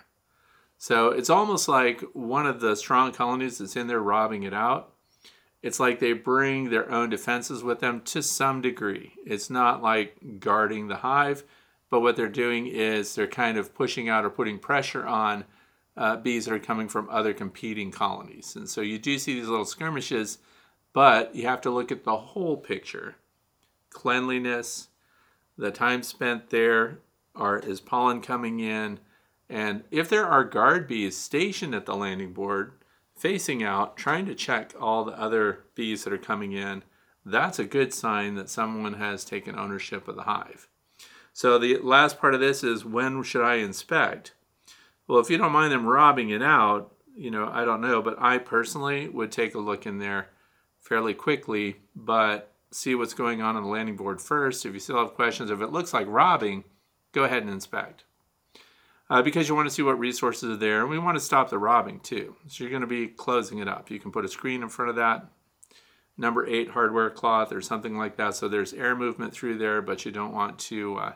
So 0.78 1.10
it's 1.10 1.30
almost 1.30 1.70
like 1.70 2.02
one 2.14 2.46
of 2.46 2.60
the 2.60 2.76
strong 2.76 3.14
colonies 3.14 3.58
that's 3.58 3.78
in 3.78 3.88
there 3.88 4.02
robbing 4.02 4.44
it 4.44 4.54
out. 4.54 4.94
It's 5.64 5.80
like 5.80 6.00
they 6.00 6.12
bring 6.12 6.70
their 6.70 6.92
own 6.92 7.10
defenses 7.10 7.64
with 7.64 7.80
them 7.80 8.02
to 8.02 8.22
some 8.22 8.62
degree. 8.62 9.14
It's 9.26 9.50
not 9.50 9.82
like 9.82 10.40
guarding 10.40 10.90
the 10.90 10.98
hive, 10.98 11.46
but 11.90 12.02
what 12.02 12.18
they're 12.18 12.28
doing 12.28 12.68
is 12.68 13.16
they're 13.16 13.28
kind 13.28 13.58
of 13.58 13.74
pushing 13.74 14.10
out 14.10 14.26
or 14.26 14.30
putting 14.30 14.60
pressure 14.60 15.08
on 15.08 15.46
uh, 15.96 16.18
bees 16.18 16.46
that 16.46 16.54
are 16.54 16.60
coming 16.60 16.90
from 16.90 17.10
other 17.10 17.34
competing 17.34 17.92
colonies. 17.92 18.58
And 18.58 18.70
so 18.70 18.82
you 18.82 19.00
do 19.00 19.18
see 19.18 19.36
these 19.36 19.48
little 19.48 19.66
skirmishes, 19.66 20.40
but 20.92 21.34
you 21.34 21.48
have 21.48 21.62
to 21.62 21.72
look 21.72 21.94
at 21.94 22.04
the 22.04 22.18
whole 22.18 22.58
picture 22.58 23.16
cleanliness, 23.90 24.90
the 25.58 25.72
time 25.72 26.04
spent 26.04 26.50
there 26.50 27.00
are 27.36 27.60
is 27.60 27.80
pollen 27.80 28.22
coming 28.22 28.60
in 28.60 29.00
and 29.50 29.84
if 29.92 30.10
there 30.10 30.26
are 30.26 30.44
guard 30.44 30.88
bees 30.88 31.16
stationed 31.16 31.74
at 31.76 31.86
the 31.86 31.96
landing 31.96 32.34
board 32.34 32.74
facing 33.16 33.64
out 33.64 33.96
trying 33.96 34.26
to 34.26 34.36
check 34.36 34.74
all 34.80 35.04
the 35.04 35.20
other 35.20 35.64
bees 35.76 36.04
that 36.04 36.14
are 36.14 36.18
coming 36.18 36.52
in 36.52 36.84
that's 37.26 37.60
a 37.60 37.66
good 37.66 37.94
sign 37.94 38.36
that 38.36 38.50
someone 38.50 38.94
has 38.94 39.26
taken 39.26 39.60
ownership 39.60 40.08
of 40.08 40.16
the 40.16 40.24
hive. 40.24 40.70
So 41.34 41.60
the 41.60 41.78
last 41.80 42.20
part 42.20 42.34
of 42.34 42.40
this 42.40 42.64
is 42.64 42.86
when 42.86 43.22
should 43.24 43.44
i 43.44 43.56
inspect? 43.56 44.34
Well 45.08 45.20
if 45.20 45.30
you 45.30 45.38
don't 45.38 45.52
mind 45.52 45.72
them 45.72 45.86
robbing 45.86 46.30
it 46.30 46.42
out 46.42 46.94
you 47.16 47.32
know 47.32 47.50
i 47.52 47.66
don't 47.66 47.82
know 47.82 48.02
but 48.02 48.16
i 48.20 48.38
personally 48.38 49.08
would 49.10 49.32
take 49.32 49.56
a 49.56 49.60
look 49.60 49.86
in 49.86 49.98
there 49.98 50.30
fairly 50.80 51.14
quickly 51.14 51.78
but 51.96 52.54
see 52.72 52.96
what's 52.96 53.14
going 53.14 53.42
on 53.42 53.56
on 53.56 53.64
the 53.64 53.70
landing 53.70 53.96
board 53.96 54.22
first 54.22 54.66
if 54.66 54.74
you 54.74 54.80
still 54.80 55.00
have 55.00 55.14
questions 55.14 55.50
if 55.50 55.62
it 55.62 55.72
looks 55.72 55.94
like 55.94 56.06
robbing 56.08 56.64
go 57.18 57.24
ahead 57.24 57.44
and 57.44 57.52
inspect. 57.52 58.04
Uh, 59.10 59.22
because 59.22 59.48
you 59.48 59.56
want 59.56 59.68
to 59.68 59.74
see 59.74 59.82
what 59.82 59.98
resources 59.98 60.50
are 60.50 60.58
there. 60.58 60.82
And 60.82 60.90
we 60.90 61.00
want 61.00 61.16
to 61.18 61.24
stop 61.24 61.50
the 61.50 61.58
robbing 61.58 62.00
too. 62.02 62.36
So 62.48 62.64
you're 62.64 62.72
going 62.72 62.82
to 62.82 62.88
be 62.88 63.08
closing 63.08 63.60
it 63.60 63.68
up. 63.68 63.90
You 63.90 64.00
can 64.00 64.12
put 64.12 64.26
a 64.26 64.30
screen 64.30 64.62
in 64.62 64.70
front 64.70 64.90
of 64.90 64.98
that, 64.98 65.26
number 66.18 66.46
eight 66.46 66.72
hardware 66.72 67.10
cloth 67.10 67.54
or 67.54 67.62
something 67.62 67.98
like 67.98 68.18
that. 68.18 68.36
So 68.36 68.48
there's 68.48 68.74
air 68.74 68.96
movement 68.96 69.34
through 69.34 69.58
there, 69.60 69.82
but 69.82 70.06
you 70.06 70.12
don't 70.12 70.34
want 70.34 70.60
to 70.60 70.98
uh, 70.98 71.14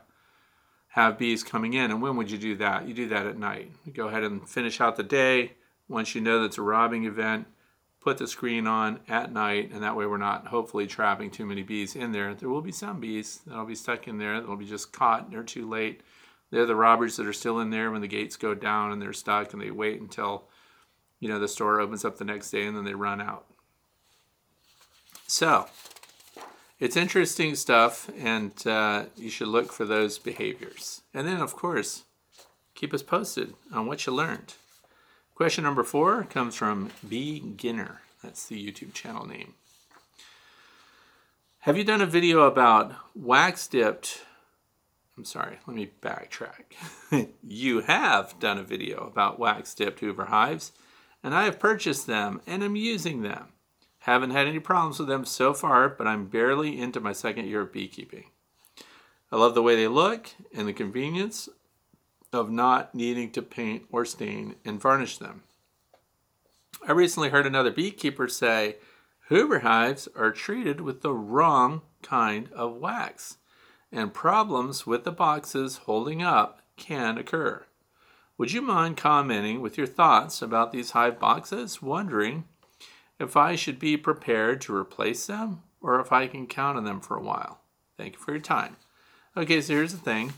have 0.89 1.17
bees 1.17 1.43
coming 1.43 1.73
in. 1.73 1.91
And 1.91 2.01
when 2.01 2.15
would 2.15 2.31
you 2.31 2.37
do 2.37 2.55
that? 2.57 2.87
You 2.87 2.93
do 2.93 3.09
that 3.09 3.25
at 3.25 3.37
night. 3.37 3.71
You 3.85 3.91
go 3.91 4.07
ahead 4.07 4.23
and 4.23 4.47
finish 4.47 4.79
out 4.79 4.95
the 4.95 5.03
day. 5.03 5.53
Once 5.89 6.15
you 6.15 6.21
know 6.21 6.41
that's 6.41 6.57
a 6.57 6.61
robbing 6.61 7.03
event, 7.03 7.45
put 8.01 8.17
the 8.17 8.27
screen 8.27 8.67
on 8.67 8.99
at 9.07 9.31
night, 9.31 9.71
and 9.71 9.83
that 9.83 9.95
way 9.95 10.05
we're 10.05 10.17
not 10.17 10.47
hopefully 10.47 10.87
trapping 10.87 11.29
too 11.29 11.45
many 11.45 11.61
bees 11.61 11.95
in 11.95 12.11
there. 12.11 12.33
There 12.33 12.49
will 12.49 12.61
be 12.61 12.71
some 12.71 12.99
bees 12.99 13.41
that'll 13.45 13.65
be 13.65 13.75
stuck 13.75 14.07
in 14.07 14.17
there 14.17 14.39
that'll 14.39 14.55
be 14.55 14.65
just 14.65 14.91
caught. 14.91 15.29
They're 15.29 15.43
too 15.43 15.69
late. 15.69 16.01
They're 16.49 16.65
the 16.65 16.75
robbers 16.75 17.15
that 17.17 17.27
are 17.27 17.33
still 17.33 17.59
in 17.59 17.69
there 17.69 17.91
when 17.91 18.01
the 18.01 18.07
gates 18.07 18.35
go 18.35 18.53
down 18.53 18.91
and 18.91 19.01
they're 19.01 19.13
stuck, 19.13 19.53
and 19.53 19.61
they 19.61 19.71
wait 19.71 20.01
until 20.01 20.45
you 21.19 21.29
know 21.29 21.39
the 21.39 21.47
store 21.47 21.79
opens 21.79 22.03
up 22.03 22.17
the 22.17 22.25
next 22.25 22.49
day 22.49 22.65
and 22.65 22.75
then 22.75 22.83
they 22.83 22.95
run 22.95 23.21
out. 23.21 23.45
So 25.27 25.67
it's 26.79 26.97
interesting 26.97 27.53
stuff, 27.53 28.09
and 28.17 28.51
uh, 28.65 29.05
you 29.15 29.29
should 29.29 29.47
look 29.47 29.71
for 29.71 29.85
those 29.85 30.17
behaviors. 30.17 31.03
And 31.13 31.27
then, 31.27 31.39
of 31.39 31.55
course, 31.55 32.03
keep 32.73 32.91
us 32.91 33.03
posted 33.03 33.53
on 33.71 33.85
what 33.85 34.07
you 34.07 34.13
learned. 34.13 34.55
Question 35.41 35.63
number 35.63 35.83
four 35.83 36.25
comes 36.25 36.55
from 36.55 36.91
Beginner. 37.09 38.01
That's 38.21 38.45
the 38.45 38.63
YouTube 38.63 38.93
channel 38.93 39.25
name. 39.25 39.55
Have 41.61 41.75
you 41.75 41.83
done 41.83 41.99
a 41.99 42.05
video 42.05 42.41
about 42.41 42.93
wax 43.15 43.67
dipped? 43.67 44.21
I'm 45.17 45.25
sorry, 45.25 45.57
let 45.65 45.75
me 45.75 45.89
backtrack. 45.99 46.75
you 47.43 47.81
have 47.81 48.39
done 48.39 48.59
a 48.59 48.63
video 48.63 49.07
about 49.07 49.39
wax 49.39 49.73
dipped 49.73 50.01
Hoover 50.01 50.25
hives, 50.25 50.73
and 51.23 51.33
I 51.33 51.45
have 51.45 51.57
purchased 51.57 52.05
them 52.05 52.39
and 52.45 52.61
am 52.63 52.75
using 52.75 53.23
them. 53.23 53.47
Haven't 54.01 54.29
had 54.29 54.45
any 54.45 54.59
problems 54.59 54.99
with 54.99 55.07
them 55.07 55.25
so 55.25 55.55
far, 55.55 55.89
but 55.89 56.05
I'm 56.05 56.27
barely 56.27 56.79
into 56.79 56.99
my 56.99 57.13
second 57.13 57.47
year 57.47 57.61
of 57.61 57.73
beekeeping. 57.73 58.25
I 59.31 59.37
love 59.37 59.55
the 59.55 59.63
way 59.63 59.75
they 59.75 59.87
look 59.87 60.27
and 60.53 60.67
the 60.67 60.73
convenience 60.73 61.49
of 62.33 62.49
not 62.49 62.95
needing 62.95 63.31
to 63.31 63.41
paint 63.41 63.83
or 63.91 64.05
stain 64.05 64.55
and 64.63 64.81
varnish 64.81 65.17
them. 65.17 65.43
I 66.87 66.93
recently 66.93 67.29
heard 67.29 67.45
another 67.45 67.71
beekeeper 67.71 68.27
say 68.27 68.77
Hoover 69.27 69.59
hives 69.59 70.07
are 70.15 70.31
treated 70.31 70.81
with 70.81 71.01
the 71.01 71.13
wrong 71.13 71.81
kind 72.01 72.49
of 72.53 72.75
wax, 72.77 73.37
and 73.91 74.13
problems 74.13 74.87
with 74.87 75.03
the 75.03 75.11
boxes 75.11 75.77
holding 75.85 76.21
up 76.21 76.61
can 76.75 77.17
occur. 77.17 77.65
Would 78.37 78.51
you 78.51 78.61
mind 78.61 78.97
commenting 78.97 79.61
with 79.61 79.77
your 79.77 79.87
thoughts 79.87 80.41
about 80.41 80.71
these 80.71 80.91
hive 80.91 81.19
boxes? 81.19 81.81
Wondering 81.81 82.45
if 83.19 83.37
I 83.37 83.55
should 83.55 83.77
be 83.77 83.97
prepared 83.97 84.61
to 84.61 84.75
replace 84.75 85.27
them 85.27 85.61
or 85.79 85.99
if 85.99 86.11
I 86.11 86.27
can 86.27 86.47
count 86.47 86.77
on 86.77 86.83
them 86.83 87.01
for 87.01 87.15
a 87.15 87.21
while. 87.21 87.59
Thank 87.97 88.13
you 88.13 88.19
for 88.19 88.31
your 88.31 88.41
time. 88.41 88.77
Okay, 89.37 89.61
so 89.61 89.73
here's 89.73 89.91
the 89.91 89.99
thing 89.99 90.33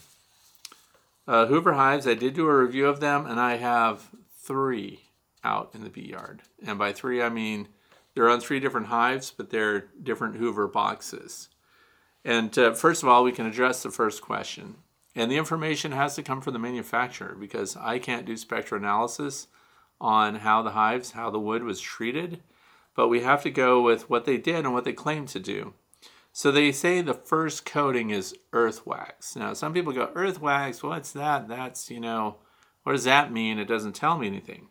uh, 1.28 1.46
Hoover 1.48 1.74
Hives, 1.74 2.08
I 2.08 2.14
did 2.14 2.34
do 2.34 2.48
a 2.48 2.58
review 2.58 2.88
of 2.88 3.00
them, 3.00 3.26
and 3.26 3.40
I 3.40 3.58
have 3.58 4.10
three 4.32 5.02
out 5.44 5.72
in 5.74 5.84
the 5.84 5.90
bee 5.90 6.10
yard. 6.10 6.42
And 6.66 6.78
by 6.78 6.94
three, 6.94 7.22
I 7.22 7.30
mean 7.30 7.68
they're 8.14 8.30
on 8.30 8.40
three 8.40 8.60
different 8.60 8.88
hives, 8.88 9.32
but 9.32 9.50
they're 9.50 9.88
different 10.02 10.36
Hoover 10.36 10.68
boxes. 10.68 11.50
And 12.24 12.58
uh, 12.58 12.74
first 12.74 13.04
of 13.04 13.10
all, 13.10 13.24
we 13.24 13.32
can 13.32 13.46
address 13.46 13.84
the 13.84 13.92
first 13.92 14.22
question. 14.22 14.76
And 15.16 15.30
the 15.30 15.38
information 15.38 15.92
has 15.92 16.16
to 16.16 16.24
come 16.24 16.42
from 16.42 16.54
the 16.54 16.60
manufacturer 16.60 17.36
because 17.40 17.78
I 17.78 18.00
can't 18.00 18.26
do 18.26 18.34
spectroanalysis 18.34 19.48
on 20.02 20.36
how 20.36 20.62
the 20.62 20.72
hives, 20.72 21.12
how 21.12 21.30
the 21.30 21.40
wood 21.40 21.64
was 21.64 21.80
treated, 21.80 22.42
but 22.96 23.10
we 23.10 23.22
have 23.22 23.44
to 23.44 23.52
go 23.52 23.82
with 23.82 24.10
what 24.10 24.26
they 24.26 24.38
did 24.38 24.66
and 24.66 24.74
what 24.74 24.86
they 24.86 24.94
claim 24.94 25.26
to 25.28 25.40
do. 25.40 25.74
So 26.36 26.52
they 26.52 26.72
say 26.72 27.02
the 27.02 27.14
first 27.14 27.64
coating 27.64 28.10
is 28.10 28.36
earth 28.54 28.88
wax. 28.88 29.36
Now, 29.36 29.54
some 29.54 29.72
people 29.72 29.94
go, 29.94 30.10
earth 30.16 30.42
wax, 30.42 30.82
what's 30.82 31.12
that? 31.12 31.48
That's, 31.48 31.92
you 31.92 32.00
know, 32.00 32.38
what 32.82 32.94
does 32.94 33.04
that 33.04 33.32
mean? 33.32 33.60
It 33.60 33.68
doesn't 33.68 33.94
tell 33.94 34.18
me 34.18 34.26
anything. 34.26 34.70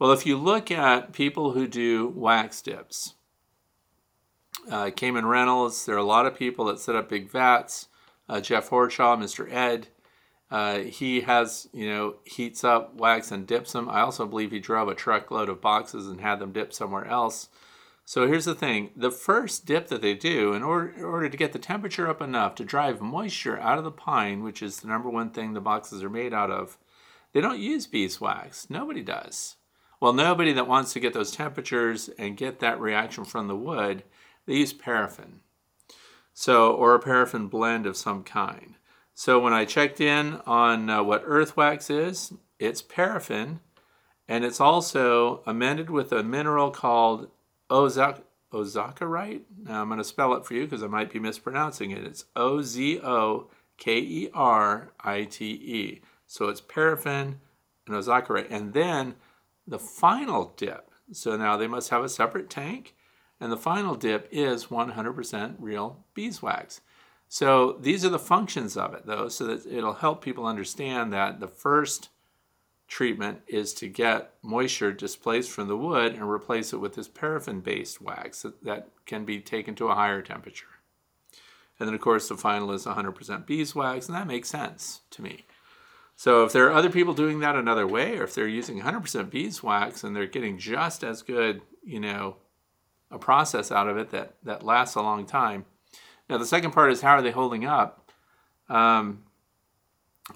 Well, 0.00 0.10
if 0.10 0.26
you 0.26 0.36
look 0.36 0.70
at 0.72 1.12
people 1.12 1.52
who 1.52 1.68
do 1.68 2.08
wax 2.08 2.60
dips, 2.60 3.14
uh, 4.68 4.86
Kamon 4.86 5.28
Reynolds, 5.28 5.86
there 5.86 5.94
are 5.94 5.98
a 5.98 6.02
lot 6.02 6.26
of 6.26 6.34
people 6.34 6.64
that 6.64 6.80
set 6.80 6.96
up 6.96 7.08
big 7.08 7.30
vats. 7.30 7.86
Uh, 8.28 8.40
Jeff 8.40 8.70
Horchoff, 8.70 9.18
Mr. 9.18 9.50
Ed, 9.52 9.88
uh, 10.50 10.78
he 10.78 11.20
has, 11.20 11.68
you 11.72 11.88
know, 11.88 12.16
heats 12.24 12.64
up 12.64 12.96
wax 12.96 13.30
and 13.30 13.46
dips 13.46 13.72
them. 13.72 13.88
I 13.88 14.00
also 14.00 14.26
believe 14.26 14.50
he 14.50 14.58
drove 14.58 14.88
a 14.88 14.94
truckload 14.96 15.48
of 15.48 15.60
boxes 15.60 16.08
and 16.08 16.20
had 16.20 16.40
them 16.40 16.50
dipped 16.52 16.74
somewhere 16.74 17.06
else. 17.06 17.48
So 18.10 18.26
here's 18.26 18.46
the 18.46 18.56
thing 18.56 18.90
the 18.96 19.12
first 19.12 19.66
dip 19.66 19.86
that 19.86 20.02
they 20.02 20.14
do, 20.14 20.52
in 20.52 20.64
order, 20.64 20.88
in 20.88 21.04
order 21.04 21.28
to 21.28 21.36
get 21.36 21.52
the 21.52 21.60
temperature 21.60 22.08
up 22.08 22.20
enough 22.20 22.56
to 22.56 22.64
drive 22.64 23.00
moisture 23.00 23.56
out 23.60 23.78
of 23.78 23.84
the 23.84 23.92
pine, 23.92 24.42
which 24.42 24.64
is 24.64 24.80
the 24.80 24.88
number 24.88 25.08
one 25.08 25.30
thing 25.30 25.52
the 25.52 25.60
boxes 25.60 26.02
are 26.02 26.10
made 26.10 26.34
out 26.34 26.50
of, 26.50 26.76
they 27.32 27.40
don't 27.40 27.60
use 27.60 27.86
beeswax. 27.86 28.68
Nobody 28.68 29.00
does. 29.00 29.54
Well, 30.00 30.12
nobody 30.12 30.52
that 30.54 30.66
wants 30.66 30.92
to 30.92 30.98
get 30.98 31.12
those 31.12 31.30
temperatures 31.30 32.10
and 32.18 32.36
get 32.36 32.58
that 32.58 32.80
reaction 32.80 33.24
from 33.24 33.46
the 33.46 33.54
wood, 33.54 34.02
they 34.44 34.54
use 34.54 34.72
paraffin. 34.72 35.42
So, 36.34 36.72
or 36.72 36.96
a 36.96 36.98
paraffin 36.98 37.46
blend 37.46 37.86
of 37.86 37.96
some 37.96 38.24
kind. 38.24 38.74
So 39.14 39.38
when 39.38 39.52
I 39.52 39.64
checked 39.64 40.00
in 40.00 40.40
on 40.46 40.90
uh, 40.90 41.04
what 41.04 41.22
earth 41.24 41.56
wax 41.56 41.88
is, 41.90 42.32
it's 42.58 42.82
paraffin, 42.82 43.60
and 44.26 44.44
it's 44.44 44.60
also 44.60 45.44
amended 45.46 45.90
with 45.90 46.10
a 46.10 46.24
mineral 46.24 46.72
called 46.72 47.28
Ozak, 47.70 48.22
Ozakerite. 48.52 49.42
Now 49.62 49.82
I'm 49.82 49.88
going 49.88 49.98
to 49.98 50.04
spell 50.04 50.34
it 50.34 50.44
for 50.44 50.54
you 50.54 50.64
because 50.64 50.82
I 50.82 50.88
might 50.88 51.12
be 51.12 51.18
mispronouncing 51.18 51.92
it. 51.92 52.04
It's 52.04 52.24
O 52.34 52.62
Z 52.62 53.00
O 53.00 53.48
K 53.76 53.98
E 53.98 54.30
R 54.34 54.92
I 55.00 55.24
T 55.24 55.46
E. 55.46 56.00
So 56.26 56.48
it's 56.48 56.60
paraffin 56.60 57.40
and 57.86 57.96
Ozakerite. 57.96 58.50
And 58.50 58.72
then 58.72 59.14
the 59.66 59.78
final 59.78 60.52
dip. 60.56 60.90
So 61.12 61.36
now 61.36 61.56
they 61.56 61.66
must 61.66 61.90
have 61.90 62.04
a 62.04 62.08
separate 62.08 62.50
tank. 62.50 62.94
And 63.40 63.50
the 63.50 63.56
final 63.56 63.94
dip 63.94 64.28
is 64.30 64.66
100% 64.66 65.54
real 65.58 66.04
beeswax. 66.12 66.82
So 67.28 67.78
these 67.80 68.04
are 68.04 68.10
the 68.10 68.18
functions 68.18 68.76
of 68.76 68.92
it, 68.92 69.06
though, 69.06 69.28
so 69.28 69.46
that 69.46 69.64
it'll 69.64 69.94
help 69.94 70.22
people 70.22 70.44
understand 70.44 71.12
that 71.12 71.40
the 71.40 71.48
first 71.48 72.10
treatment 72.90 73.40
is 73.46 73.72
to 73.72 73.88
get 73.88 74.34
moisture 74.42 74.92
displaced 74.92 75.50
from 75.50 75.68
the 75.68 75.76
wood 75.76 76.12
and 76.12 76.28
replace 76.28 76.72
it 76.72 76.78
with 76.78 76.94
this 76.96 77.06
paraffin 77.06 77.60
based 77.60 78.02
wax 78.02 78.42
that, 78.42 78.62
that 78.64 78.88
can 79.06 79.24
be 79.24 79.40
taken 79.40 79.76
to 79.76 79.88
a 79.88 79.94
higher 79.94 80.20
temperature. 80.20 80.66
And 81.78 81.88
then, 81.88 81.94
of 81.94 82.00
course, 82.00 82.28
the 82.28 82.36
final 82.36 82.72
is 82.72 82.84
100% 82.84 83.46
beeswax, 83.46 84.08
and 84.08 84.16
that 84.16 84.26
makes 84.26 84.50
sense 84.50 85.00
to 85.12 85.22
me. 85.22 85.46
So, 86.16 86.44
if 86.44 86.52
there 86.52 86.66
are 86.66 86.74
other 86.74 86.90
people 86.90 87.14
doing 87.14 87.40
that 87.40 87.56
another 87.56 87.86
way, 87.86 88.18
or 88.18 88.24
if 88.24 88.34
they're 88.34 88.46
using 88.46 88.82
100% 88.82 89.30
beeswax 89.30 90.04
and 90.04 90.14
they're 90.14 90.26
getting 90.26 90.58
just 90.58 91.02
as 91.02 91.22
good, 91.22 91.62
you 91.82 92.00
know, 92.00 92.36
a 93.10 93.18
process 93.18 93.72
out 93.72 93.88
of 93.88 93.96
it 93.96 94.10
that, 94.10 94.34
that 94.42 94.62
lasts 94.62 94.96
a 94.96 95.00
long 95.00 95.24
time. 95.24 95.64
Now, 96.28 96.38
the 96.38 96.44
second 96.44 96.72
part 96.72 96.92
is 96.92 97.00
how 97.00 97.14
are 97.14 97.22
they 97.22 97.30
holding 97.30 97.64
up? 97.64 98.10
Um, 98.68 99.22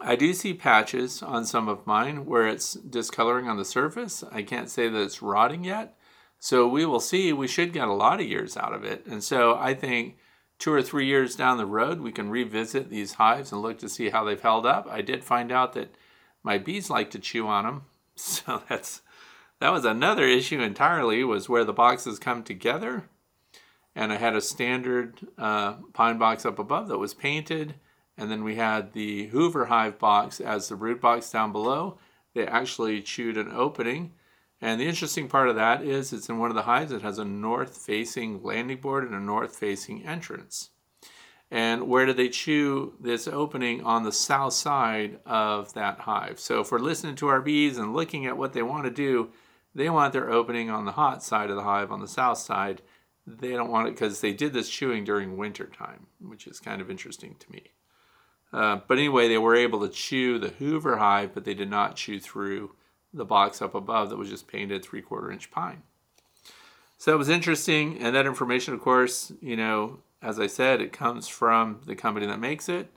I 0.01 0.17
do 0.17 0.33
see 0.35 0.55
patches 0.55 1.23
on 1.23 1.47
some 1.47 1.69
of 1.69 1.87
mine 1.87 2.27
where 2.27 2.47
it's 2.47 2.75
discoloring 2.75 3.49
on 3.49 3.57
the 3.57 3.65
surface. 3.65 4.25
I 4.31 4.43
can't 4.43 4.71
say 4.71 4.89
that 4.89 5.01
it's 5.01 5.23
rotting 5.23 5.65
yet. 5.65 5.97
So 6.39 6.69
we 6.69 6.85
will 6.85 7.01
see. 7.01 7.33
We 7.33 7.49
should 7.49 7.73
get 7.73 7.89
a 7.89 7.93
lot 7.93 8.21
of 8.21 8.27
years 8.27 8.57
out 8.57 8.75
of 8.75 8.85
it. 8.85 9.07
And 9.07 9.25
so 9.25 9.57
I 9.57 9.75
think 9.75 10.19
two 10.59 10.73
or 10.73 10.83
three 10.83 11.07
years 11.07 11.37
down 11.37 11.59
the 11.59 11.67
road, 11.67 12.01
we 12.01 12.13
can 12.13 12.31
revisit 12.31 12.91
these 12.91 13.15
hives 13.15 13.53
and 13.53 13.63
look 13.63 13.79
to 13.79 13.89
see 13.89 14.11
how 14.11 14.25
they've 14.25 14.41
held 14.41 14.67
up. 14.67 14.87
I 14.91 15.01
did 15.01 15.25
find 15.25 15.51
out 15.51 15.73
that 15.73 15.95
my 16.43 16.59
bees 16.59 16.91
like 16.91 17.11
to 17.11 17.19
chew 17.19 17.47
on 17.47 17.65
them. 17.65 17.83
So 18.17 18.63
that's 18.69 19.03
that 19.59 19.73
was 19.73 19.85
another 19.85 20.25
issue 20.25 20.61
entirely 20.61 21.25
was 21.25 21.49
where 21.49 21.65
the 21.65 21.73
boxes 21.73 22.21
come 22.21 22.45
together. 22.45 23.09
And 23.97 24.13
I 24.13 24.17
had 24.19 24.37
a 24.37 24.41
standard 24.41 25.27
uh, 25.37 25.75
pine 25.93 26.19
box 26.19 26.47
up 26.47 26.61
above 26.61 26.87
that 26.89 26.99
was 26.99 27.13
painted 27.13 27.75
And 28.17 28.31
then 28.31 28.45
we 28.45 28.55
had 28.57 28.93
the 28.93 29.27
Hoover 29.27 29.67
hive 29.67 29.99
box 29.99 30.41
as 30.41 30.69
the 30.69 30.77
brood 30.77 31.01
box 31.01 31.31
down 31.31 31.53
below. 31.53 31.99
They 32.35 32.47
actually 32.47 33.03
chewed 33.03 33.37
an 33.37 33.51
opening. 33.53 34.12
And 34.61 34.81
the 34.81 34.87
interesting 34.87 35.29
part 35.29 35.49
of 35.49 35.57
that 35.57 35.83
is 35.83 36.12
it's 36.12 36.29
in 36.29 36.39
one 36.39 36.51
of 36.51 36.57
the 36.57 36.62
hives. 36.62 36.93
It 36.93 37.03
has 37.03 37.19
a 37.19 37.25
north 37.25 37.77
facing 37.77 38.43
landing 38.43 38.79
board 38.79 39.05
and 39.05 39.15
a 39.15 39.21
north 39.21 39.57
facing 39.57 40.07
entrance. 40.07 40.71
And 41.51 41.89
where 41.89 42.07
did 42.07 42.17
they 42.17 42.29
chew 42.29 42.95
this 43.01 43.29
opening 43.29 43.83
on 43.85 44.03
the 44.03 44.12
south 44.12 44.55
side 44.55 45.21
of 45.27 45.75
that 45.75 46.01
hive? 46.01 46.41
So 46.41 46.61
if 46.61 46.73
we're 46.73 46.79
listening 46.79 47.17
to 47.17 47.29
our 47.29 47.41
bees 47.41 47.79
and 47.79 47.95
looking 47.95 48.27
at 48.27 48.37
what 48.37 48.55
they 48.55 48.62
want 48.62 48.85
to 48.85 48.91
do, 48.91 49.31
they 49.75 49.91
want 49.91 50.12
their 50.12 50.31
opening 50.31 50.71
on 50.71 50.85
the 50.85 50.93
hot 50.93 51.23
side 51.23 51.51
of 51.51 51.57
the 51.57 51.62
hive 51.62 51.93
on 51.93 52.01
the 52.01 52.09
south 52.09 52.39
side. 52.39 52.81
They 53.27 53.51
don't 53.51 53.71
want 53.71 53.89
it 53.89 53.95
because 53.95 54.21
they 54.21 54.33
did 54.33 54.53
this 54.53 54.71
chewing 54.71 55.05
during 55.05 55.37
winter 55.37 55.67
time, 55.67 56.07
which 56.21 56.47
is 56.47 56.61
kind 56.61 56.81
of 56.81 56.91
interesting 56.91 57.37
to 57.39 57.53
me. 57.53 57.73
Uh, 58.53 58.81
but 58.87 58.99
anyway, 58.99 59.29
they 59.29 59.39
were 59.39 59.57
able 59.57 59.81
to 59.81 59.89
chew 59.89 60.39
the 60.39 60.51
Hoover 60.51 60.99
hive, 60.99 61.35
but 61.35 61.45
they 61.45 61.55
did 61.55 61.71
not 61.71 61.97
chew 61.97 62.21
through 62.21 62.73
the 63.13 63.25
box 63.25 63.63
up 63.63 63.75
above 63.75 64.11
that 64.11 64.17
was 64.17 64.31
just 64.31 64.49
painted 64.49 64.85
three 64.85 65.03
quarter 65.03 65.31
inch 65.31 65.51
pine. 65.51 65.83
So 66.99 67.13
it 67.13 67.19
was 67.19 67.29
interesting, 67.29 67.99
and 67.99 68.15
that 68.15 68.27
information, 68.27 68.75
of 68.75 68.81
course, 68.81 69.33
you 69.41 69.57
know, 69.57 69.99
as 70.23 70.41
I 70.41 70.47
said, 70.47 70.81
it 70.81 70.93
comes 70.93 71.29
from 71.29 71.81
the 71.87 71.95
company 71.95 72.27
that 72.27 72.41
makes 72.41 72.69
it, 72.69 72.89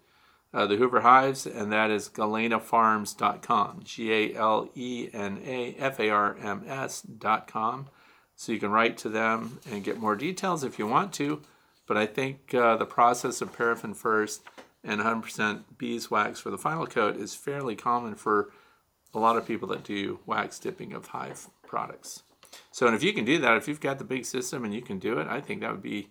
uh, 0.53 0.65
the 0.65 0.77
Hoover 0.77 1.01
Hives, 1.01 1.45
and 1.45 1.71
that 1.71 1.91
is 1.91 2.09
galenafarms.com, 2.09 3.81
G 3.83 4.13
A 4.13 4.35
L 4.35 4.69
E 4.75 5.09
N 5.13 5.41
A 5.43 5.75
F 5.77 5.99
A 5.99 6.09
R 6.09 6.37
M 6.41 6.63
S.com. 6.67 7.87
So 8.35 8.51
you 8.51 8.59
can 8.59 8.71
write 8.71 8.97
to 8.99 9.09
them 9.09 9.59
and 9.69 9.83
get 9.83 9.99
more 9.99 10.15
details 10.15 10.63
if 10.63 10.79
you 10.79 10.87
want 10.87 11.11
to. 11.13 11.41
But 11.85 11.97
I 11.97 12.05
think 12.05 12.53
uh, 12.53 12.77
the 12.77 12.85
process 12.85 13.41
of 13.41 13.51
paraffin 13.51 13.93
first 13.93 14.43
and 14.87 15.01
100% 15.01 15.63
beeswax 15.77 16.39
for 16.39 16.49
the 16.49 16.57
final 16.57 16.87
coat 16.87 17.17
is 17.17 17.35
fairly 17.35 17.75
common 17.75 18.15
for 18.15 18.51
a 19.13 19.19
lot 19.19 19.35
of 19.35 19.45
people 19.45 19.67
that 19.67 19.83
do 19.83 20.19
wax 20.25 20.57
dipping 20.57 20.93
of 20.93 21.07
hive 21.07 21.49
products. 21.67 22.23
So, 22.71 22.87
and 22.87 22.95
if 22.95 23.03
you 23.03 23.13
can 23.13 23.25
do 23.25 23.37
that, 23.39 23.57
if 23.57 23.67
you've 23.67 23.81
got 23.81 23.99
the 23.99 24.05
big 24.05 24.25
system 24.25 24.63
and 24.63 24.73
you 24.73 24.81
can 24.81 24.97
do 24.97 25.19
it, 25.19 25.27
I 25.27 25.41
think 25.41 25.61
that 25.61 25.71
would 25.71 25.81
be 25.81 26.09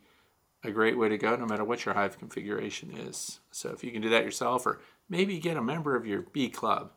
a 0.62 0.70
great 0.70 0.98
way 0.98 1.08
to 1.08 1.16
go 1.16 1.34
no 1.36 1.46
matter 1.46 1.64
what 1.64 1.84
your 1.84 1.94
hive 1.94 2.18
configuration 2.18 2.92
is. 2.96 3.40
So, 3.50 3.70
if 3.70 3.82
you 3.82 3.90
can 3.90 4.02
do 4.02 4.10
that 4.10 4.24
yourself, 4.24 4.66
or 4.66 4.78
maybe 5.08 5.38
get 5.38 5.56
a 5.56 5.62
member 5.62 5.96
of 5.96 6.06
your 6.06 6.22
bee 6.22 6.50
club 6.50 6.92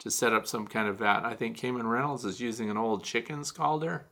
to 0.00 0.10
set 0.10 0.32
up 0.32 0.46
some 0.46 0.66
kind 0.66 0.88
of 0.88 0.98
vat. 0.98 1.22
I 1.24 1.34
think 1.34 1.56
Kamon 1.56 1.88
Reynolds 1.88 2.24
is 2.24 2.40
using 2.40 2.70
an 2.70 2.76
old 2.76 3.04
chicken 3.04 3.40
scalder 3.40 4.02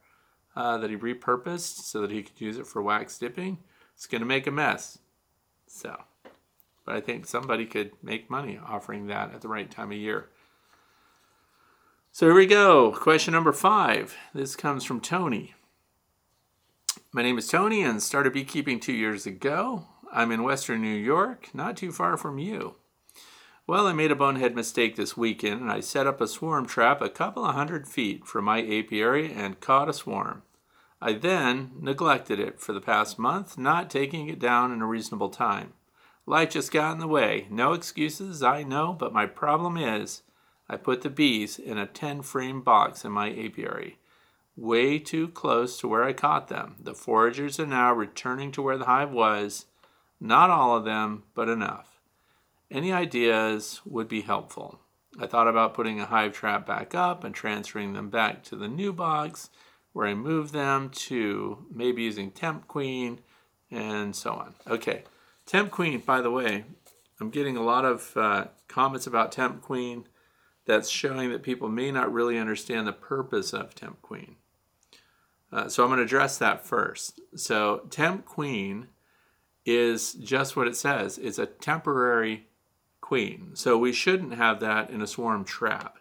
uh, 0.54 0.78
that 0.78 0.90
he 0.90 0.96
repurposed 0.96 1.82
so 1.82 2.00
that 2.00 2.12
he 2.12 2.22
could 2.22 2.40
use 2.40 2.58
it 2.58 2.66
for 2.66 2.80
wax 2.80 3.18
dipping. 3.18 3.58
It's 3.94 4.06
going 4.06 4.20
to 4.20 4.26
make 4.26 4.46
a 4.46 4.52
mess. 4.52 4.98
So, 5.66 6.00
but 6.84 6.94
I 6.94 7.00
think 7.00 7.26
somebody 7.26 7.66
could 7.66 7.92
make 8.02 8.30
money 8.30 8.58
offering 8.64 9.06
that 9.06 9.34
at 9.34 9.40
the 9.40 9.48
right 9.48 9.70
time 9.70 9.92
of 9.92 9.98
year. 9.98 10.28
So 12.10 12.26
here 12.26 12.34
we 12.34 12.46
go. 12.46 12.92
Question 12.92 13.32
number 13.32 13.52
five. 13.52 14.16
This 14.34 14.54
comes 14.56 14.84
from 14.84 15.00
Tony. 15.00 15.54
My 17.12 17.22
name 17.22 17.38
is 17.38 17.48
Tony 17.48 17.82
and 17.82 18.02
started 18.02 18.32
beekeeping 18.32 18.80
two 18.80 18.92
years 18.92 19.26
ago. 19.26 19.86
I'm 20.12 20.30
in 20.30 20.42
Western 20.42 20.82
New 20.82 20.94
York, 20.94 21.48
not 21.54 21.76
too 21.76 21.90
far 21.90 22.16
from 22.16 22.38
you. 22.38 22.76
Well, 23.66 23.86
I 23.86 23.92
made 23.92 24.10
a 24.10 24.16
bonehead 24.16 24.54
mistake 24.54 24.96
this 24.96 25.16
weekend 25.16 25.60
and 25.62 25.70
I 25.70 25.80
set 25.80 26.06
up 26.06 26.20
a 26.20 26.26
swarm 26.26 26.66
trap 26.66 27.00
a 27.00 27.08
couple 27.08 27.44
of 27.44 27.54
hundred 27.54 27.88
feet 27.88 28.26
from 28.26 28.44
my 28.44 28.60
apiary 28.60 29.32
and 29.32 29.60
caught 29.60 29.88
a 29.88 29.92
swarm. 29.92 30.42
I 31.00 31.14
then 31.14 31.72
neglected 31.80 32.38
it 32.38 32.60
for 32.60 32.72
the 32.72 32.80
past 32.80 33.18
month, 33.18 33.56
not 33.56 33.88
taking 33.88 34.28
it 34.28 34.38
down 34.38 34.72
in 34.72 34.82
a 34.82 34.86
reasonable 34.86 35.30
time. 35.30 35.72
Life 36.26 36.50
just 36.50 36.72
got 36.72 36.92
in 36.92 36.98
the 36.98 37.08
way. 37.08 37.46
No 37.50 37.72
excuses, 37.72 38.42
I 38.42 38.62
know, 38.62 38.92
but 38.92 39.12
my 39.12 39.26
problem 39.26 39.76
is 39.76 40.22
I 40.68 40.76
put 40.76 41.02
the 41.02 41.10
bees 41.10 41.58
in 41.58 41.78
a 41.78 41.86
10 41.86 42.22
frame 42.22 42.62
box 42.62 43.04
in 43.04 43.12
my 43.12 43.30
apiary, 43.30 43.98
way 44.56 44.98
too 44.98 45.28
close 45.28 45.78
to 45.78 45.88
where 45.88 46.04
I 46.04 46.12
caught 46.12 46.48
them. 46.48 46.76
The 46.80 46.94
foragers 46.94 47.58
are 47.58 47.66
now 47.66 47.92
returning 47.92 48.52
to 48.52 48.62
where 48.62 48.78
the 48.78 48.84
hive 48.84 49.10
was. 49.10 49.66
Not 50.20 50.50
all 50.50 50.76
of 50.76 50.84
them, 50.84 51.24
but 51.34 51.48
enough. 51.48 52.00
Any 52.70 52.92
ideas 52.92 53.80
would 53.84 54.08
be 54.08 54.22
helpful. 54.22 54.78
I 55.18 55.26
thought 55.26 55.48
about 55.48 55.74
putting 55.74 56.00
a 56.00 56.06
hive 56.06 56.32
trap 56.32 56.64
back 56.66 56.94
up 56.94 57.24
and 57.24 57.34
transferring 57.34 57.92
them 57.92 58.08
back 58.08 58.42
to 58.44 58.56
the 58.56 58.68
new 58.68 58.92
box 58.92 59.50
where 59.92 60.06
I 60.06 60.14
moved 60.14 60.54
them 60.54 60.88
to 60.88 61.66
maybe 61.70 62.02
using 62.02 62.30
Temp 62.30 62.66
Queen 62.66 63.20
and 63.70 64.16
so 64.16 64.32
on. 64.32 64.54
Okay, 64.66 65.04
Temp 65.46 65.70
Queen, 65.70 66.00
by 66.00 66.20
the 66.20 66.30
way, 66.30 66.64
I'm 67.20 67.30
getting 67.30 67.56
a 67.56 67.62
lot 67.62 67.84
of 67.84 68.16
uh, 68.16 68.46
comments 68.68 69.06
about 69.06 69.32
Temp 69.32 69.62
Queen 69.62 70.04
that's 70.64 70.88
showing 70.88 71.30
that 71.30 71.42
people 71.42 71.68
may 71.68 71.90
not 71.90 72.12
really 72.12 72.38
understand 72.38 72.86
the 72.86 72.92
purpose 72.92 73.52
of 73.52 73.74
Temp 73.74 74.00
Queen. 74.02 74.36
Uh, 75.52 75.68
so 75.68 75.82
I'm 75.82 75.90
going 75.90 75.98
to 75.98 76.04
address 76.04 76.38
that 76.38 76.64
first. 76.64 77.20
So 77.36 77.82
Temp 77.90 78.24
Queen 78.24 78.88
is 79.66 80.14
just 80.14 80.56
what 80.56 80.66
it 80.66 80.76
says. 80.76 81.18
It's 81.18 81.38
a 81.38 81.46
temporary 81.46 82.46
queen. 83.00 83.50
So 83.54 83.76
we 83.76 83.92
shouldn't 83.92 84.34
have 84.34 84.60
that 84.60 84.90
in 84.90 85.02
a 85.02 85.06
swarm 85.06 85.44
trap. 85.44 85.98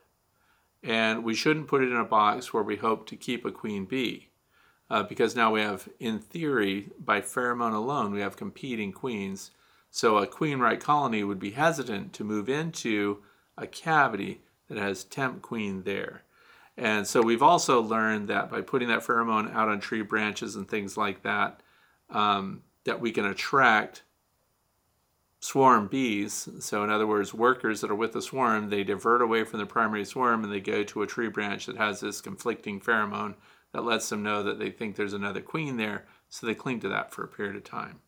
And 0.84 1.24
we 1.24 1.36
shouldn't 1.36 1.68
put 1.68 1.84
it 1.84 1.92
in 1.92 1.98
a 1.98 2.06
box 2.06 2.54
where 2.54 2.64
we 2.64 2.78
hope 2.78 3.06
to 3.08 3.16
keep 3.16 3.46
a 3.46 3.52
queen 3.52 3.86
bee 3.86 4.31
uh, 4.92 5.04
because 5.04 5.38
now 5.38 5.54
we 5.54 5.62
have, 5.62 5.88
in 6.02 6.20
theory, 6.20 6.90
by 7.00 7.22
pheromone 7.22 7.74
alone, 7.74 8.12
we 8.12 8.20
have 8.20 8.36
competing 8.36 8.92
queens. 8.92 9.52
So 9.90 10.18
a 10.18 10.28
queen 10.28 10.60
right 10.60 10.82
colony 10.82 11.24
would 11.24 11.40
be 11.40 11.52
hesitant 11.52 12.12
to 12.14 12.26
move 12.26 12.50
into 12.50 13.24
a 13.58 13.66
cavity 13.66 14.42
that 14.68 14.78
has 14.78 15.06
temp 15.06 15.42
queen 15.42 15.84
there. 15.84 16.24
And 16.76 17.08
so 17.08 17.22
we've 17.22 17.42
also 17.42 17.82
learned 17.82 18.28
that 18.28 18.52
by 18.52 18.60
putting 18.60 18.90
that 18.90 19.00
pheromone 19.00 19.54
out 19.54 19.70
on 19.70 19.80
tree 19.80 20.02
branches 20.02 20.58
and 20.58 20.68
things 20.68 20.98
like 20.98 21.24
that, 21.24 21.64
um, 22.10 22.62
that 22.84 23.00
we 23.00 23.12
can 23.12 23.26
attract 23.26 24.04
swarm 25.40 25.88
bees. 25.88 26.50
So 26.60 26.84
in 26.84 26.90
other 26.90 27.08
words, 27.08 27.34
workers 27.34 27.80
that 27.80 27.92
are 27.92 27.96
with 27.96 28.12
the 28.12 28.22
swarm, 28.22 28.70
they 28.70 28.84
divert 28.84 29.22
away 29.22 29.46
from 29.46 29.60
the 29.60 29.66
primary 29.66 30.04
swarm 30.04 30.44
and 30.44 30.52
they 30.52 30.60
go 30.60 30.84
to 30.84 31.02
a 31.02 31.08
tree 31.08 31.30
branch 31.30 31.66
that 31.68 31.78
has 31.78 32.02
this 32.02 32.20
conflicting 32.20 32.82
pheromone 32.82 33.36
that 33.74 33.86
lets 33.86 34.10
them 34.10 34.24
know 34.24 34.44
that 34.44 34.60
they 34.60 34.70
think 34.70 34.96
there's 34.96 35.14
another 35.14 35.42
queen 35.42 35.78
there, 35.78 36.06
so 36.30 36.46
they 36.46 36.56
cling 36.56 36.80
to 36.82 36.90
that 36.90 37.14
for 37.14 37.24
a 37.24 37.28
period 37.28 37.56
of 37.56 37.64
time. 37.64 38.02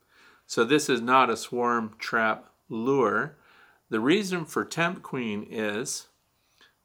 So 0.46 0.64
this 0.64 0.90
is 0.90 1.02
not 1.02 1.30
a 1.30 1.38
swarm 1.38 1.96
trap 2.00 2.50
lure. 2.70 3.38
The 3.90 4.00
reason 4.00 4.46
for 4.46 4.66
temp 4.66 5.02
queen 5.02 5.48
is 5.50 6.08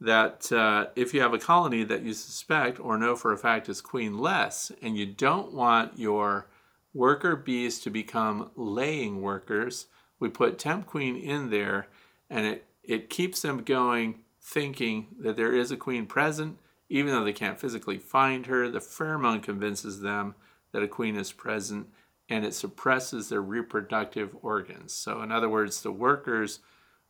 that 0.00 0.52
uh, 0.52 0.86
if 0.94 1.12
you 1.12 1.20
have 1.20 1.34
a 1.34 1.38
colony 1.38 1.82
that 1.84 2.02
you 2.02 2.12
suspect 2.12 2.78
or 2.78 2.96
know 2.96 3.16
for 3.16 3.32
a 3.32 3.38
fact 3.38 3.68
is 3.68 3.82
queenless, 3.82 4.70
and 4.80 4.96
you 4.96 5.06
don't 5.06 5.52
want 5.52 5.98
your 5.98 6.46
worker 6.94 7.34
bees 7.34 7.80
to 7.80 7.90
become 7.90 8.50
laying 8.54 9.20
workers, 9.20 9.86
we 10.20 10.28
put 10.28 10.58
temp 10.58 10.86
queen 10.86 11.16
in 11.16 11.50
there, 11.50 11.88
and 12.30 12.46
it 12.46 12.64
it 12.82 13.10
keeps 13.10 13.42
them 13.42 13.62
going, 13.64 14.20
thinking 14.40 15.08
that 15.20 15.36
there 15.36 15.52
is 15.52 15.70
a 15.70 15.76
queen 15.76 16.06
present 16.06 16.58
even 16.88 17.12
though 17.12 17.24
they 17.24 17.32
can't 17.32 17.60
physically 17.60 17.98
find 17.98 18.46
her, 18.46 18.68
the 18.68 18.78
pheromone 18.78 19.42
convinces 19.42 20.00
them 20.00 20.34
that 20.72 20.82
a 20.82 20.88
queen 20.88 21.16
is 21.16 21.32
present 21.32 21.88
and 22.28 22.44
it 22.44 22.54
suppresses 22.54 23.28
their 23.28 23.40
reproductive 23.40 24.36
organs. 24.42 24.92
So, 24.92 25.22
in 25.22 25.32
other 25.32 25.48
words, 25.48 25.82
the 25.82 25.92
workers 25.92 26.60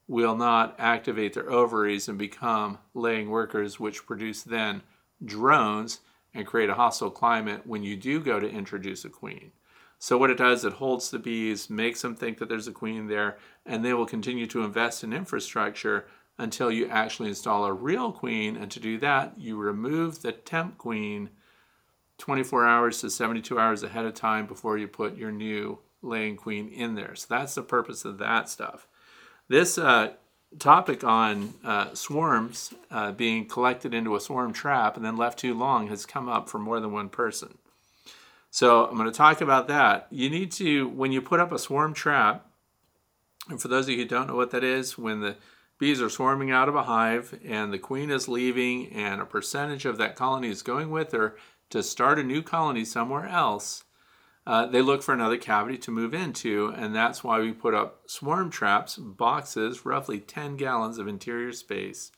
will 0.06 0.36
not 0.36 0.74
activate 0.78 1.34
their 1.34 1.50
ovaries 1.50 2.08
and 2.08 2.16
become 2.16 2.78
laying 2.94 3.28
workers, 3.28 3.80
which 3.80 4.06
produce 4.06 4.42
then 4.42 4.82
drones 5.24 6.00
and 6.32 6.46
create 6.46 6.70
a 6.70 6.74
hostile 6.74 7.10
climate 7.10 7.66
when 7.66 7.82
you 7.82 7.96
do 7.96 8.20
go 8.20 8.38
to 8.38 8.48
introduce 8.48 9.04
a 9.04 9.08
queen. 9.08 9.50
So, 9.98 10.16
what 10.16 10.30
it 10.30 10.38
does, 10.38 10.64
it 10.64 10.74
holds 10.74 11.10
the 11.10 11.18
bees, 11.18 11.68
makes 11.68 12.02
them 12.02 12.14
think 12.14 12.38
that 12.38 12.48
there's 12.48 12.68
a 12.68 12.72
queen 12.72 13.08
there, 13.08 13.38
and 13.66 13.84
they 13.84 13.94
will 13.94 14.06
continue 14.06 14.46
to 14.46 14.62
invest 14.62 15.02
in 15.02 15.12
infrastructure 15.12 16.06
until 16.38 16.70
you 16.70 16.88
actually 16.88 17.28
install 17.28 17.64
a 17.64 17.72
real 17.72 18.12
queen. 18.12 18.56
And 18.56 18.70
to 18.70 18.80
do 18.80 18.98
that, 18.98 19.34
you 19.36 19.56
remove 19.56 20.22
the 20.22 20.32
temp 20.32 20.78
queen 20.78 21.30
24 22.18 22.66
hours 22.66 23.00
to 23.00 23.10
72 23.10 23.58
hours 23.58 23.82
ahead 23.82 24.04
of 24.04 24.14
time 24.14 24.46
before 24.46 24.78
you 24.78 24.88
put 24.88 25.16
your 25.16 25.32
new 25.32 25.78
laying 26.02 26.36
queen 26.36 26.68
in 26.68 26.94
there. 26.94 27.14
So 27.14 27.26
that's 27.28 27.54
the 27.54 27.62
purpose 27.62 28.04
of 28.04 28.18
that 28.18 28.48
stuff. 28.48 28.86
This 29.48 29.78
uh, 29.78 30.12
topic 30.58 31.04
on 31.04 31.54
uh, 31.64 31.94
swarms 31.94 32.74
uh, 32.90 33.12
being 33.12 33.46
collected 33.46 33.94
into 33.94 34.16
a 34.16 34.20
swarm 34.20 34.52
trap 34.52 34.96
and 34.96 35.04
then 35.04 35.16
left 35.16 35.38
too 35.38 35.54
long 35.54 35.88
has 35.88 36.06
come 36.06 36.28
up 36.28 36.48
for 36.48 36.58
more 36.58 36.80
than 36.80 36.92
one 36.92 37.08
person. 37.08 37.58
So 38.50 38.86
I'm 38.86 38.96
going 38.96 39.10
to 39.10 39.16
talk 39.16 39.40
about 39.40 39.68
that. 39.68 40.06
You 40.10 40.30
need 40.30 40.52
to, 40.52 40.88
when 40.88 41.12
you 41.12 41.20
put 41.20 41.40
up 41.40 41.52
a 41.52 41.58
swarm 41.58 41.94
trap, 41.94 42.46
and 43.48 43.60
for 43.60 43.68
those 43.68 43.86
of 43.86 43.90
you 43.90 43.98
who 43.98 44.04
don't 44.04 44.26
know 44.26 44.36
what 44.36 44.50
that 44.50 44.64
is, 44.64 44.98
when 44.98 45.20
the 45.20 45.36
Bees 45.78 46.02
are 46.02 46.10
swarming 46.10 46.50
out 46.50 46.68
of 46.68 46.74
a 46.74 46.82
hive, 46.82 47.38
and 47.44 47.72
the 47.72 47.78
queen 47.78 48.10
is 48.10 48.26
leaving, 48.28 48.88
and 48.92 49.20
a 49.20 49.26
percentage 49.26 49.84
of 49.84 49.96
that 49.98 50.16
colony 50.16 50.48
is 50.48 50.62
going 50.62 50.90
with 50.90 51.12
her 51.12 51.36
to 51.70 51.82
start 51.82 52.18
a 52.18 52.24
new 52.24 52.42
colony 52.42 52.84
somewhere 52.84 53.26
else. 53.26 53.84
uh, 54.46 54.64
they 54.66 54.80
look 54.80 55.02
for 55.02 55.12
another 55.12 55.36
cavity 55.36 55.76
to 55.76 55.90
move 55.90 56.14
into, 56.14 56.72
and 56.74 56.94
that's 56.94 57.22
why 57.22 57.38
we 57.38 57.52
put 57.52 57.74
up 57.74 58.00
swarm 58.06 58.50
traps, 58.50 58.96
boxes, 58.96 59.84
roughly 59.84 60.18
10 60.18 60.56
gallons 60.56 60.96
of 60.96 61.06
interior 61.06 61.52
space. 61.52 62.10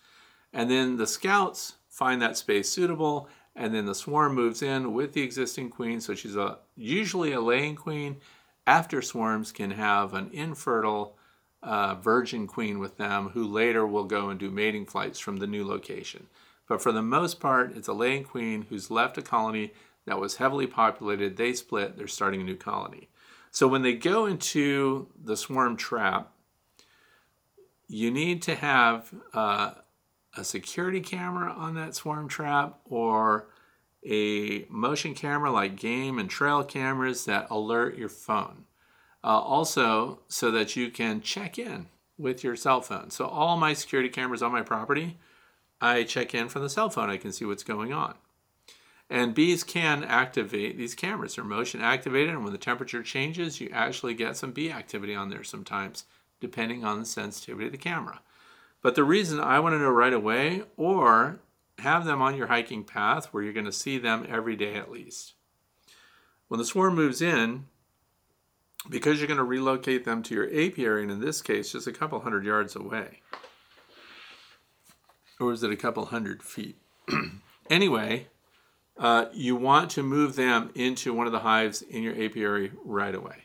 And 0.52 0.70
then 0.70 0.96
the 0.96 1.08
scouts 1.08 1.74
find 1.88 2.22
that 2.22 2.36
space 2.36 2.68
suitable, 2.68 3.28
and 3.56 3.74
then 3.74 3.84
the 3.84 3.96
swarm 3.96 4.36
moves 4.36 4.62
in 4.62 4.94
with 4.94 5.12
the 5.12 5.22
existing 5.22 5.70
queen. 5.70 6.00
So 6.00 6.14
she's 6.14 6.36
a 6.36 6.58
usually 6.76 7.32
a 7.32 7.40
laying 7.40 7.74
queen. 7.74 8.18
After 8.64 9.02
swarms 9.02 9.50
can 9.50 9.72
have 9.72 10.14
an 10.14 10.30
infertile 10.32 11.16
uh, 11.62 11.94
virgin 11.96 12.46
queen 12.46 12.78
with 12.78 12.96
them, 12.96 13.30
who 13.30 13.44
later 13.44 13.86
will 13.86 14.04
go 14.04 14.30
and 14.30 14.40
do 14.40 14.50
mating 14.50 14.86
flights 14.86 15.18
from 15.18 15.36
the 15.36 15.46
new 15.46 15.66
location. 15.66 16.26
But 16.68 16.82
for 16.82 16.92
the 16.92 17.02
most 17.02 17.40
part, 17.40 17.76
it's 17.76 17.88
a 17.88 17.92
laying 17.92 18.24
queen 18.24 18.66
who's 18.68 18.90
left 18.90 19.18
a 19.18 19.22
colony 19.22 19.72
that 20.06 20.20
was 20.20 20.36
heavily 20.36 20.66
populated. 20.66 21.36
They 21.36 21.52
split, 21.52 21.96
they're 21.96 22.06
starting 22.06 22.40
a 22.40 22.44
new 22.44 22.56
colony. 22.56 23.08
So 23.50 23.66
when 23.66 23.82
they 23.82 23.94
go 23.94 24.26
into 24.26 25.08
the 25.20 25.36
swarm 25.36 25.76
trap, 25.76 26.32
you 27.88 28.10
need 28.10 28.42
to 28.42 28.54
have 28.54 29.12
uh, 29.34 29.72
a 30.36 30.44
security 30.44 31.00
camera 31.00 31.52
on 31.52 31.74
that 31.74 31.94
swarm 31.94 32.28
trap 32.28 32.78
or 32.84 33.48
a 34.06 34.64
motion 34.70 35.14
camera 35.14 35.50
like 35.50 35.76
game 35.76 36.18
and 36.18 36.30
trail 36.30 36.62
cameras 36.62 37.24
that 37.24 37.48
alert 37.50 37.98
your 37.98 38.08
phone. 38.08 38.64
Uh, 39.22 39.38
also, 39.38 40.20
so 40.28 40.50
that 40.50 40.76
you 40.76 40.90
can 40.90 41.20
check 41.20 41.58
in 41.58 41.86
with 42.16 42.42
your 42.42 42.56
cell 42.56 42.80
phone. 42.80 43.10
So, 43.10 43.26
all 43.26 43.56
my 43.56 43.74
security 43.74 44.08
cameras 44.08 44.42
on 44.42 44.52
my 44.52 44.62
property, 44.62 45.18
I 45.80 46.04
check 46.04 46.34
in 46.34 46.48
from 46.48 46.62
the 46.62 46.70
cell 46.70 46.90
phone. 46.90 47.10
I 47.10 47.16
can 47.16 47.32
see 47.32 47.44
what's 47.44 47.62
going 47.62 47.92
on. 47.92 48.14
And 49.10 49.34
bees 49.34 49.64
can 49.64 50.04
activate 50.04 50.78
these 50.78 50.94
cameras. 50.94 51.34
They're 51.34 51.44
motion 51.44 51.80
activated, 51.80 52.30
and 52.30 52.44
when 52.44 52.52
the 52.52 52.58
temperature 52.58 53.02
changes, 53.02 53.60
you 53.60 53.68
actually 53.72 54.14
get 54.14 54.36
some 54.36 54.52
bee 54.52 54.70
activity 54.70 55.14
on 55.14 55.30
there 55.30 55.42
sometimes, 55.42 56.04
depending 56.40 56.84
on 56.84 57.00
the 57.00 57.06
sensitivity 57.06 57.66
of 57.66 57.72
the 57.72 57.78
camera. 57.78 58.20
But 58.82 58.94
the 58.94 59.04
reason 59.04 59.40
I 59.40 59.60
want 59.60 59.74
to 59.74 59.78
know 59.78 59.90
right 59.90 60.12
away, 60.12 60.62
or 60.76 61.40
have 61.80 62.04
them 62.04 62.22
on 62.22 62.36
your 62.36 62.46
hiking 62.46 62.84
path 62.84 63.26
where 63.26 63.42
you're 63.42 63.52
going 63.52 63.66
to 63.66 63.72
see 63.72 63.98
them 63.98 64.26
every 64.28 64.56
day 64.56 64.74
at 64.74 64.90
least. 64.90 65.34
When 66.48 66.58
the 66.58 66.64
swarm 66.64 66.94
moves 66.94 67.20
in, 67.20 67.66
because 68.88 69.18
you're 69.18 69.28
going 69.28 69.38
to 69.38 69.44
relocate 69.44 70.04
them 70.04 70.22
to 70.24 70.34
your 70.34 70.46
apiary, 70.46 71.02
and 71.02 71.10
in 71.10 71.20
this 71.20 71.42
case, 71.42 71.72
just 71.72 71.86
a 71.86 71.92
couple 71.92 72.20
hundred 72.20 72.44
yards 72.44 72.74
away, 72.74 73.20
or 75.38 75.52
is 75.52 75.62
it 75.62 75.70
a 75.70 75.76
couple 75.76 76.06
hundred 76.06 76.42
feet? 76.42 76.78
anyway, 77.70 78.28
uh, 78.98 79.26
you 79.32 79.56
want 79.56 79.90
to 79.90 80.02
move 80.02 80.36
them 80.36 80.70
into 80.74 81.12
one 81.12 81.26
of 81.26 81.32
the 81.32 81.40
hives 81.40 81.82
in 81.82 82.02
your 82.02 82.14
apiary 82.22 82.72
right 82.84 83.14
away. 83.14 83.44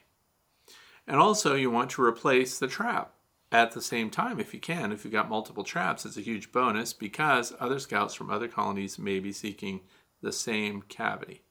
And 1.08 1.18
also, 1.18 1.56
you 1.56 1.70
want 1.70 1.92
to 1.92 2.04
replace 2.04 2.58
the 2.58 2.68
trap 2.68 3.14
at 3.52 3.72
the 3.72 3.82
same 3.82 4.10
time 4.10 4.40
if 4.40 4.54
you 4.54 4.60
can. 4.60 4.92
If 4.92 5.06
you've 5.06 5.14
got 5.14 5.30
multiple 5.30 5.64
traps, 5.64 6.06
it's 6.06 6.18
a 6.18 6.22
huge 6.22 6.52
bonus 6.52 6.94
because 6.94 7.54
other 7.60 7.80
scouts 7.80 8.14
from 8.14 8.30
other 8.30 8.48
colonies 8.48 9.00
may 9.00 9.20
be 9.20 9.32
seeking 9.32 9.82
the 10.22 10.34
same 10.34 10.82
cavity. 10.82 11.45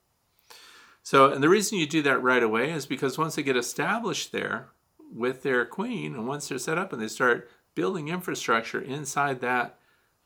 So, 1.04 1.30
and 1.30 1.42
the 1.42 1.50
reason 1.50 1.78
you 1.78 1.86
do 1.86 2.00
that 2.02 2.22
right 2.22 2.42
away 2.42 2.70
is 2.70 2.86
because 2.86 3.18
once 3.18 3.34
they 3.34 3.42
get 3.42 3.58
established 3.58 4.32
there 4.32 4.68
with 5.14 5.42
their 5.42 5.66
queen, 5.66 6.14
and 6.14 6.26
once 6.26 6.48
they're 6.48 6.58
set 6.58 6.78
up 6.78 6.94
and 6.94 7.00
they 7.00 7.08
start 7.08 7.48
building 7.74 8.08
infrastructure 8.08 8.80
inside 8.80 9.40
that 9.40 9.78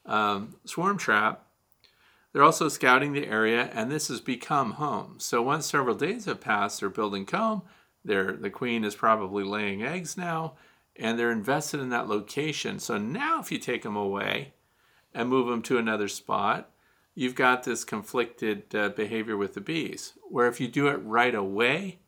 um, 0.07 0.55
swarm 0.65 0.97
trap, 0.97 1.45
they're 2.33 2.45
also 2.45 2.69
scouting 2.69 3.13
the 3.13 3.27
area, 3.27 3.69
and 3.75 3.91
this 3.91 4.07
has 4.07 4.21
become 4.21 4.73
home. 4.73 5.17
So 5.19 5.43
once 5.43 5.67
several 5.67 5.97
days 5.97 6.27
have 6.27 6.41
passed, 6.41 6.79
they're 6.79 6.89
building 6.89 7.27
comb. 7.27 7.63
They're, 8.05 8.35
the 8.35 8.49
queen 8.49 8.85
is 8.85 8.95
probably 8.95 9.43
laying 9.43 9.83
eggs 9.83 10.17
now, 10.17 10.55
and 10.95 11.19
they're 11.19 11.33
invested 11.33 11.81
in 11.81 11.89
that 11.89 12.09
location. 12.09 12.79
So 12.79 12.99
now, 12.99 13.41
if 13.41 13.51
you 13.51 13.59
take 13.59 13.83
them 13.83 13.97
away 13.97 14.53
and 15.13 15.29
move 15.29 15.49
them 15.49 15.63
to 15.63 15.79
another 15.79 16.07
spot, 16.07 16.71
you've 17.19 17.35
got 17.35 17.65
this 17.65 17.85
conflicted 17.85 18.75
uh, 18.75 18.91
behavior 18.91 19.37
with 19.37 19.55
the 19.55 19.61
bees. 19.61 20.13
Where 20.29 20.47
if 20.47 20.61
you 20.61 20.69
do 20.69 20.89
it 20.89 20.97
right 21.05 21.35
away, 21.35 21.99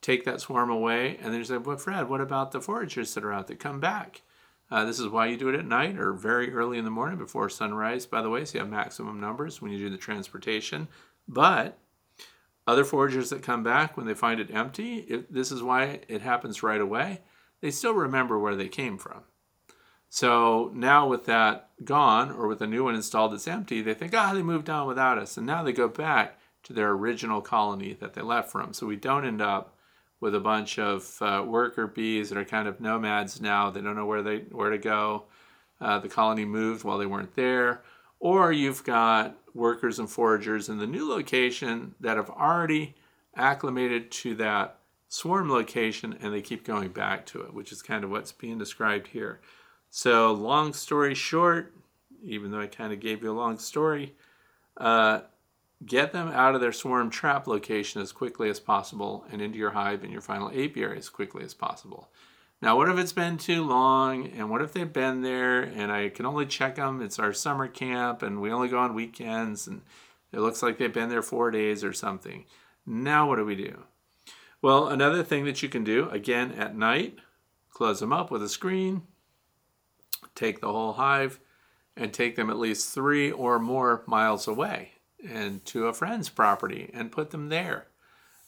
take 0.00 0.24
that 0.24 0.40
swarm 0.40 0.70
away, 0.70 1.16
and 1.16 1.32
then 1.32 1.40
you 1.40 1.44
say, 1.44 1.58
"Well, 1.58 1.76
Fred, 1.76 2.08
what 2.08 2.20
about 2.20 2.52
the 2.52 2.60
foragers 2.60 3.14
that 3.14 3.24
are 3.24 3.32
out 3.32 3.46
that 3.46 3.60
come 3.60 3.80
back?" 3.80 4.22
Uh, 4.70 4.84
this 4.84 4.98
is 4.98 5.08
why 5.08 5.26
you 5.26 5.36
do 5.36 5.48
it 5.48 5.54
at 5.54 5.64
night 5.64 5.98
or 5.98 6.12
very 6.12 6.52
early 6.52 6.76
in 6.76 6.84
the 6.84 6.90
morning 6.90 7.18
before 7.18 7.48
sunrise, 7.48 8.04
by 8.04 8.20
the 8.20 8.28
way, 8.28 8.44
so 8.44 8.54
you 8.54 8.60
have 8.60 8.68
maximum 8.68 9.18
numbers 9.18 9.62
when 9.62 9.72
you 9.72 9.78
do 9.78 9.88
the 9.88 9.96
transportation. 9.96 10.88
But 11.26 11.78
other 12.66 12.84
foragers 12.84 13.30
that 13.30 13.42
come 13.42 13.62
back 13.62 13.96
when 13.96 14.06
they 14.06 14.12
find 14.12 14.40
it 14.40 14.54
empty, 14.54 14.98
it, 14.98 15.32
this 15.32 15.50
is 15.50 15.62
why 15.62 16.00
it 16.08 16.20
happens 16.20 16.62
right 16.62 16.82
away 16.82 17.22
they 17.60 17.70
still 17.70 17.94
remember 17.94 18.38
where 18.38 18.56
they 18.56 18.68
came 18.68 18.98
from. 18.98 19.22
So 20.08 20.70
now 20.74 21.06
with 21.06 21.26
that 21.26 21.70
gone 21.84 22.30
or 22.30 22.48
with 22.48 22.62
a 22.62 22.66
new 22.66 22.84
one 22.84 22.94
installed 22.94 23.32
that's 23.32 23.48
empty, 23.48 23.82
they 23.82 23.94
think, 23.94 24.14
ah, 24.14 24.32
they 24.32 24.42
moved 24.42 24.70
on 24.70 24.86
without 24.86 25.18
us. 25.18 25.36
And 25.36 25.46
now 25.46 25.62
they 25.62 25.72
go 25.72 25.88
back 25.88 26.38
to 26.64 26.72
their 26.72 26.90
original 26.90 27.40
colony 27.40 27.96
that 28.00 28.14
they 28.14 28.22
left 28.22 28.50
from. 28.50 28.72
So 28.72 28.86
we 28.86 28.96
don't 28.96 29.26
end 29.26 29.42
up 29.42 29.74
with 30.20 30.34
a 30.34 30.40
bunch 30.40 30.78
of 30.78 31.16
uh, 31.20 31.44
worker 31.46 31.86
bees 31.86 32.28
that 32.28 32.38
are 32.38 32.44
kind 32.44 32.66
of 32.66 32.80
nomads 32.80 33.40
now. 33.40 33.70
They 33.70 33.80
don't 33.80 33.96
know 33.96 34.06
where 34.06 34.22
they 34.22 34.38
where 34.50 34.70
to 34.70 34.78
go. 34.78 35.24
Uh, 35.80 35.98
the 35.98 36.08
colony 36.08 36.44
moved 36.44 36.84
while 36.84 36.98
they 36.98 37.06
weren't 37.06 37.36
there. 37.36 37.82
Or 38.18 38.52
you've 38.52 38.82
got 38.82 39.36
workers 39.54 39.98
and 39.98 40.08
foragers 40.08 40.68
in 40.68 40.78
the 40.78 40.86
new 40.86 41.08
location 41.08 41.94
that 42.00 42.16
have 42.16 42.30
already 42.30 42.96
acclimated 43.36 44.10
to 44.10 44.34
that 44.36 44.78
swarm 45.08 45.48
location 45.48 46.18
and 46.20 46.34
they 46.34 46.42
keep 46.42 46.64
going 46.64 46.88
back 46.88 47.24
to 47.26 47.42
it, 47.42 47.54
which 47.54 47.70
is 47.70 47.80
kind 47.80 48.04
of 48.04 48.10
what's 48.10 48.32
being 48.32 48.58
described 48.58 49.08
here. 49.08 49.40
So, 49.90 50.32
long 50.32 50.72
story 50.72 51.14
short, 51.14 51.74
even 52.22 52.50
though 52.50 52.60
I 52.60 52.66
kind 52.66 52.92
of 52.92 53.00
gave 53.00 53.22
you 53.22 53.30
a 53.30 53.32
long 53.32 53.58
story, 53.58 54.14
uh, 54.76 55.20
get 55.84 56.12
them 56.12 56.28
out 56.28 56.54
of 56.54 56.60
their 56.60 56.72
swarm 56.72 57.10
trap 57.10 57.46
location 57.46 58.02
as 58.02 58.12
quickly 58.12 58.50
as 58.50 58.60
possible 58.60 59.24
and 59.30 59.40
into 59.40 59.58
your 59.58 59.70
hive 59.70 60.02
and 60.02 60.12
your 60.12 60.20
final 60.20 60.50
apiary 60.50 60.98
as 60.98 61.08
quickly 61.08 61.44
as 61.44 61.54
possible. 61.54 62.08
Now, 62.60 62.76
what 62.76 62.88
if 62.88 62.98
it's 62.98 63.12
been 63.12 63.38
too 63.38 63.64
long 63.64 64.26
and 64.26 64.50
what 64.50 64.62
if 64.62 64.72
they've 64.72 64.92
been 64.92 65.22
there 65.22 65.62
and 65.62 65.92
I 65.92 66.08
can 66.08 66.26
only 66.26 66.44
check 66.44 66.74
them? 66.74 67.00
It's 67.00 67.18
our 67.18 67.32
summer 67.32 67.68
camp 67.68 68.22
and 68.22 68.40
we 68.40 68.50
only 68.50 68.68
go 68.68 68.78
on 68.78 68.94
weekends 68.94 69.68
and 69.68 69.82
it 70.32 70.40
looks 70.40 70.62
like 70.62 70.76
they've 70.76 70.92
been 70.92 71.08
there 71.08 71.22
four 71.22 71.52
days 71.52 71.84
or 71.84 71.92
something. 71.92 72.44
Now, 72.84 73.28
what 73.28 73.36
do 73.36 73.44
we 73.44 73.54
do? 73.54 73.84
Well, 74.60 74.88
another 74.88 75.22
thing 75.22 75.44
that 75.44 75.62
you 75.62 75.68
can 75.68 75.84
do, 75.84 76.08
again 76.10 76.52
at 76.52 76.76
night, 76.76 77.18
close 77.70 78.00
them 78.00 78.12
up 78.12 78.32
with 78.32 78.42
a 78.42 78.48
screen, 78.48 79.02
take 80.34 80.60
the 80.60 80.72
whole 80.72 80.94
hive, 80.94 81.40
and 81.96 82.12
take 82.12 82.36
them 82.36 82.48
at 82.48 82.58
least 82.58 82.94
three 82.94 83.30
or 83.30 83.58
more 83.58 84.02
miles 84.06 84.46
away 84.46 84.92
and 85.28 85.64
to 85.64 85.86
a 85.86 85.92
friend's 85.92 86.28
property 86.28 86.90
and 86.94 87.12
put 87.12 87.30
them 87.30 87.48
there 87.48 87.86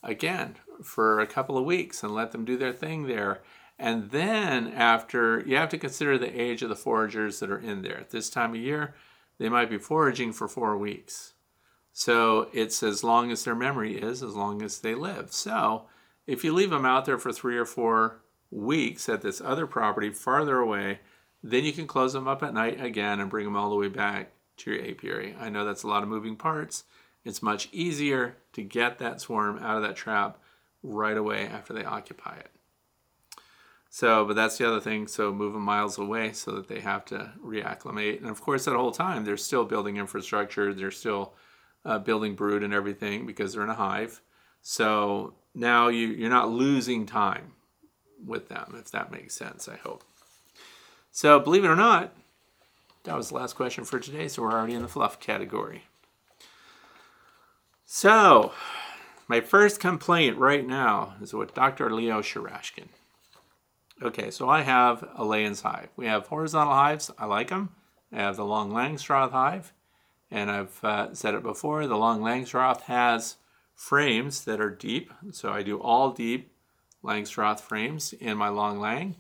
again 0.03 0.57
for 0.83 1.21
a 1.21 1.27
couple 1.27 1.59
of 1.59 1.65
weeks 1.65 2.03
and 2.03 2.15
let 2.15 2.33
them 2.33 2.45
do 2.45 2.57
their 2.57 2.73
thing 2.73 3.07
there. 3.07 3.41
And 3.79 4.11
then, 4.11 4.69
after 4.69 5.41
you 5.47 5.57
have 5.57 5.71
to 5.71 5.79
consider 5.79 6.19
the 6.19 6.41
age 6.41 6.63
of 6.63 6.69
the 6.69 6.77
foragers 6.77 7.41
that 7.41 7.51
are 7.51 7.59
in 7.59 7.83
there. 7.83 7.99
At 7.99 8.11
this 8.11 8.29
time 8.29 8.51
of 8.51 8.61
year, 8.61 8.95
they 9.39 9.49
might 9.49 9.71
be 9.71 9.79
foraging 9.79 10.33
for 10.33 10.49
four 10.49 10.77
weeks. 10.77 11.33
So 11.93 12.51
it's 12.53 12.83
as 12.83 13.03
long 13.03 13.33
as 13.33 13.45
their 13.45 13.55
memory 13.55 13.97
is, 13.97 14.23
as 14.23 14.35
long 14.35 14.63
as 14.63 14.79
they 14.79 14.95
live. 14.95 15.33
So 15.33 15.87
if 16.27 16.45
you 16.45 16.53
leave 16.53 16.71
them 16.71 16.85
out 16.85 17.07
there 17.07 17.19
for 17.19 17.33
three 17.33 17.57
or 17.57 17.65
four 17.65 18.21
weeks 18.51 19.09
at 19.09 19.23
this 19.23 19.41
other 19.41 19.67
property 19.67 20.11
farther 20.11 20.59
away, 20.59 21.01
then 21.43 21.65
you 21.65 21.73
can 21.73 21.87
close 21.87 22.13
them 22.13 22.29
up 22.29 22.43
at 22.43 22.55
night 22.55 22.83
again 22.83 23.21
and 23.21 23.31
bring 23.31 23.45
them 23.45 23.57
all 23.57 23.71
the 23.71 23.77
way 23.77 23.89
back 23.89 24.33
to 24.59 24.71
your 24.71 24.85
apiary. 24.85 25.35
I 25.39 25.49
know 25.49 25.65
that's 25.65 25.83
a 25.83 25.89
lot 25.89 26.03
of 26.03 26.09
moving 26.09 26.37
parts. 26.37 26.85
It's 27.25 27.43
much 27.43 27.69
easier 27.73 28.37
to 28.53 28.63
get 28.63 28.99
that 28.99 29.21
swarm 29.21 29.59
out 29.59 29.77
of 29.77 29.83
that 29.83 29.97
trap 29.97 30.39
right 30.83 31.17
away 31.17 31.47
after 31.47 31.73
they 31.73 31.85
occupy 31.85 32.37
it. 32.37 32.51
So, 33.91 34.25
but 34.25 34.37
that's 34.37 34.57
the 34.57 34.69
other 34.69 34.81
thing. 34.81 35.09
So, 35.09 35.33
move 35.33 35.53
them 35.53 35.63
miles 35.63 35.99
away 35.99 36.33
so 36.33 36.53
that 36.53 36.69
they 36.69 36.81
have 36.81 37.05
to 37.07 37.33
reacclimate. 37.45 38.19
And 38.19 38.31
of 38.31 38.41
course, 38.41 38.65
that 38.65 38.77
whole 38.77 38.93
time, 38.93 39.25
they're 39.25 39.37
still 39.37 39.65
building 39.65 39.97
infrastructure. 39.97 40.73
They're 40.73 40.93
still 40.93 41.35
uh, 41.85 41.99
building 41.99 42.37
brood 42.37 42.63
and 42.63 42.73
everything 42.73 43.27
because 43.27 43.53
they're 43.53 43.65
in 43.65 43.69
a 43.69 43.75
hive. 43.75 44.23
So, 44.63 45.35
now 45.55 45.89
you, 45.89 46.07
you're 46.07 46.31
not 46.31 46.51
losing 46.51 47.05
time 47.05 47.55
with 48.25 48.49
them, 48.49 48.77
if 48.79 48.93
that 48.93 49.11
makes 49.11 49.35
sense, 49.35 49.69
I 49.69 49.77
hope. 49.77 50.05
So, 51.13 51.41
believe 51.41 51.65
it 51.65 51.69
or 51.69 51.77
not, 51.77 52.15
that 53.05 53.17
was 53.17 53.31
the 53.31 53.35
last 53.35 53.55
question 53.55 53.85
for 53.85 53.99
today, 53.99 54.29
so 54.29 54.43
we're 54.43 54.53
already 54.53 54.75
in 54.75 54.83
the 54.83 54.89
fluff 54.89 55.19
category. 55.19 55.85
So, 57.85 58.53
my 59.27 59.41
first 59.41 59.81
complaint 59.81 60.37
right 60.37 60.67
now 60.67 61.15
is 61.21 61.33
with 61.33 61.55
Dr. 61.55 61.91
Leo 61.91 62.21
Sharashkin. 62.21 62.89
Okay, 64.03 64.31
so 64.31 64.49
I 64.49 64.63
have 64.63 65.03
a 65.15 65.25
Layens 65.25 65.63
hive. 65.63 65.89
We 65.97 66.07
have 66.07 66.29
horizontal 66.29 66.73
hives, 66.73 67.11
I 67.19 67.27
like 67.27 67.49
them. 67.49 67.71
I 68.13 68.17
have 68.17 68.37
the 68.37 68.45
long 68.45 68.71
Langstroth 68.71 69.33
hive, 69.33 69.73
and 70.31 70.51
I've 70.51 70.83
uh, 70.83 71.15
said 71.15 71.35
it 71.35 71.43
before 71.43 71.87
the 71.87 71.97
long 71.97 72.21
Langstroth 72.21 72.83
has 72.83 73.37
frames 73.75 74.45
that 74.45 74.61
are 74.61 74.71
deep. 74.71 75.13
So 75.33 75.53
I 75.53 75.63
do 75.63 75.81
all 75.81 76.11
deep 76.11 76.53
Langstroth 77.03 77.61
frames 77.61 78.13
in 78.13 78.37
my 78.37 78.49
Long 78.49 78.79
Lang. 78.79 79.17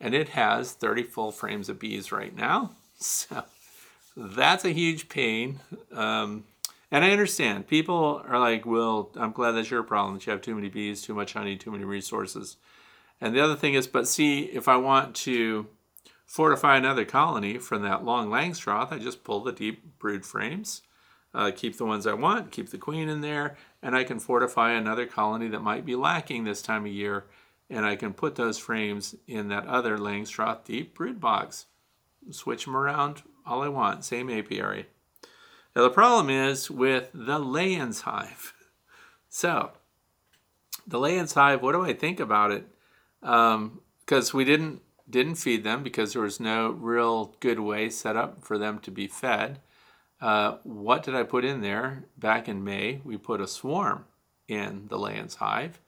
And 0.00 0.14
it 0.14 0.30
has 0.30 0.72
30 0.72 1.02
full 1.02 1.30
frames 1.30 1.68
of 1.68 1.78
bees 1.78 2.12
right 2.12 2.34
now. 2.34 2.72
So 3.02 3.44
that's 4.14 4.66
a 4.66 4.74
huge 4.74 5.08
pain. 5.08 5.60
Um, 5.90 6.44
and 6.90 7.04
I 7.04 7.12
understand. 7.12 7.66
People 7.66 8.22
are 8.28 8.38
like, 8.38 8.66
well, 8.66 9.10
I'm 9.16 9.32
glad 9.32 9.52
that's 9.52 9.70
your 9.70 9.82
problem 9.82 10.14
that 10.14 10.26
you 10.26 10.32
have 10.32 10.42
too 10.42 10.54
many 10.54 10.68
bees, 10.68 11.00
too 11.00 11.14
much 11.14 11.32
honey, 11.32 11.56
too 11.56 11.70
many 11.70 11.84
resources. 11.84 12.56
And 13.20 13.34
the 13.34 13.40
other 13.40 13.56
thing 13.56 13.74
is, 13.74 13.86
but 13.86 14.08
see, 14.08 14.44
if 14.44 14.66
I 14.66 14.76
want 14.76 15.14
to 15.16 15.66
fortify 16.26 16.76
another 16.76 17.04
colony 17.04 17.58
from 17.58 17.82
that 17.82 18.04
long 18.04 18.28
Langstroth, 18.28 18.92
I 18.92 18.98
just 18.98 19.24
pull 19.24 19.42
the 19.42 19.52
deep 19.52 19.98
brood 19.98 20.24
frames, 20.24 20.82
uh, 21.34 21.50
keep 21.54 21.76
the 21.76 21.84
ones 21.84 22.06
I 22.06 22.14
want, 22.14 22.50
keep 22.50 22.70
the 22.70 22.78
queen 22.78 23.08
in 23.08 23.20
there, 23.20 23.56
and 23.82 23.94
I 23.94 24.04
can 24.04 24.18
fortify 24.18 24.72
another 24.72 25.06
colony 25.06 25.48
that 25.48 25.62
might 25.62 25.84
be 25.84 25.96
lacking 25.96 26.44
this 26.44 26.62
time 26.62 26.86
of 26.86 26.92
year, 26.92 27.24
and 27.70 27.86
I 27.86 27.94
can 27.94 28.12
put 28.12 28.34
those 28.34 28.58
frames 28.58 29.14
in 29.28 29.48
that 29.48 29.66
other 29.66 29.96
Langstroth 29.96 30.64
deep 30.64 30.94
brood 30.94 31.20
box. 31.20 31.66
Switch 32.30 32.64
them 32.64 32.76
around 32.76 33.22
all 33.46 33.62
I 33.62 33.68
want, 33.68 34.04
same 34.04 34.28
apiary. 34.28 34.86
Now 35.74 35.82
the 35.82 35.90
problem 35.90 36.28
is 36.28 36.70
with 36.70 37.10
the 37.14 37.38
Layens 37.38 38.02
hive. 38.02 38.52
So, 39.32 39.70
the 40.84 40.98
Layens 40.98 41.34
hive, 41.34 41.62
what 41.62 41.70
do 41.70 41.84
I 41.84 41.92
think 41.92 42.18
about 42.18 42.50
it? 42.50 42.66
Because 43.20 43.54
um, 43.54 43.80
we 44.34 44.44
didn't 44.44 44.82
didn't 45.08 45.36
feed 45.36 45.62
them 45.62 45.84
because 45.84 46.12
there 46.12 46.22
was 46.22 46.40
no 46.40 46.70
real 46.70 47.36
good 47.38 47.60
way 47.60 47.90
set 47.90 48.16
up 48.16 48.44
for 48.44 48.58
them 48.58 48.80
to 48.80 48.90
be 48.90 49.06
fed. 49.06 49.60
Uh, 50.20 50.56
what 50.64 51.04
did 51.04 51.14
I 51.14 51.22
put 51.22 51.44
in 51.44 51.60
there 51.60 52.06
back 52.18 52.48
in 52.48 52.64
May? 52.64 53.00
We 53.04 53.18
put 53.18 53.40
a 53.40 53.46
swarm 53.46 54.06
in 54.48 54.88
the 54.88 54.98
Layens 54.98 55.36
hive 55.36 55.78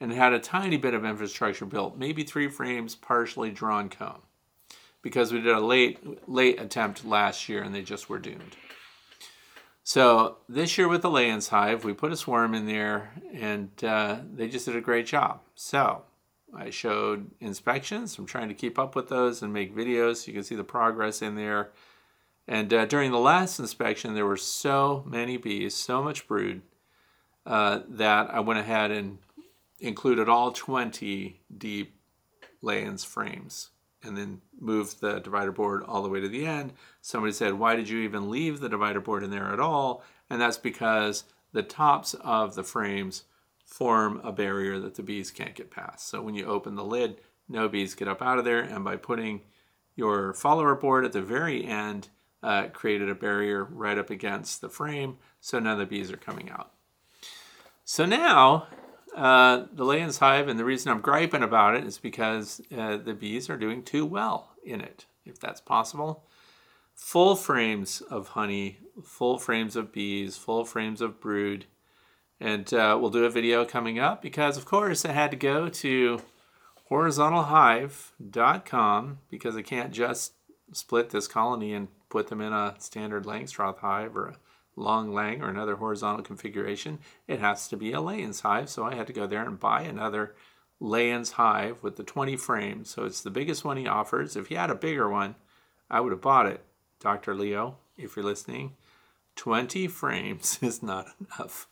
and 0.00 0.12
had 0.12 0.32
a 0.32 0.38
tiny 0.38 0.76
bit 0.76 0.94
of 0.94 1.04
infrastructure 1.04 1.66
built, 1.66 1.96
maybe 1.96 2.22
three 2.22 2.48
frames, 2.48 2.94
partially 2.94 3.50
drawn 3.50 3.88
comb, 3.88 4.22
because 5.02 5.32
we 5.32 5.40
did 5.40 5.54
a 5.54 5.60
late 5.60 6.28
late 6.28 6.60
attempt 6.60 7.04
last 7.04 7.48
year 7.48 7.62
and 7.62 7.74
they 7.74 7.82
just 7.82 8.08
were 8.08 8.18
doomed. 8.18 8.56
So 9.82 10.36
this 10.48 10.76
year 10.76 10.86
with 10.86 11.00
the 11.00 11.08
Layens 11.08 11.48
hive, 11.48 11.82
we 11.82 11.94
put 11.94 12.12
a 12.12 12.16
swarm 12.16 12.54
in 12.54 12.66
there 12.66 13.10
and 13.32 13.70
uh, 13.82 14.18
they 14.34 14.46
just 14.46 14.66
did 14.66 14.76
a 14.76 14.82
great 14.82 15.06
job. 15.06 15.40
So 15.54 16.02
I 16.54 16.68
showed 16.68 17.30
inspections. 17.40 18.18
I'm 18.18 18.26
trying 18.26 18.48
to 18.48 18.54
keep 18.54 18.78
up 18.78 18.94
with 18.94 19.08
those 19.08 19.42
and 19.42 19.50
make 19.50 19.74
videos. 19.74 20.16
So 20.16 20.26
you 20.26 20.34
can 20.34 20.42
see 20.42 20.56
the 20.56 20.64
progress 20.64 21.22
in 21.22 21.36
there. 21.36 21.70
And 22.46 22.72
uh, 22.72 22.84
during 22.86 23.12
the 23.12 23.18
last 23.18 23.58
inspection, 23.58 24.14
there 24.14 24.26
were 24.26 24.36
so 24.36 25.04
many 25.06 25.36
bees, 25.36 25.74
so 25.74 26.02
much 26.02 26.28
brood, 26.28 26.62
uh, 27.46 27.80
that 27.88 28.30
I 28.30 28.40
went 28.40 28.60
ahead 28.60 28.90
and 28.90 29.18
included 29.80 30.28
all 30.28 30.52
20 30.52 31.40
deep 31.56 31.94
Layens 32.62 33.06
frames 33.06 33.70
and 34.02 34.16
then 34.16 34.40
moved 34.58 35.00
the 35.00 35.18
divider 35.20 35.52
board 35.52 35.82
all 35.86 36.02
the 36.02 36.08
way 36.08 36.20
to 36.20 36.28
the 36.28 36.46
end. 36.46 36.72
Somebody 37.00 37.32
said, 37.32 37.54
Why 37.54 37.76
did 37.76 37.88
you 37.88 38.00
even 38.00 38.30
leave 38.30 38.60
the 38.60 38.68
divider 38.68 39.00
board 39.00 39.22
in 39.22 39.30
there 39.30 39.52
at 39.52 39.60
all? 39.60 40.02
And 40.30 40.40
that's 40.40 40.58
because 40.58 41.24
the 41.52 41.62
tops 41.62 42.14
of 42.14 42.54
the 42.54 42.62
frames 42.62 43.24
form 43.64 44.20
a 44.24 44.32
barrier 44.32 44.78
that 44.80 44.94
the 44.94 45.02
bees 45.02 45.30
can't 45.30 45.54
get 45.54 45.70
past. 45.70 46.08
So 46.08 46.22
when 46.22 46.34
you 46.34 46.46
open 46.46 46.74
the 46.74 46.84
lid, 46.84 47.20
no 47.48 47.68
bees 47.68 47.94
get 47.94 48.08
up 48.08 48.22
out 48.22 48.38
of 48.38 48.44
there. 48.44 48.60
And 48.60 48.84
by 48.84 48.96
putting 48.96 49.42
your 49.94 50.32
follower 50.32 50.74
board 50.74 51.04
at 51.04 51.12
the 51.12 51.22
very 51.22 51.64
end, 51.64 52.08
uh, 52.42 52.68
created 52.68 53.08
a 53.08 53.14
barrier 53.14 53.64
right 53.64 53.98
up 53.98 54.10
against 54.10 54.60
the 54.60 54.68
frame 54.68 55.18
so 55.40 55.58
of 55.58 55.78
the 55.78 55.86
bees 55.86 56.10
are 56.12 56.16
coming 56.16 56.50
out. 56.50 56.72
So 57.84 58.06
now 58.06 58.68
uh, 59.14 59.64
the 59.72 59.84
Layens 59.84 60.18
hive, 60.18 60.48
and 60.48 60.58
the 60.58 60.64
reason 60.64 60.90
I'm 60.90 61.00
griping 61.00 61.42
about 61.42 61.76
it 61.76 61.84
is 61.84 61.98
because 61.98 62.60
uh, 62.76 62.96
the 62.96 63.14
bees 63.14 63.50
are 63.50 63.56
doing 63.56 63.82
too 63.82 64.04
well 64.04 64.52
in 64.64 64.80
it, 64.80 65.06
if 65.24 65.38
that's 65.38 65.60
possible. 65.60 66.24
Full 66.94 67.36
frames 67.36 68.00
of 68.00 68.28
honey, 68.28 68.78
full 69.04 69.38
frames 69.38 69.76
of 69.76 69.92
bees, 69.92 70.36
full 70.36 70.64
frames 70.64 71.00
of 71.00 71.20
brood. 71.20 71.66
And 72.40 72.72
uh, 72.72 72.96
we'll 73.00 73.10
do 73.10 73.24
a 73.24 73.30
video 73.30 73.64
coming 73.64 73.98
up 73.98 74.22
because, 74.22 74.56
of 74.56 74.64
course, 74.64 75.04
I 75.04 75.12
had 75.12 75.32
to 75.32 75.36
go 75.36 75.68
to 75.68 76.22
horizontalhive.com 76.90 79.18
because 79.30 79.56
I 79.56 79.62
can't 79.62 79.92
just 79.92 80.32
split 80.72 81.10
this 81.10 81.28
colony 81.28 81.74
and 81.74 81.88
put 82.08 82.28
them 82.28 82.40
in 82.40 82.52
a 82.52 82.76
standard 82.78 83.24
Langstroth 83.24 83.78
hive 83.78 84.16
or 84.16 84.28
a 84.28 84.36
long 84.78 85.12
lang 85.12 85.42
or 85.42 85.48
another 85.48 85.76
horizontal 85.76 86.24
configuration, 86.24 86.98
it 87.26 87.40
has 87.40 87.68
to 87.68 87.76
be 87.76 87.92
a 87.92 87.98
Layens 87.98 88.42
hive. 88.42 88.70
So 88.70 88.84
I 88.84 88.94
had 88.94 89.06
to 89.08 89.12
go 89.12 89.26
there 89.26 89.44
and 89.44 89.58
buy 89.58 89.82
another 89.82 90.34
Layens 90.80 91.32
hive 91.32 91.82
with 91.82 91.96
the 91.96 92.04
20 92.04 92.36
frames. 92.36 92.90
So 92.90 93.04
it's 93.04 93.20
the 93.20 93.30
biggest 93.30 93.64
one 93.64 93.76
he 93.76 93.86
offers. 93.86 94.36
If 94.36 94.46
he 94.46 94.54
had 94.54 94.70
a 94.70 94.74
bigger 94.74 95.08
one, 95.08 95.34
I 95.90 96.00
would 96.00 96.12
have 96.12 96.20
bought 96.20 96.46
it, 96.46 96.62
Dr. 97.00 97.34
Leo, 97.34 97.76
if 97.96 98.16
you're 98.16 98.24
listening. 98.24 98.76
20 99.36 99.88
frames 99.88 100.58
is 100.62 100.82
not 100.82 101.06
enough. 101.20 101.68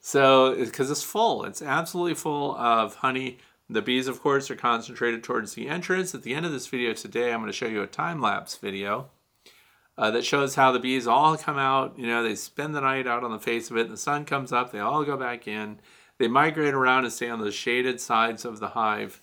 So, 0.00 0.56
because 0.56 0.90
it's 0.90 1.02
full, 1.02 1.44
it's 1.44 1.62
absolutely 1.62 2.14
full 2.14 2.56
of 2.56 2.96
honey. 2.96 3.38
The 3.70 3.82
bees, 3.82 4.08
of 4.08 4.20
course, 4.20 4.50
are 4.50 4.56
concentrated 4.56 5.22
towards 5.22 5.54
the 5.54 5.68
entrance. 5.68 6.12
At 6.14 6.24
the 6.24 6.34
end 6.34 6.44
of 6.44 6.50
this 6.50 6.66
video 6.66 6.92
today, 6.92 7.32
I'm 7.32 7.40
going 7.40 7.46
to 7.46 7.56
show 7.56 7.68
you 7.68 7.82
a 7.82 7.86
time 7.86 8.20
lapse 8.20 8.56
video 8.56 9.10
uh, 9.98 10.10
that 10.10 10.24
shows 10.24 10.54
how 10.54 10.72
the 10.72 10.78
bees 10.78 11.06
all 11.06 11.36
come 11.36 11.58
out. 11.58 11.98
You 11.98 12.06
know, 12.06 12.22
they 12.22 12.34
spend 12.34 12.74
the 12.74 12.80
night 12.80 13.06
out 13.06 13.24
on 13.24 13.30
the 13.30 13.38
face 13.38 13.70
of 13.70 13.76
it. 13.76 13.88
The 13.88 13.96
sun 13.96 14.24
comes 14.24 14.52
up, 14.52 14.72
they 14.72 14.80
all 14.80 15.04
go 15.04 15.16
back 15.16 15.46
in. 15.46 15.78
They 16.18 16.28
migrate 16.28 16.74
around 16.74 17.04
and 17.04 17.12
stay 17.12 17.28
on 17.28 17.40
the 17.40 17.50
shaded 17.50 18.00
sides 18.00 18.44
of 18.44 18.60
the 18.60 18.68
hive, 18.68 19.20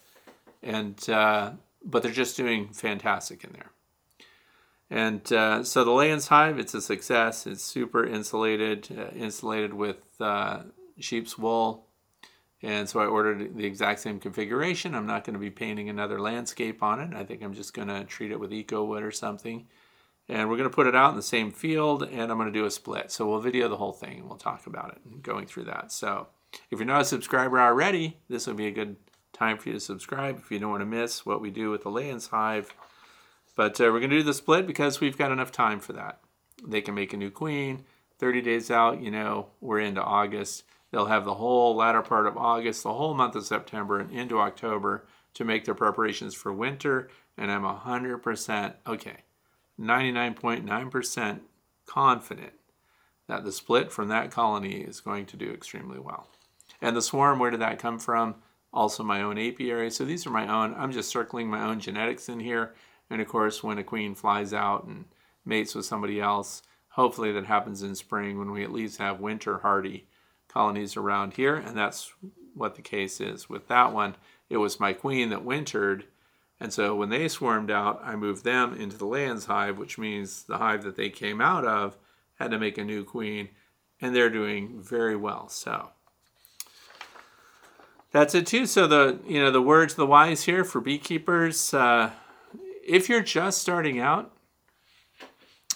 and 0.61 1.09
uh, 1.09 1.51
but 1.83 2.03
they're 2.03 2.11
just 2.11 2.35
doing 2.35 2.73
fantastic 2.73 3.43
in 3.43 3.53
there. 3.53 3.71
And 4.89 5.31
uh, 5.31 5.63
so 5.63 5.85
the 5.85 5.91
Layens 5.91 6.27
hive, 6.27 6.57
it's 6.57 6.73
a 6.73 6.81
success. 6.81 7.45
It's 7.45 7.63
super 7.63 8.05
insulated, 8.05 8.89
uh, 8.97 9.15
insulated 9.15 9.73
with 9.73 9.99
uh, 10.19 10.63
sheep's 10.99 11.37
wool. 11.37 11.85
And 12.61 12.89
so 12.89 12.99
I 12.99 13.05
ordered 13.05 13.55
the 13.55 13.65
exact 13.65 14.01
same 14.01 14.19
configuration. 14.19 14.95
I'm 14.95 15.05
not 15.05 15.23
going 15.23 15.35
to 15.35 15.39
be 15.39 15.51
painting 15.51 15.89
another 15.89 16.19
landscape 16.19 16.81
on 16.83 16.99
it. 16.99 17.15
I 17.15 17.23
think 17.23 17.43
I'm 17.43 17.53
just 17.53 17.73
going 17.73 17.87
to 17.87 18.03
treat 18.03 18.31
it 18.31 18.39
with 18.39 18.51
eco 18.51 18.83
wood 18.83 19.03
or 19.03 19.11
something 19.11 19.67
and 20.29 20.47
we're 20.47 20.57
going 20.57 20.69
to 20.69 20.75
put 20.75 20.85
it 20.85 20.95
out 20.95 21.09
in 21.09 21.15
the 21.15 21.23
same 21.23 21.51
field 21.51 22.03
and 22.03 22.31
I'm 22.31 22.37
going 22.37 22.53
to 22.53 22.59
do 22.59 22.65
a 22.65 22.71
split. 22.71 23.11
So 23.11 23.27
we'll 23.27 23.39
video 23.39 23.67
the 23.67 23.77
whole 23.77 23.91
thing 23.91 24.19
and 24.19 24.29
we'll 24.29 24.37
talk 24.37 24.67
about 24.67 24.91
it 24.91 25.01
and 25.03 25.23
going 25.23 25.47
through 25.47 25.65
that. 25.65 25.91
So 25.91 26.27
if 26.69 26.77
you're 26.79 26.85
not 26.85 27.01
a 27.01 27.05
subscriber 27.05 27.59
already, 27.59 28.17
this 28.29 28.45
would 28.45 28.55
be 28.55 28.67
a 28.67 28.71
good 28.71 28.95
time 29.33 29.57
for 29.57 29.69
you 29.69 29.73
to 29.73 29.79
subscribe 29.79 30.37
if 30.37 30.51
you 30.51 30.59
don't 30.59 30.69
want 30.69 30.81
to 30.81 30.85
miss 30.85 31.25
what 31.25 31.41
we 31.41 31.49
do 31.49 31.71
with 31.71 31.83
the 31.83 31.89
Layens 31.89 32.29
hive. 32.29 32.73
But 33.55 33.81
uh, 33.81 33.85
we're 33.85 33.99
going 33.99 34.11
to 34.11 34.17
do 34.17 34.23
the 34.23 34.33
split 34.33 34.67
because 34.67 35.01
we've 35.01 35.17
got 35.17 35.31
enough 35.31 35.51
time 35.51 35.79
for 35.79 35.93
that. 35.93 36.19
They 36.65 36.81
can 36.81 36.93
make 36.93 37.11
a 37.11 37.17
new 37.17 37.31
queen. 37.31 37.85
30 38.19 38.41
days 38.41 38.69
out, 38.69 39.01
you 39.01 39.09
know, 39.09 39.47
we're 39.61 39.79
into 39.79 40.03
August. 40.03 40.63
They'll 40.91 41.05
have 41.05 41.25
the 41.25 41.35
whole 41.35 41.75
latter 41.75 42.01
part 42.01 42.27
of 42.27 42.37
August, 42.37 42.83
the 42.83 42.93
whole 42.93 43.13
month 43.13 43.35
of 43.35 43.45
September, 43.45 43.99
and 43.99 44.11
into 44.11 44.39
October 44.39 45.05
to 45.35 45.45
make 45.45 45.65
their 45.65 45.75
preparations 45.75 46.35
for 46.35 46.51
winter. 46.51 47.09
And 47.37 47.49
I'm 47.51 47.63
100% 47.63 48.73
okay 48.85 49.23
99.9% 49.79 51.39
confident 51.85 52.53
that 53.27 53.43
the 53.43 53.51
split 53.51 53.91
from 53.91 54.09
that 54.09 54.31
colony 54.31 54.81
is 54.81 54.99
going 54.99 55.25
to 55.27 55.37
do 55.37 55.51
extremely 55.51 55.99
well. 55.99 56.27
And 56.81 56.95
the 56.95 57.01
swarm, 57.01 57.39
where 57.39 57.51
did 57.51 57.61
that 57.61 57.79
come 57.79 57.99
from? 57.99 58.35
Also 58.73 59.03
my 59.03 59.21
own 59.21 59.37
apiary. 59.37 59.89
So 59.91 60.05
these 60.05 60.27
are 60.27 60.31
my 60.31 60.47
own. 60.47 60.75
I'm 60.75 60.91
just 60.91 61.09
circling 61.09 61.49
my 61.49 61.63
own 61.63 61.79
genetics 61.79 62.29
in 62.29 62.39
here. 62.39 62.73
And 63.09 63.21
of 63.21 63.27
course, 63.27 63.63
when 63.63 63.77
a 63.77 63.83
queen 63.83 64.15
flies 64.15 64.53
out 64.53 64.85
and 64.85 65.05
mates 65.45 65.73
with 65.73 65.85
somebody 65.85 66.19
else, 66.19 66.61
hopefully 66.89 67.31
that 67.31 67.45
happens 67.45 67.81
in 67.81 67.95
spring 67.95 68.37
when 68.37 68.51
we 68.51 68.63
at 68.63 68.71
least 68.71 68.99
have 68.99 69.19
winter 69.19 69.59
hardy 69.59 70.07
colonies 70.47 70.97
around 70.97 71.33
here. 71.33 71.55
And 71.55 71.77
that's 71.77 72.13
what 72.53 72.75
the 72.75 72.81
case 72.81 73.21
is 73.21 73.49
with 73.49 73.67
that 73.67 73.93
one. 73.93 74.15
It 74.49 74.57
was 74.57 74.79
my 74.79 74.93
queen 74.93 75.29
that 75.29 75.45
wintered 75.45 76.05
and 76.59 76.73
so 76.73 76.95
when 76.95 77.09
they 77.09 77.27
swarmed 77.27 77.71
out, 77.71 78.01
I 78.03 78.15
moved 78.15 78.43
them 78.43 78.73
into 78.73 78.97
the 78.97 79.05
Layens 79.05 79.45
hive, 79.45 79.77
which 79.77 79.97
means 79.97 80.43
the 80.43 80.57
hive 80.57 80.83
that 80.83 80.97
they 80.97 81.09
came 81.09 81.39
out 81.39 81.65
of 81.65 81.97
had 82.35 82.51
to 82.51 82.59
make 82.59 82.77
a 82.77 82.83
new 82.83 83.03
queen, 83.03 83.49
and 84.01 84.15
they're 84.15 84.29
doing 84.29 84.81
very 84.81 85.15
well. 85.15 85.47
So 85.47 85.89
that's 88.11 88.35
it 88.35 88.47
too. 88.47 88.65
So 88.65 88.87
the 88.87 89.19
you 89.25 89.41
know 89.41 89.51
the 89.51 89.61
words 89.61 89.95
the 89.95 90.05
wise 90.05 90.43
here 90.43 90.63
for 90.63 90.81
beekeepers. 90.81 91.73
Uh, 91.73 92.11
if 92.85 93.07
you're 93.07 93.21
just 93.21 93.59
starting 93.59 93.99
out, 93.99 94.33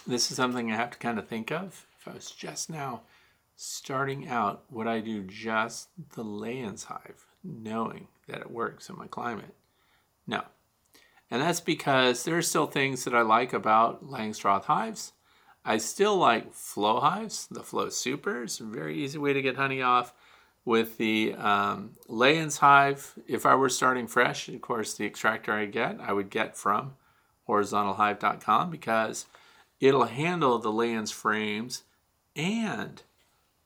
this 0.05 0.31
is 0.31 0.37
something 0.37 0.71
I 0.71 0.75
have 0.75 0.91
to 0.91 0.97
kind 0.97 1.17
of 1.17 1.27
think 1.27 1.51
of. 1.51 1.85
If 1.99 2.07
I 2.07 2.13
was 2.13 2.31
just 2.31 2.69
now 2.69 3.01
starting 3.55 4.27
out, 4.27 4.63
would 4.69 4.87
I 4.87 4.99
do 4.99 5.23
just 5.23 5.89
the 6.15 6.23
Layens 6.23 6.85
hive, 6.85 7.25
knowing 7.43 8.07
that 8.27 8.41
it 8.41 8.51
works 8.51 8.89
in 8.89 8.97
my 8.97 9.07
climate? 9.07 9.53
No, 10.25 10.43
and 11.33 11.41
that's 11.41 11.61
because 11.61 12.25
there 12.25 12.37
are 12.37 12.43
still 12.43 12.67
things 12.67 13.05
that 13.05 13.15
I 13.15 13.23
like 13.23 13.53
about 13.53 14.05
Langstroth 14.05 14.65
hives. 14.65 15.13
I 15.65 15.77
still 15.77 16.15
like 16.15 16.53
flow 16.53 16.99
hives, 16.99 17.47
the 17.49 17.63
flow 17.63 17.89
supers, 17.89 18.59
very 18.59 19.03
easy 19.03 19.17
way 19.17 19.33
to 19.33 19.41
get 19.41 19.55
honey 19.55 19.81
off. 19.81 20.13
With 20.63 20.99
the 20.99 21.33
um, 21.33 21.95
hive, 22.07 23.15
if 23.27 23.47
I 23.47 23.55
were 23.55 23.69
starting 23.69 24.05
fresh, 24.05 24.47
of 24.47 24.61
course, 24.61 24.93
the 24.93 25.07
extractor 25.07 25.51
I 25.51 25.65
get, 25.65 25.97
I 25.99 26.13
would 26.13 26.29
get 26.29 26.55
from 26.55 26.93
horizontalhive.com 27.49 28.69
because 28.69 29.25
it'll 29.79 30.05
handle 30.05 30.59
the 30.59 30.71
Layens 30.71 31.11
frames 31.11 31.81
and 32.35 33.01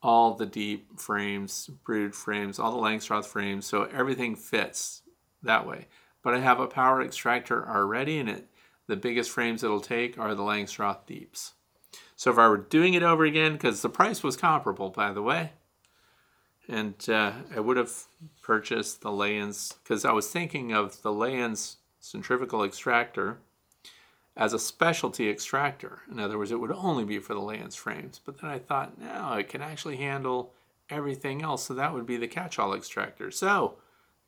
all 0.01 0.35
the 0.35 0.45
deep 0.45 0.97
frames, 0.97 1.69
brood 1.83 2.15
frames, 2.15 2.59
all 2.59 2.71
the 2.71 2.81
Langstroth 2.81 3.25
frames, 3.25 3.65
so 3.65 3.83
everything 3.83 4.37
fits 4.37 5.01
that 5.43 5.67
way. 5.67 5.87
But 6.27 6.33
I 6.33 6.39
have 6.39 6.59
a 6.59 6.67
power 6.67 7.01
extractor 7.01 7.65
already, 7.65 8.19
and 8.19 8.27
it 8.27 8.49
the 8.87 8.97
biggest 8.97 9.31
frames 9.31 9.63
it'll 9.63 9.79
take 9.79 10.19
are 10.19 10.35
the 10.35 10.43
Langstroth 10.43 11.05
deeps. 11.05 11.53
So 12.17 12.29
if 12.31 12.37
I 12.37 12.49
were 12.49 12.57
doing 12.57 12.95
it 12.95 13.01
over 13.01 13.23
again, 13.23 13.53
because 13.53 13.81
the 13.81 13.87
price 13.87 14.23
was 14.23 14.35
comparable, 14.35 14.89
by 14.89 15.13
the 15.13 15.21
way, 15.21 15.53
and 16.67 16.95
uh, 17.07 17.31
I 17.55 17.61
would 17.61 17.77
have 17.77 17.93
purchased 18.41 18.99
the 18.99 19.09
Layens 19.09 19.75
because 19.81 20.03
I 20.03 20.11
was 20.11 20.29
thinking 20.29 20.73
of 20.73 21.01
the 21.01 21.13
Layens 21.13 21.77
centrifugal 22.01 22.65
extractor 22.65 23.37
as 24.35 24.51
a 24.51 24.59
specialty 24.59 25.29
extractor. 25.29 26.01
In 26.11 26.19
other 26.19 26.37
words, 26.37 26.51
it 26.51 26.59
would 26.59 26.73
only 26.73 27.05
be 27.05 27.19
for 27.19 27.35
the 27.35 27.39
Layens 27.39 27.77
frames. 27.77 28.19
But 28.25 28.41
then 28.41 28.49
I 28.49 28.59
thought, 28.59 28.99
no, 28.99 29.35
it 29.35 29.47
can 29.47 29.61
actually 29.61 29.95
handle 29.95 30.51
everything 30.89 31.41
else, 31.41 31.63
so 31.63 31.73
that 31.75 31.93
would 31.93 32.05
be 32.05 32.17
the 32.17 32.27
catch-all 32.27 32.73
extractor. 32.73 33.31
So 33.31 33.77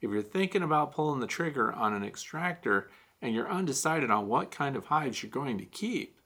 if 0.02 0.10
you're 0.10 0.22
thinking 0.22 0.64
about 0.64 0.93
pulling 0.93 1.20
the 1.20 1.28
trigger 1.28 1.72
on 1.74 1.93
an 1.93 2.04
extractor 2.04 2.89
and 3.22 3.34
you're 3.34 3.50
undecided 3.50 4.10
on 4.10 4.28
what 4.28 4.52
kind 4.52 4.76
of 4.76 4.86
hives 4.86 5.22
you're 5.22 5.30
going 5.30 5.58
to 5.58 5.66
keep, 5.66 6.20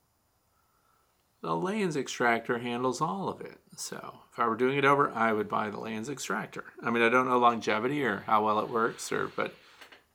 the 1.42 1.50
Layens 1.50 1.98
extractor 1.98 2.60
handles 2.60 3.02
all 3.02 3.28
of 3.28 3.42
it. 3.42 3.60
So 3.76 4.20
if 4.32 4.40
I 4.40 4.48
were 4.48 4.56
doing 4.56 4.78
it 4.78 4.86
over, 4.86 5.12
I 5.12 5.34
would 5.34 5.50
buy 5.50 5.70
the 5.70 5.78
Layens 5.78 6.10
extractor. 6.10 6.64
I 6.82 6.90
mean, 6.90 7.04
I 7.04 7.10
don't 7.10 7.28
know 7.28 7.38
longevity 7.38 8.04
or 8.06 8.24
how 8.26 8.46
well 8.46 8.60
it 8.60 8.70
works, 8.70 9.12
or 9.12 9.28
but 9.36 9.54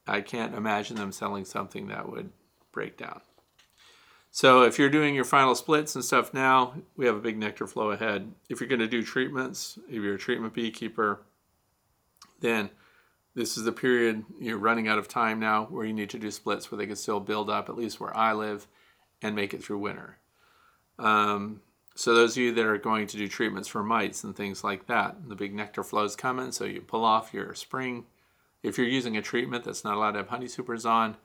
I 0.06 0.22
can't 0.22 0.54
imagine 0.54 0.96
them 0.96 1.12
selling 1.12 1.44
something 1.44 1.88
that 1.88 2.10
would 2.10 2.30
break 2.72 2.96
down. 2.96 3.20
So 4.30 4.62
if 4.62 4.78
you're 4.78 4.88
doing 4.88 5.14
your 5.14 5.24
final 5.24 5.54
splits 5.54 5.94
and 5.94 6.04
stuff 6.04 6.32
now, 6.32 6.74
we 6.96 7.06
have 7.06 7.16
a 7.16 7.20
big 7.20 7.36
nectar 7.36 7.66
flow 7.66 7.90
ahead. 7.90 8.32
If 8.48 8.60
you're 8.60 8.68
going 8.68 8.80
to 8.80 8.86
do 8.86 9.02
treatments, 9.02 9.78
if 9.88 10.02
you're 10.02 10.14
a 10.14 10.18
treatment 10.18 10.54
beekeeper, 10.54 11.22
then 12.40 12.70
this 13.38 13.56
is 13.56 13.62
the 13.62 13.70
period 13.70 14.24
you're 14.40 14.58
running 14.58 14.88
out 14.88 14.98
of 14.98 15.06
time 15.06 15.38
now 15.38 15.66
where 15.70 15.86
you 15.86 15.92
need 15.92 16.10
to 16.10 16.18
do 16.18 16.28
splits 16.28 16.72
where 16.72 16.76
they 16.76 16.88
can 16.88 16.96
still 16.96 17.20
build 17.20 17.48
up, 17.48 17.68
at 17.68 17.76
least 17.76 18.00
where 18.00 18.14
I 18.16 18.32
live, 18.32 18.66
and 19.22 19.36
make 19.36 19.54
it 19.54 19.62
through 19.62 19.78
winter. 19.78 20.18
Um, 20.98 21.60
so 21.94 22.14
those 22.14 22.32
of 22.32 22.42
you 22.42 22.52
that 22.52 22.66
are 22.66 22.78
going 22.78 23.06
to 23.06 23.16
do 23.16 23.28
treatments 23.28 23.68
for 23.68 23.84
mites 23.84 24.24
and 24.24 24.34
things 24.34 24.64
like 24.64 24.88
that, 24.88 25.28
the 25.28 25.36
big 25.36 25.54
nectar 25.54 25.84
flow 25.84 26.02
is 26.02 26.16
coming, 26.16 26.50
so 26.50 26.64
you 26.64 26.80
pull 26.80 27.04
off 27.04 27.32
your 27.32 27.54
spring. 27.54 28.06
If 28.64 28.76
you're 28.76 28.88
using 28.88 29.16
a 29.16 29.22
treatment 29.22 29.62
that's 29.62 29.84
not 29.84 29.94
allowed 29.94 30.12
to 30.12 30.18
have 30.18 30.30
honey 30.30 30.48
supers 30.48 30.84
on, 30.84 31.16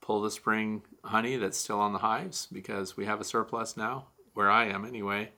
pull 0.00 0.22
the 0.22 0.30
spring 0.30 0.82
honey 1.02 1.36
that's 1.36 1.58
still 1.58 1.80
on 1.80 1.92
the 1.92 1.98
hives 1.98 2.46
because 2.52 2.96
we 2.96 3.06
have 3.06 3.20
a 3.20 3.24
surplus 3.24 3.76
now, 3.76 4.06
where 4.34 4.48
I 4.48 4.66
am 4.66 4.84
anyway. 4.84 5.32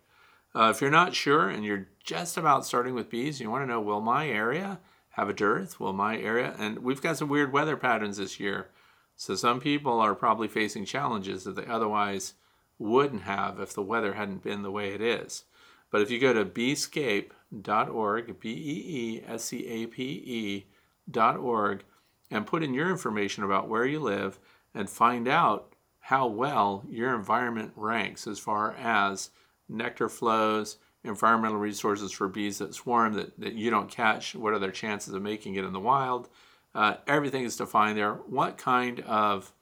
Uh, 0.54 0.68
if 0.68 0.82
you're 0.82 0.90
not 0.90 1.14
sure 1.14 1.48
and 1.48 1.64
you're 1.64 1.88
just 2.04 2.36
about 2.36 2.66
starting 2.66 2.92
with 2.92 3.08
bees, 3.08 3.40
you 3.40 3.50
want 3.50 3.62
to 3.62 3.66
know 3.66 3.80
will 3.80 4.02
my 4.02 4.28
area 4.28 4.80
have 5.14 5.28
a 5.28 5.32
dearth? 5.32 5.78
Will 5.80 5.92
my 5.92 6.18
area, 6.18 6.54
and 6.58 6.80
we've 6.80 7.02
got 7.02 7.16
some 7.16 7.28
weird 7.28 7.52
weather 7.52 7.76
patterns 7.76 8.16
this 8.16 8.40
year. 8.40 8.68
So 9.16 9.36
some 9.36 9.60
people 9.60 10.00
are 10.00 10.14
probably 10.14 10.48
facing 10.48 10.84
challenges 10.84 11.44
that 11.44 11.54
they 11.56 11.66
otherwise 11.66 12.34
wouldn't 12.78 13.22
have 13.22 13.60
if 13.60 13.72
the 13.72 13.82
weather 13.82 14.14
hadn't 14.14 14.42
been 14.42 14.62
the 14.62 14.72
way 14.72 14.92
it 14.92 15.00
is. 15.00 15.44
But 15.90 16.00
if 16.02 16.10
you 16.10 16.18
go 16.18 16.32
to 16.32 16.44
beescape.org, 16.44 18.40
B 18.40 18.50
E 18.50 19.18
E 19.18 19.22
S 19.26 19.44
C 19.44 19.66
A 19.66 19.86
P 19.86 20.62
E.org, 21.06 21.84
and 22.30 22.46
put 22.46 22.64
in 22.64 22.74
your 22.74 22.90
information 22.90 23.44
about 23.44 23.68
where 23.68 23.86
you 23.86 24.00
live 24.00 24.40
and 24.74 24.90
find 24.90 25.28
out 25.28 25.74
how 26.00 26.26
well 26.26 26.82
your 26.88 27.14
environment 27.14 27.72
ranks 27.76 28.26
as 28.26 28.40
far 28.40 28.72
as 28.72 29.30
nectar 29.68 30.08
flows, 30.08 30.78
environmental 31.04 31.58
resources 31.58 32.10
for 32.10 32.28
bees 32.28 32.58
that 32.58 32.74
swarm 32.74 33.12
that, 33.14 33.38
that 33.38 33.54
you 33.54 33.70
don't 33.70 33.90
catch, 33.90 34.34
what 34.34 34.54
are 34.54 34.58
their 34.58 34.70
chances 34.70 35.12
of 35.12 35.22
making 35.22 35.54
it 35.54 35.64
in 35.64 35.72
the 35.72 35.80
wild. 35.80 36.28
Uh, 36.74 36.96
everything 37.06 37.44
is 37.44 37.56
defined 37.56 37.96
there. 37.96 38.14
What 38.14 38.58
kind 38.58 39.00
of 39.00 39.52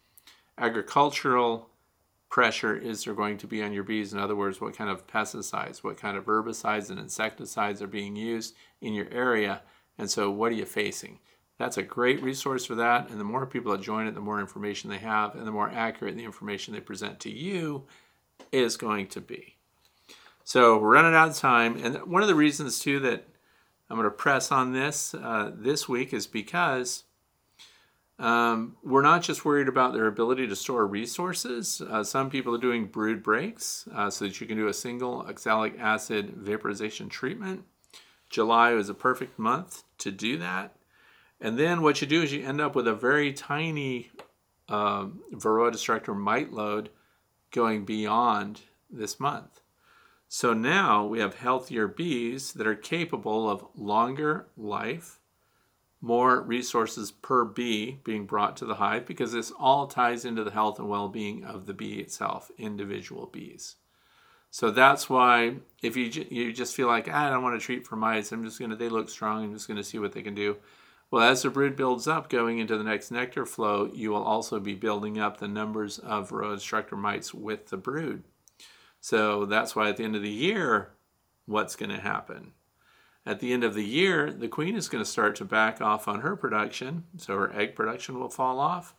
agricultural 0.56 1.68
pressure 2.30 2.74
is 2.74 3.04
there 3.04 3.14
going 3.14 3.36
to 3.38 3.46
be 3.46 3.62
on 3.62 3.72
your 3.72 3.82
bees? 3.82 4.12
In 4.12 4.18
other 4.18 4.36
words, 4.36 4.60
what 4.60 4.76
kind 4.76 4.88
of 4.88 5.06
pesticides, 5.06 5.78
what 5.78 5.98
kind 5.98 6.16
of 6.16 6.24
herbicides 6.24 6.88
and 6.88 6.98
insecticides 6.98 7.82
are 7.82 7.88
being 7.88 8.16
used 8.16 8.54
in 8.80 8.94
your 8.94 9.08
area? 9.10 9.62
And 9.98 10.10
so, 10.10 10.30
what 10.30 10.52
are 10.52 10.56
you 10.56 10.64
facing? 10.64 11.18
That's 11.58 11.76
a 11.76 11.82
great 11.82 12.22
resource 12.22 12.64
for 12.64 12.74
that. 12.76 13.10
And 13.10 13.20
the 13.20 13.24
more 13.24 13.46
people 13.46 13.72
that 13.72 13.82
join 13.82 14.06
it, 14.06 14.14
the 14.14 14.20
more 14.20 14.40
information 14.40 14.88
they 14.88 14.98
have, 14.98 15.34
and 15.34 15.46
the 15.46 15.52
more 15.52 15.70
accurate 15.70 16.16
the 16.16 16.24
information 16.24 16.72
they 16.72 16.80
present 16.80 17.20
to 17.20 17.30
you 17.30 17.84
is 18.50 18.76
going 18.76 19.08
to 19.08 19.20
be. 19.20 19.51
So 20.44 20.78
we're 20.78 20.92
running 20.92 21.14
out 21.14 21.28
of 21.28 21.36
time. 21.36 21.76
And 21.76 21.96
one 22.10 22.22
of 22.22 22.28
the 22.28 22.34
reasons, 22.34 22.80
too, 22.80 23.00
that 23.00 23.26
I'm 23.88 23.96
going 23.96 24.04
to 24.04 24.10
press 24.10 24.50
on 24.50 24.72
this 24.72 25.14
uh, 25.14 25.52
this 25.54 25.88
week 25.88 26.12
is 26.12 26.26
because 26.26 27.04
um, 28.18 28.76
we're 28.82 29.02
not 29.02 29.22
just 29.22 29.44
worried 29.44 29.68
about 29.68 29.94
their 29.94 30.06
ability 30.06 30.46
to 30.46 30.56
store 30.56 30.86
resources. 30.86 31.80
Uh, 31.80 32.04
some 32.04 32.30
people 32.30 32.54
are 32.54 32.60
doing 32.60 32.86
brood 32.86 33.22
breaks 33.22 33.88
uh, 33.94 34.10
so 34.10 34.24
that 34.24 34.40
you 34.40 34.46
can 34.46 34.56
do 34.56 34.68
a 34.68 34.74
single 34.74 35.20
oxalic 35.22 35.78
acid 35.78 36.30
vaporization 36.36 37.08
treatment. 37.08 37.64
July 38.30 38.72
was 38.72 38.88
a 38.88 38.94
perfect 38.94 39.38
month 39.38 39.82
to 39.98 40.10
do 40.10 40.38
that. 40.38 40.76
And 41.40 41.58
then 41.58 41.82
what 41.82 42.00
you 42.00 42.06
do 42.06 42.22
is 42.22 42.32
you 42.32 42.46
end 42.46 42.60
up 42.60 42.76
with 42.76 42.86
a 42.86 42.94
very 42.94 43.32
tiny 43.32 44.10
um, 44.68 45.20
Varroa 45.32 45.72
destructor 45.72 46.14
mite 46.14 46.52
load 46.52 46.90
going 47.50 47.84
beyond 47.84 48.60
this 48.88 49.18
month. 49.18 49.61
So 50.34 50.54
now 50.54 51.04
we 51.04 51.18
have 51.18 51.34
healthier 51.34 51.86
bees 51.86 52.54
that 52.54 52.66
are 52.66 52.74
capable 52.74 53.50
of 53.50 53.66
longer 53.76 54.46
life, 54.56 55.20
more 56.00 56.40
resources 56.40 57.10
per 57.10 57.44
bee 57.44 57.98
being 58.02 58.24
brought 58.24 58.56
to 58.56 58.64
the 58.64 58.76
hive 58.76 59.04
because 59.04 59.32
this 59.32 59.52
all 59.58 59.86
ties 59.86 60.24
into 60.24 60.42
the 60.42 60.50
health 60.50 60.78
and 60.78 60.88
well 60.88 61.10
being 61.10 61.44
of 61.44 61.66
the 61.66 61.74
bee 61.74 61.98
itself, 61.98 62.50
individual 62.56 63.26
bees. 63.26 63.76
So 64.50 64.70
that's 64.70 65.10
why 65.10 65.56
if 65.82 65.98
you, 65.98 66.04
you 66.30 66.50
just 66.54 66.74
feel 66.74 66.86
like, 66.86 67.08
ah, 67.12 67.26
I 67.26 67.28
don't 67.28 67.42
want 67.42 67.60
to 67.60 67.64
treat 67.64 67.86
for 67.86 67.96
mites, 67.96 68.32
I'm 68.32 68.42
just 68.42 68.58
going 68.58 68.70
to, 68.70 68.76
they 68.76 68.88
look 68.88 69.10
strong, 69.10 69.44
I'm 69.44 69.52
just 69.52 69.68
going 69.68 69.76
to 69.76 69.84
see 69.84 69.98
what 69.98 70.12
they 70.12 70.22
can 70.22 70.34
do. 70.34 70.56
Well, 71.10 71.30
as 71.30 71.42
the 71.42 71.50
brood 71.50 71.76
builds 71.76 72.08
up 72.08 72.30
going 72.30 72.58
into 72.58 72.78
the 72.78 72.84
next 72.84 73.10
nectar 73.10 73.44
flow, 73.44 73.90
you 73.92 74.08
will 74.12 74.24
also 74.24 74.58
be 74.60 74.74
building 74.74 75.18
up 75.18 75.36
the 75.36 75.46
numbers 75.46 75.98
of 75.98 76.30
Varroa 76.30 76.54
destructor 76.54 76.96
mites 76.96 77.34
with 77.34 77.68
the 77.68 77.76
brood. 77.76 78.24
So 79.02 79.46
that's 79.46 79.74
why 79.74 79.88
at 79.88 79.96
the 79.96 80.04
end 80.04 80.14
of 80.14 80.22
the 80.22 80.30
year, 80.30 80.92
what's 81.46 81.74
going 81.74 81.90
to 81.90 82.00
happen? 82.00 82.52
At 83.26 83.40
the 83.40 83.52
end 83.52 83.64
of 83.64 83.74
the 83.74 83.84
year, 83.84 84.32
the 84.32 84.46
queen 84.46 84.76
is 84.76 84.88
going 84.88 85.02
to 85.02 85.10
start 85.10 85.34
to 85.36 85.44
back 85.44 85.80
off 85.80 86.06
on 86.06 86.20
her 86.20 86.36
production, 86.36 87.02
so 87.16 87.36
her 87.36 87.52
egg 87.52 87.74
production 87.74 88.20
will 88.20 88.28
fall 88.28 88.60
off, 88.60 88.94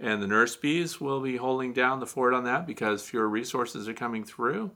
and 0.00 0.20
the 0.20 0.26
nurse 0.26 0.56
bees 0.56 1.00
will 1.00 1.20
be 1.20 1.36
holding 1.36 1.72
down 1.72 2.00
the 2.00 2.06
fort 2.06 2.34
on 2.34 2.42
that 2.44 2.66
because 2.66 3.08
fewer 3.08 3.28
resources 3.28 3.88
are 3.88 3.94
coming 3.94 4.24
through. 4.24 4.72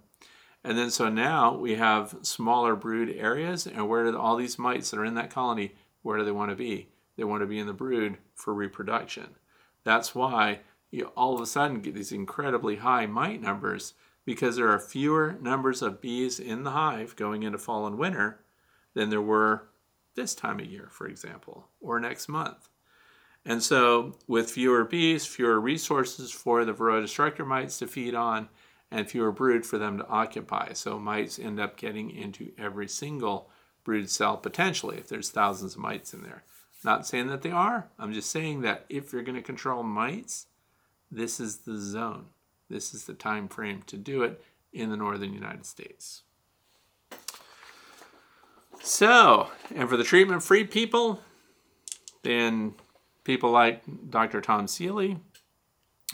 And 0.63 0.79
then 0.79 0.93
so 0.93 1.09
now 1.09 1.57
we 1.57 1.75
have 1.75 2.15
smaller 2.23 2.77
brood 2.77 3.11
areas, 3.11 3.67
and 3.67 3.89
where 3.89 4.09
do 4.09 4.17
all 4.17 4.37
these 4.37 4.61
mites 4.61 4.93
that 4.93 5.01
are 5.01 5.05
in 5.05 5.15
that 5.15 5.31
colony 5.31 5.75
where 6.03 6.19
do 6.19 6.25
they 6.25 6.31
want 6.31 6.51
to 6.51 6.57
be? 6.57 6.89
They 7.17 7.25
want 7.25 7.43
to 7.43 7.49
be 7.49 7.59
in 7.59 7.67
the 7.67 7.73
brood 7.73 8.19
for 8.37 8.55
reproduction. 8.55 9.31
That's 9.83 10.15
why 10.15 10.61
you 10.93 11.07
all 11.17 11.35
of 11.35 11.41
a 11.41 11.47
sudden 11.47 11.81
get 11.81 11.95
these 11.95 12.13
incredibly 12.13 12.77
high 12.77 13.07
mite 13.07 13.43
numbers 13.43 13.95
because 14.29 14.57
there 14.57 14.69
are 14.69 14.79
fewer 14.79 15.39
numbers 15.41 15.81
of 15.81 16.03
bees 16.03 16.39
in 16.39 16.63
the 16.63 16.73
hive 16.73 17.17
going 17.17 17.45
into 17.45 17.57
fall 17.57 17.87
and 17.87 17.97
winter 17.97 18.39
than 18.93 19.09
there 19.09 19.23
were 19.23 19.71
this 20.17 20.35
time 20.35 20.61
of 20.61 20.67
year, 20.67 20.87
for 20.91 21.07
example, 21.09 21.67
or 21.81 21.99
next 21.99 22.29
month. 22.29 22.69
And 23.47 23.63
so, 23.63 24.19
with 24.27 24.51
fewer 24.51 24.85
bees, 24.85 25.25
fewer 25.25 25.59
resources 25.59 26.31
for 26.31 26.67
the 26.67 26.75
Varroa 26.75 27.01
destructor 27.01 27.47
mites 27.47 27.79
to 27.79 27.87
feed 27.87 28.15
on, 28.15 28.51
and 28.91 29.09
fewer 29.09 29.33
brood 29.33 29.65
for 29.65 29.79
them 29.79 29.97
to 29.97 30.07
occupy. 30.09 30.75
So, 30.75 30.99
mites 30.99 31.39
end 31.39 31.59
up 31.59 31.79
getting 31.79 32.11
into 32.11 32.53
every 32.59 32.87
single 32.87 33.49
brood 33.83 34.11
cell 34.11 34.37
potentially 34.37 34.99
if 34.99 35.09
there's 35.09 35.31
thousands 35.31 35.75
of 35.75 35.81
mites 35.81 36.13
in 36.13 36.21
there. 36.21 36.45
Not 36.85 37.07
saying 37.07 37.29
that 37.29 37.41
they 37.41 37.51
are. 37.51 37.89
I'm 37.99 38.13
just 38.13 38.29
saying 38.29 38.61
that 38.61 38.85
if 38.91 39.11
you're 39.11 39.23
going 39.23 39.37
to 39.37 39.43
control 39.43 39.83
mites, 39.83 40.49
this 41.11 41.41
is 41.41 41.61
the 41.61 41.79
zone. 41.79 42.27
This 42.69 42.95
is 42.95 43.05
the 43.05 43.15
time 43.15 43.49
frame 43.49 43.83
to 43.87 43.97
do 43.97 44.23
it 44.23 44.43
in 44.73 44.91
the 44.91 44.97
northern 44.97 45.33
United 45.33 45.67
States. 45.67 46.23
So, 48.81 49.49
and 49.75 49.89
for 49.89 49.97
the 49.97 50.05
treatment 50.05 50.43
free 50.43 50.65
people, 50.65 51.21
then 52.23 52.75
people 53.25 53.51
like 53.51 53.83
Dr. 54.11 54.41
Tom 54.41 54.67
Seeley, 54.67 55.19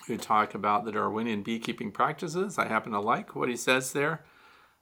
who 0.06 0.16
talk 0.16 0.54
about 0.54 0.84
the 0.84 0.92
Darwinian 0.92 1.42
beekeeping 1.42 1.90
practices. 1.90 2.58
I 2.58 2.68
happen 2.68 2.92
to 2.92 3.00
like 3.00 3.34
what 3.34 3.48
he 3.48 3.56
says 3.56 3.92
there. 3.92 4.24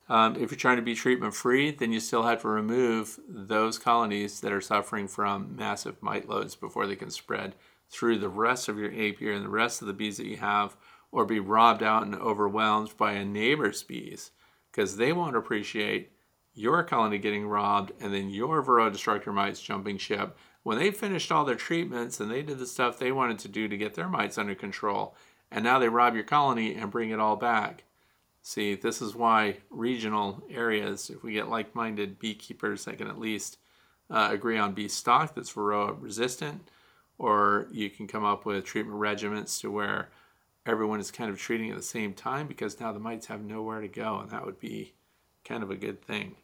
Um, 0.09 0.35
if 0.37 0.51
you're 0.51 0.59
trying 0.59 0.77
to 0.77 0.83
be 0.83 0.95
treatment 0.95 1.35
free, 1.35 1.70
then 1.70 1.93
you 1.93 2.01
still 2.01 2.25
have 2.25 2.43
to 2.43 2.49
remove 2.49 3.20
those 3.29 3.79
colonies 3.79 4.41
that 4.41 4.53
are 4.53 4.61
suffering 4.61 5.07
from 5.07 5.55
massive 5.57 6.03
mite 6.03 6.29
loads 6.29 6.55
before 6.55 6.87
they 6.87 6.97
can 6.97 7.11
spread 7.11 7.55
through 7.89 8.18
the 8.18 8.29
rest 8.29 8.68
of 8.68 8.79
your 8.79 8.91
apiary 8.91 9.37
and 9.37 9.45
the 9.45 9.51
rest 9.51 9.81
of 9.81 9.87
the 9.87 9.93
bees 9.93 10.16
that 10.16 10.27
you 10.27 10.39
have, 10.39 10.77
or 11.12 11.24
be 11.24 11.38
robbed 11.38 11.82
out 11.82 12.02
and 12.02 12.14
overwhelmed 12.16 12.96
by 12.96 13.12
a 13.12 13.24
neighbor's 13.24 13.84
bees 13.84 14.32
because 14.70 14.96
they 14.96 15.12
won't 15.12 15.36
appreciate 15.36 16.10
your 16.54 16.82
colony 16.82 17.18
getting 17.18 17.46
robbed 17.46 17.92
and 18.00 18.12
then 18.12 18.28
your 18.28 18.62
Varroa 18.62 18.90
destructor 18.90 19.32
mites 19.32 19.62
jumping 19.62 19.98
ship. 19.98 20.36
When 20.64 20.78
they 20.78 20.90
finished 20.90 21.30
all 21.30 21.44
their 21.44 21.54
treatments 21.54 22.18
and 22.18 22.30
they 22.30 22.42
did 22.42 22.58
the 22.58 22.66
stuff 22.66 22.98
they 22.98 23.12
wanted 23.12 23.38
to 23.40 23.48
do 23.48 23.68
to 23.68 23.76
get 23.76 23.94
their 23.94 24.08
mites 24.08 24.38
under 24.38 24.54
control, 24.56 25.14
and 25.50 25.62
now 25.62 25.78
they 25.78 25.88
rob 25.88 26.14
your 26.14 26.24
colony 26.24 26.74
and 26.74 26.90
bring 26.90 27.10
it 27.10 27.20
all 27.20 27.36
back 27.36 27.84
See, 28.44 28.74
this 28.74 29.00
is 29.00 29.14
why 29.14 29.58
regional 29.70 30.42
areas, 30.50 31.08
if 31.10 31.22
we 31.22 31.32
get 31.32 31.48
like 31.48 31.76
minded 31.76 32.18
beekeepers 32.18 32.84
that 32.84 32.98
can 32.98 33.06
at 33.06 33.20
least 33.20 33.58
uh, 34.10 34.28
agree 34.32 34.58
on 34.58 34.74
bee 34.74 34.88
stock 34.88 35.34
that's 35.34 35.52
varroa 35.52 35.96
resistant, 35.98 36.68
or 37.18 37.68
you 37.70 37.88
can 37.88 38.08
come 38.08 38.24
up 38.24 38.44
with 38.44 38.64
treatment 38.64 38.98
regimens 38.98 39.60
to 39.60 39.70
where 39.70 40.10
everyone 40.66 41.00
is 41.00 41.10
kind 41.10 41.30
of 41.30 41.38
treating 41.38 41.70
at 41.70 41.76
the 41.76 41.82
same 41.82 42.14
time 42.14 42.46
because 42.46 42.80
now 42.80 42.92
the 42.92 42.98
mites 42.98 43.26
have 43.26 43.42
nowhere 43.42 43.80
to 43.80 43.88
go, 43.88 44.18
and 44.20 44.30
that 44.30 44.44
would 44.44 44.60
be 44.60 44.94
kind 45.44 45.62
of 45.62 45.70
a 45.70 45.76
good 45.76 46.02
thing. 46.02 46.36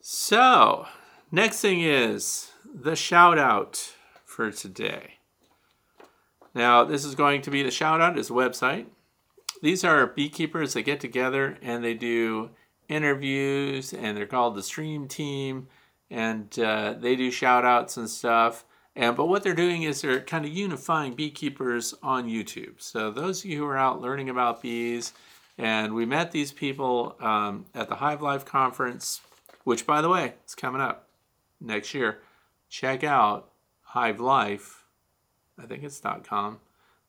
So, 0.00 0.86
next 1.30 1.60
thing 1.60 1.82
is 1.82 2.52
the 2.64 2.96
shout 2.96 3.38
out 3.38 3.94
for 4.24 4.50
today. 4.50 5.14
Now, 6.54 6.84
this 6.84 7.04
is 7.04 7.14
going 7.14 7.42
to 7.42 7.50
be 7.50 7.62
the 7.62 7.70
shout 7.70 8.00
out 8.00 8.18
is 8.18 8.30
a 8.30 8.32
website 8.32 8.86
these 9.62 9.84
are 9.84 10.06
beekeepers 10.06 10.72
that 10.74 10.82
get 10.82 11.00
together 11.00 11.58
and 11.62 11.84
they 11.84 11.94
do 11.94 12.50
interviews 12.88 13.92
and 13.92 14.16
they're 14.16 14.26
called 14.26 14.54
the 14.54 14.62
stream 14.62 15.06
team 15.06 15.68
and 16.10 16.58
uh, 16.58 16.94
they 16.98 17.14
do 17.14 17.30
shout 17.30 17.64
outs 17.64 17.96
and 17.96 18.08
stuff 18.08 18.64
and 18.96 19.16
but 19.16 19.26
what 19.26 19.42
they're 19.42 19.54
doing 19.54 19.82
is 19.82 20.00
they're 20.00 20.20
kind 20.20 20.44
of 20.44 20.50
unifying 20.50 21.14
beekeepers 21.14 21.94
on 22.02 22.28
youtube 22.28 22.80
so 22.80 23.10
those 23.10 23.44
of 23.44 23.50
you 23.50 23.58
who 23.58 23.66
are 23.66 23.76
out 23.76 24.00
learning 24.00 24.28
about 24.28 24.62
bees 24.62 25.12
and 25.58 25.94
we 25.94 26.06
met 26.06 26.32
these 26.32 26.52
people 26.52 27.16
um, 27.20 27.66
at 27.74 27.88
the 27.88 27.96
hive 27.96 28.22
life 28.22 28.44
conference 28.44 29.20
which 29.64 29.86
by 29.86 30.00
the 30.00 30.08
way 30.08 30.34
is 30.46 30.54
coming 30.54 30.80
up 30.80 31.08
next 31.60 31.94
year 31.94 32.18
check 32.68 33.04
out 33.04 33.50
hive 33.82 34.20
life 34.20 34.84
i 35.58 35.66
think 35.66 35.82
it's 35.82 36.00
dot 36.00 36.26
com 36.26 36.58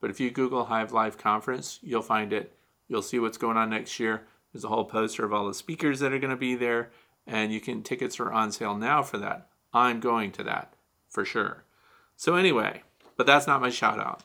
but 0.02 0.10
if 0.10 0.18
you 0.18 0.32
Google 0.32 0.64
Hive 0.64 0.92
Life 0.92 1.16
Conference, 1.16 1.78
you'll 1.80 2.02
find 2.02 2.32
it. 2.32 2.52
You'll 2.88 3.02
see 3.02 3.20
what's 3.20 3.38
going 3.38 3.56
on 3.56 3.70
next 3.70 4.00
year. 4.00 4.26
There's 4.52 4.64
a 4.64 4.68
whole 4.68 4.84
poster 4.84 5.24
of 5.24 5.32
all 5.32 5.46
the 5.46 5.54
speakers 5.54 6.00
that 6.00 6.12
are 6.12 6.18
going 6.18 6.32
to 6.32 6.36
be 6.36 6.56
there, 6.56 6.90
and 7.24 7.52
you 7.52 7.60
can 7.60 7.82
tickets 7.84 8.18
are 8.18 8.32
on 8.32 8.50
sale 8.50 8.76
now 8.76 9.04
for 9.04 9.16
that. 9.18 9.46
I'm 9.72 10.00
going 10.00 10.32
to 10.32 10.42
that 10.42 10.74
for 11.08 11.24
sure. 11.24 11.62
So 12.22 12.36
anyway, 12.36 12.84
but 13.16 13.26
that's 13.26 13.48
not 13.48 13.60
my 13.60 13.70
shout 13.70 13.98
out. 13.98 14.22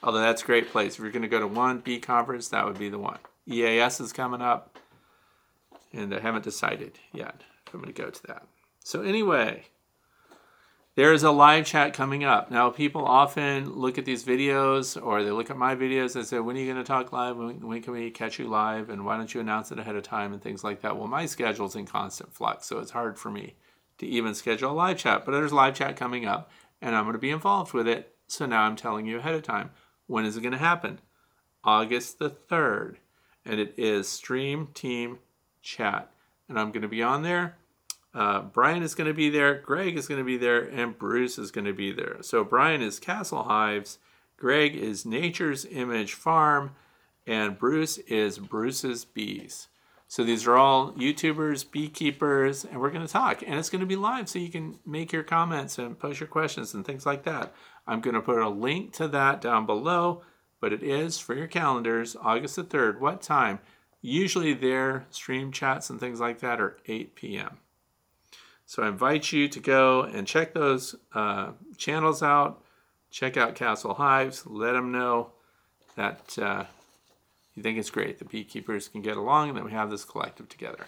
Although 0.00 0.20
that's 0.20 0.44
a 0.44 0.46
great 0.46 0.70
place. 0.70 0.94
If 0.94 1.00
you're 1.00 1.10
going 1.10 1.22
to 1.22 1.28
go 1.28 1.40
to 1.40 1.46
one 1.48 1.80
bee 1.80 1.98
conference, 1.98 2.46
that 2.50 2.64
would 2.64 2.78
be 2.78 2.88
the 2.88 3.00
one. 3.00 3.18
EAS 3.48 3.98
is 3.98 4.12
coming 4.12 4.40
up, 4.40 4.78
and 5.92 6.14
I 6.14 6.20
haven't 6.20 6.44
decided 6.44 7.00
yet 7.12 7.42
if 7.66 7.74
I'm 7.74 7.80
going 7.80 7.92
to 7.92 8.00
go 8.00 8.10
to 8.10 8.26
that. 8.28 8.46
So 8.84 9.02
anyway, 9.02 9.64
there 10.94 11.12
is 11.12 11.24
a 11.24 11.32
live 11.32 11.66
chat 11.66 11.94
coming 11.94 12.22
up. 12.22 12.48
Now, 12.48 12.70
people 12.70 13.04
often 13.04 13.72
look 13.72 13.98
at 13.98 14.04
these 14.04 14.22
videos 14.22 14.96
or 15.04 15.24
they 15.24 15.32
look 15.32 15.50
at 15.50 15.56
my 15.56 15.74
videos 15.74 16.14
and 16.14 16.24
say, 16.24 16.38
When 16.38 16.56
are 16.56 16.60
you 16.60 16.72
going 16.72 16.84
to 16.84 16.86
talk 16.86 17.12
live? 17.12 17.38
When, 17.38 17.66
when, 17.66 17.82
can 17.82 17.92
we 17.92 18.12
catch 18.12 18.38
you 18.38 18.46
live? 18.46 18.88
And 18.88 19.04
why 19.04 19.16
don't 19.16 19.34
you 19.34 19.40
announce 19.40 19.72
it 19.72 19.80
ahead 19.80 19.96
of 19.96 20.04
time 20.04 20.32
and 20.32 20.40
things 20.40 20.62
like 20.62 20.82
that? 20.82 20.96
Well, 20.96 21.08
my 21.08 21.26
schedule's 21.26 21.74
in 21.74 21.86
constant 21.86 22.32
flux, 22.32 22.66
so 22.66 22.78
it's 22.78 22.92
hard 22.92 23.18
for 23.18 23.32
me 23.32 23.56
to 24.02 24.06
even 24.06 24.34
schedule 24.34 24.70
a 24.70 24.74
live 24.74 24.98
chat. 24.98 25.24
But 25.24 25.32
there's 25.32 25.52
live 25.52 25.74
chat 25.74 25.96
coming 25.96 26.26
up 26.26 26.50
and 26.80 26.94
I'm 26.94 27.04
going 27.04 27.14
to 27.14 27.18
be 27.18 27.30
involved 27.30 27.72
with 27.72 27.88
it. 27.88 28.14
So 28.26 28.46
now 28.46 28.62
I'm 28.62 28.76
telling 28.76 29.06
you 29.06 29.18
ahead 29.18 29.34
of 29.34 29.42
time. 29.42 29.70
When 30.06 30.24
is 30.24 30.36
it 30.36 30.42
going 30.42 30.52
to 30.52 30.58
happen? 30.58 31.00
August 31.64 32.18
the 32.18 32.30
3rd. 32.30 32.96
And 33.44 33.58
it 33.58 33.74
is 33.76 34.08
Stream 34.08 34.68
Team 34.74 35.18
Chat. 35.62 36.10
And 36.48 36.58
I'm 36.58 36.70
going 36.70 36.82
to 36.82 36.88
be 36.88 37.02
on 37.02 37.22
there 37.22 37.56
uh, 38.14 38.40
Brian 38.40 38.82
is 38.82 38.94
going 38.94 39.08
to 39.08 39.14
be 39.14 39.30
there, 39.30 39.54
Greg 39.54 39.96
is 39.96 40.06
going 40.06 40.20
to 40.20 40.24
be 40.24 40.36
there, 40.36 40.60
and 40.62 40.98
Bruce 40.98 41.38
is 41.38 41.50
going 41.50 41.64
to 41.64 41.72
be 41.72 41.92
there. 41.92 42.18
So 42.20 42.44
Brian 42.44 42.82
is 42.82 42.98
Castle 42.98 43.44
Hives, 43.44 43.98
Greg 44.36 44.74
is 44.74 45.06
Nature's 45.06 45.64
Image 45.64 46.12
Farm, 46.12 46.72
and 47.26 47.58
Bruce 47.58 47.98
is 47.98 48.38
Bruce's 48.38 49.04
Bees. 49.04 49.68
So 50.12 50.24
these 50.24 50.46
are 50.46 50.58
all 50.58 50.92
YouTubers, 50.92 51.70
beekeepers, 51.70 52.66
and 52.66 52.78
we're 52.78 52.90
going 52.90 53.06
to 53.06 53.10
talk. 53.10 53.42
And 53.46 53.58
it's 53.58 53.70
going 53.70 53.80
to 53.80 53.86
be 53.86 53.96
live, 53.96 54.28
so 54.28 54.38
you 54.38 54.50
can 54.50 54.78
make 54.84 55.10
your 55.10 55.22
comments 55.22 55.78
and 55.78 55.98
post 55.98 56.20
your 56.20 56.26
questions 56.26 56.74
and 56.74 56.84
things 56.84 57.06
like 57.06 57.22
that. 57.22 57.54
I'm 57.86 58.02
going 58.02 58.12
to 58.12 58.20
put 58.20 58.38
a 58.38 58.50
link 58.50 58.92
to 58.96 59.08
that 59.08 59.40
down 59.40 59.64
below, 59.64 60.20
but 60.60 60.70
it 60.70 60.82
is 60.82 61.18
for 61.18 61.34
your 61.34 61.46
calendars, 61.46 62.14
August 62.20 62.56
the 62.56 62.62
3rd. 62.62 63.00
What 63.00 63.22
time? 63.22 63.60
Usually 64.02 64.52
their 64.52 65.06
stream 65.08 65.50
chats 65.50 65.88
and 65.88 65.98
things 65.98 66.20
like 66.20 66.40
that 66.40 66.60
are 66.60 66.76
8 66.84 67.14
p.m. 67.14 67.56
So 68.66 68.82
I 68.82 68.88
invite 68.88 69.32
you 69.32 69.48
to 69.48 69.60
go 69.60 70.02
and 70.02 70.26
check 70.26 70.52
those 70.52 70.94
uh, 71.14 71.52
channels 71.78 72.22
out. 72.22 72.62
Check 73.10 73.38
out 73.38 73.54
Castle 73.54 73.94
Hives. 73.94 74.44
Let 74.44 74.72
them 74.72 74.92
know 74.92 75.30
that 75.96 76.38
uh, 76.38 76.64
you 77.54 77.62
think 77.62 77.78
it's 77.78 77.90
great. 77.90 78.18
The 78.18 78.24
beekeepers 78.24 78.88
can 78.88 79.02
get 79.02 79.16
along 79.16 79.50
and 79.50 79.58
that 79.58 79.64
we 79.64 79.72
have 79.72 79.90
this 79.90 80.04
collective 80.04 80.48
together. 80.48 80.86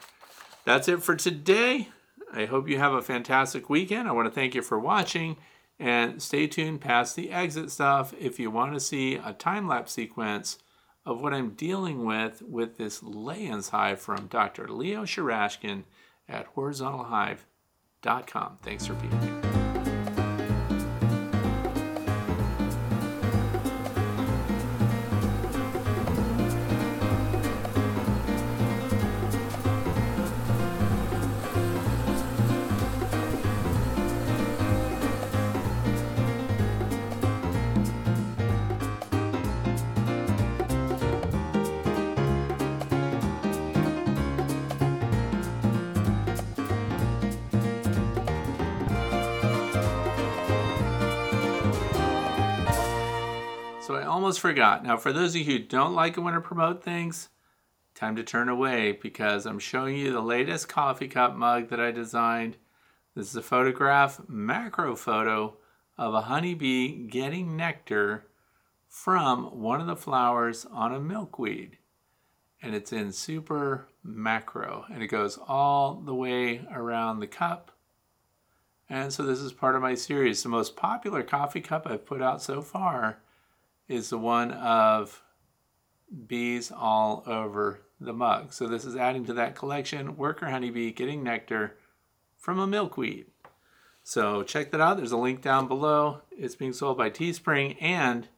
That's 0.65 0.89
it 0.89 1.03
for 1.03 1.15
today. 1.15 1.89
I 2.33 2.47
hope 2.47 2.69
you 2.69 2.79
have 2.79 2.95
a 2.95 3.03
fantastic 3.03 3.69
weekend. 3.69 4.09
I 4.09 4.13
want 4.13 4.27
to 4.27 4.35
thank 4.35 4.55
you 4.55 4.63
for 4.63 4.79
watching 4.79 5.37
and 5.79 6.23
stay 6.23 6.47
tuned 6.47 6.81
past 6.81 7.17
the 7.17 7.31
exit 7.31 7.71
stuff 7.71 8.15
if 8.19 8.41
you 8.41 8.51
want 8.51 8.75
to 8.75 8.81
see 8.81 9.17
a 9.17 9.33
time 9.33 9.69
lapse 9.69 9.93
sequence 9.93 10.59
of 11.05 11.21
what 11.21 11.35
I'm 11.35 11.51
dealing 11.51 12.05
with 12.05 12.43
with 12.43 12.79
this 12.79 13.01
Layens 13.01 13.71
hive 13.71 14.01
from 14.01 14.29
Dr. 14.29 14.69
Leo 14.69 15.05
Sharashkin 15.05 15.83
at 16.29 16.55
horizontalhive.com. 16.55 18.59
Thanks 18.63 18.87
for 18.87 18.95
being 18.95 19.21
here. 19.21 19.54
Forgot. 54.65 54.83
Now, 54.83 54.97
for 54.97 55.13
those 55.13 55.35
of 55.35 55.43
you 55.43 55.45
who 55.45 55.59
don't 55.59 55.95
like 55.95 56.17
it 56.17 56.21
when 56.21 56.33
I 56.33 56.39
promote 56.39 56.83
things, 56.83 57.29
time 57.95 58.17
to 58.17 58.23
turn 58.23 58.49
away 58.49 58.93
because 58.93 59.45
I'm 59.45 59.59
showing 59.59 59.95
you 59.95 60.11
the 60.11 60.23
latest 60.23 60.71
coffee 60.71 61.07
cup 61.07 61.37
mug 61.37 61.69
that 61.69 61.79
I 61.79 61.91
designed. 61.91 62.57
This 63.15 63.29
is 63.29 63.37
a 63.37 63.43
photograph, 63.43 64.23
macro 64.27 64.97
photo, 64.97 65.59
of 65.99 66.15
a 66.15 66.23
honeybee 66.23 67.07
getting 67.09 67.59
nectar 67.59 68.25
from 68.89 69.61
one 69.61 69.83
of 69.83 69.87
the 69.87 69.97
flowers 69.97 70.65
on 70.73 70.95
a 70.95 70.99
milkweed. 70.99 71.77
And 72.63 72.75
it's 72.75 72.91
in 72.91 73.13
super 73.13 73.89
macro 74.03 74.87
and 74.91 75.03
it 75.03 75.09
goes 75.09 75.39
all 75.47 75.97
the 75.97 76.15
way 76.15 76.67
around 76.73 77.21
the 77.21 77.27
cup. 77.27 77.71
And 78.89 79.13
so 79.13 79.25
this 79.25 79.41
is 79.41 79.53
part 79.53 79.77
of 79.77 79.83
my 79.83 79.95
series. 79.95 80.43
The 80.43 80.49
most 80.49 80.75
popular 80.75 81.23
coffee 81.23 81.61
cup 81.61 81.87
I've 81.87 82.07
put 82.07 82.23
out 82.23 82.41
so 82.41 82.63
far 82.63 83.19
is 83.89 84.11
the 84.11 84.19
one 84.19 84.51
of 84.53 85.23
bees 86.27 86.73
all 86.75 87.23
over 87.27 87.81
the 88.01 88.13
mug. 88.13 88.53
So 88.53 88.67
this 88.67 88.85
is 88.85 88.97
adding 88.97 89.25
to 89.27 89.35
that 89.35 89.55
collection, 89.55 90.17
worker 90.17 90.47
honeybee 90.47 90.93
getting 90.93 91.23
nectar 91.23 91.77
from 92.37 92.59
a 92.59 92.67
milkweed. 92.67 93.27
So 94.03 94.43
check 94.43 94.71
that 94.71 94.81
out. 94.81 94.99
There's 94.99 95.13
a 95.13 95.17
link 95.17 95.41
down 95.41 95.67
below. 95.67 96.21
It's 96.31 96.55
being 96.55 96.75
sold 96.75 96.99
by 96.99 97.11
Teespring. 97.11 97.77
And 97.81 98.29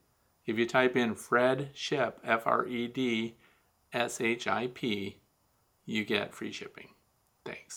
if 0.46 0.56
you 0.58 0.66
type 0.66 0.96
in 0.96 1.16
Fred 1.16 1.70
Ship, 1.74 2.18
F 2.24 2.46
R 2.46 2.66
E 2.66 2.86
D 2.86 3.36
S 3.92 4.20
H 4.20 4.46
I 4.46 4.68
P, 4.68 5.18
you 5.84 6.04
get 6.04 6.32
free 6.32 6.52
shipping. 6.52 6.90
Thanks. 7.44 7.74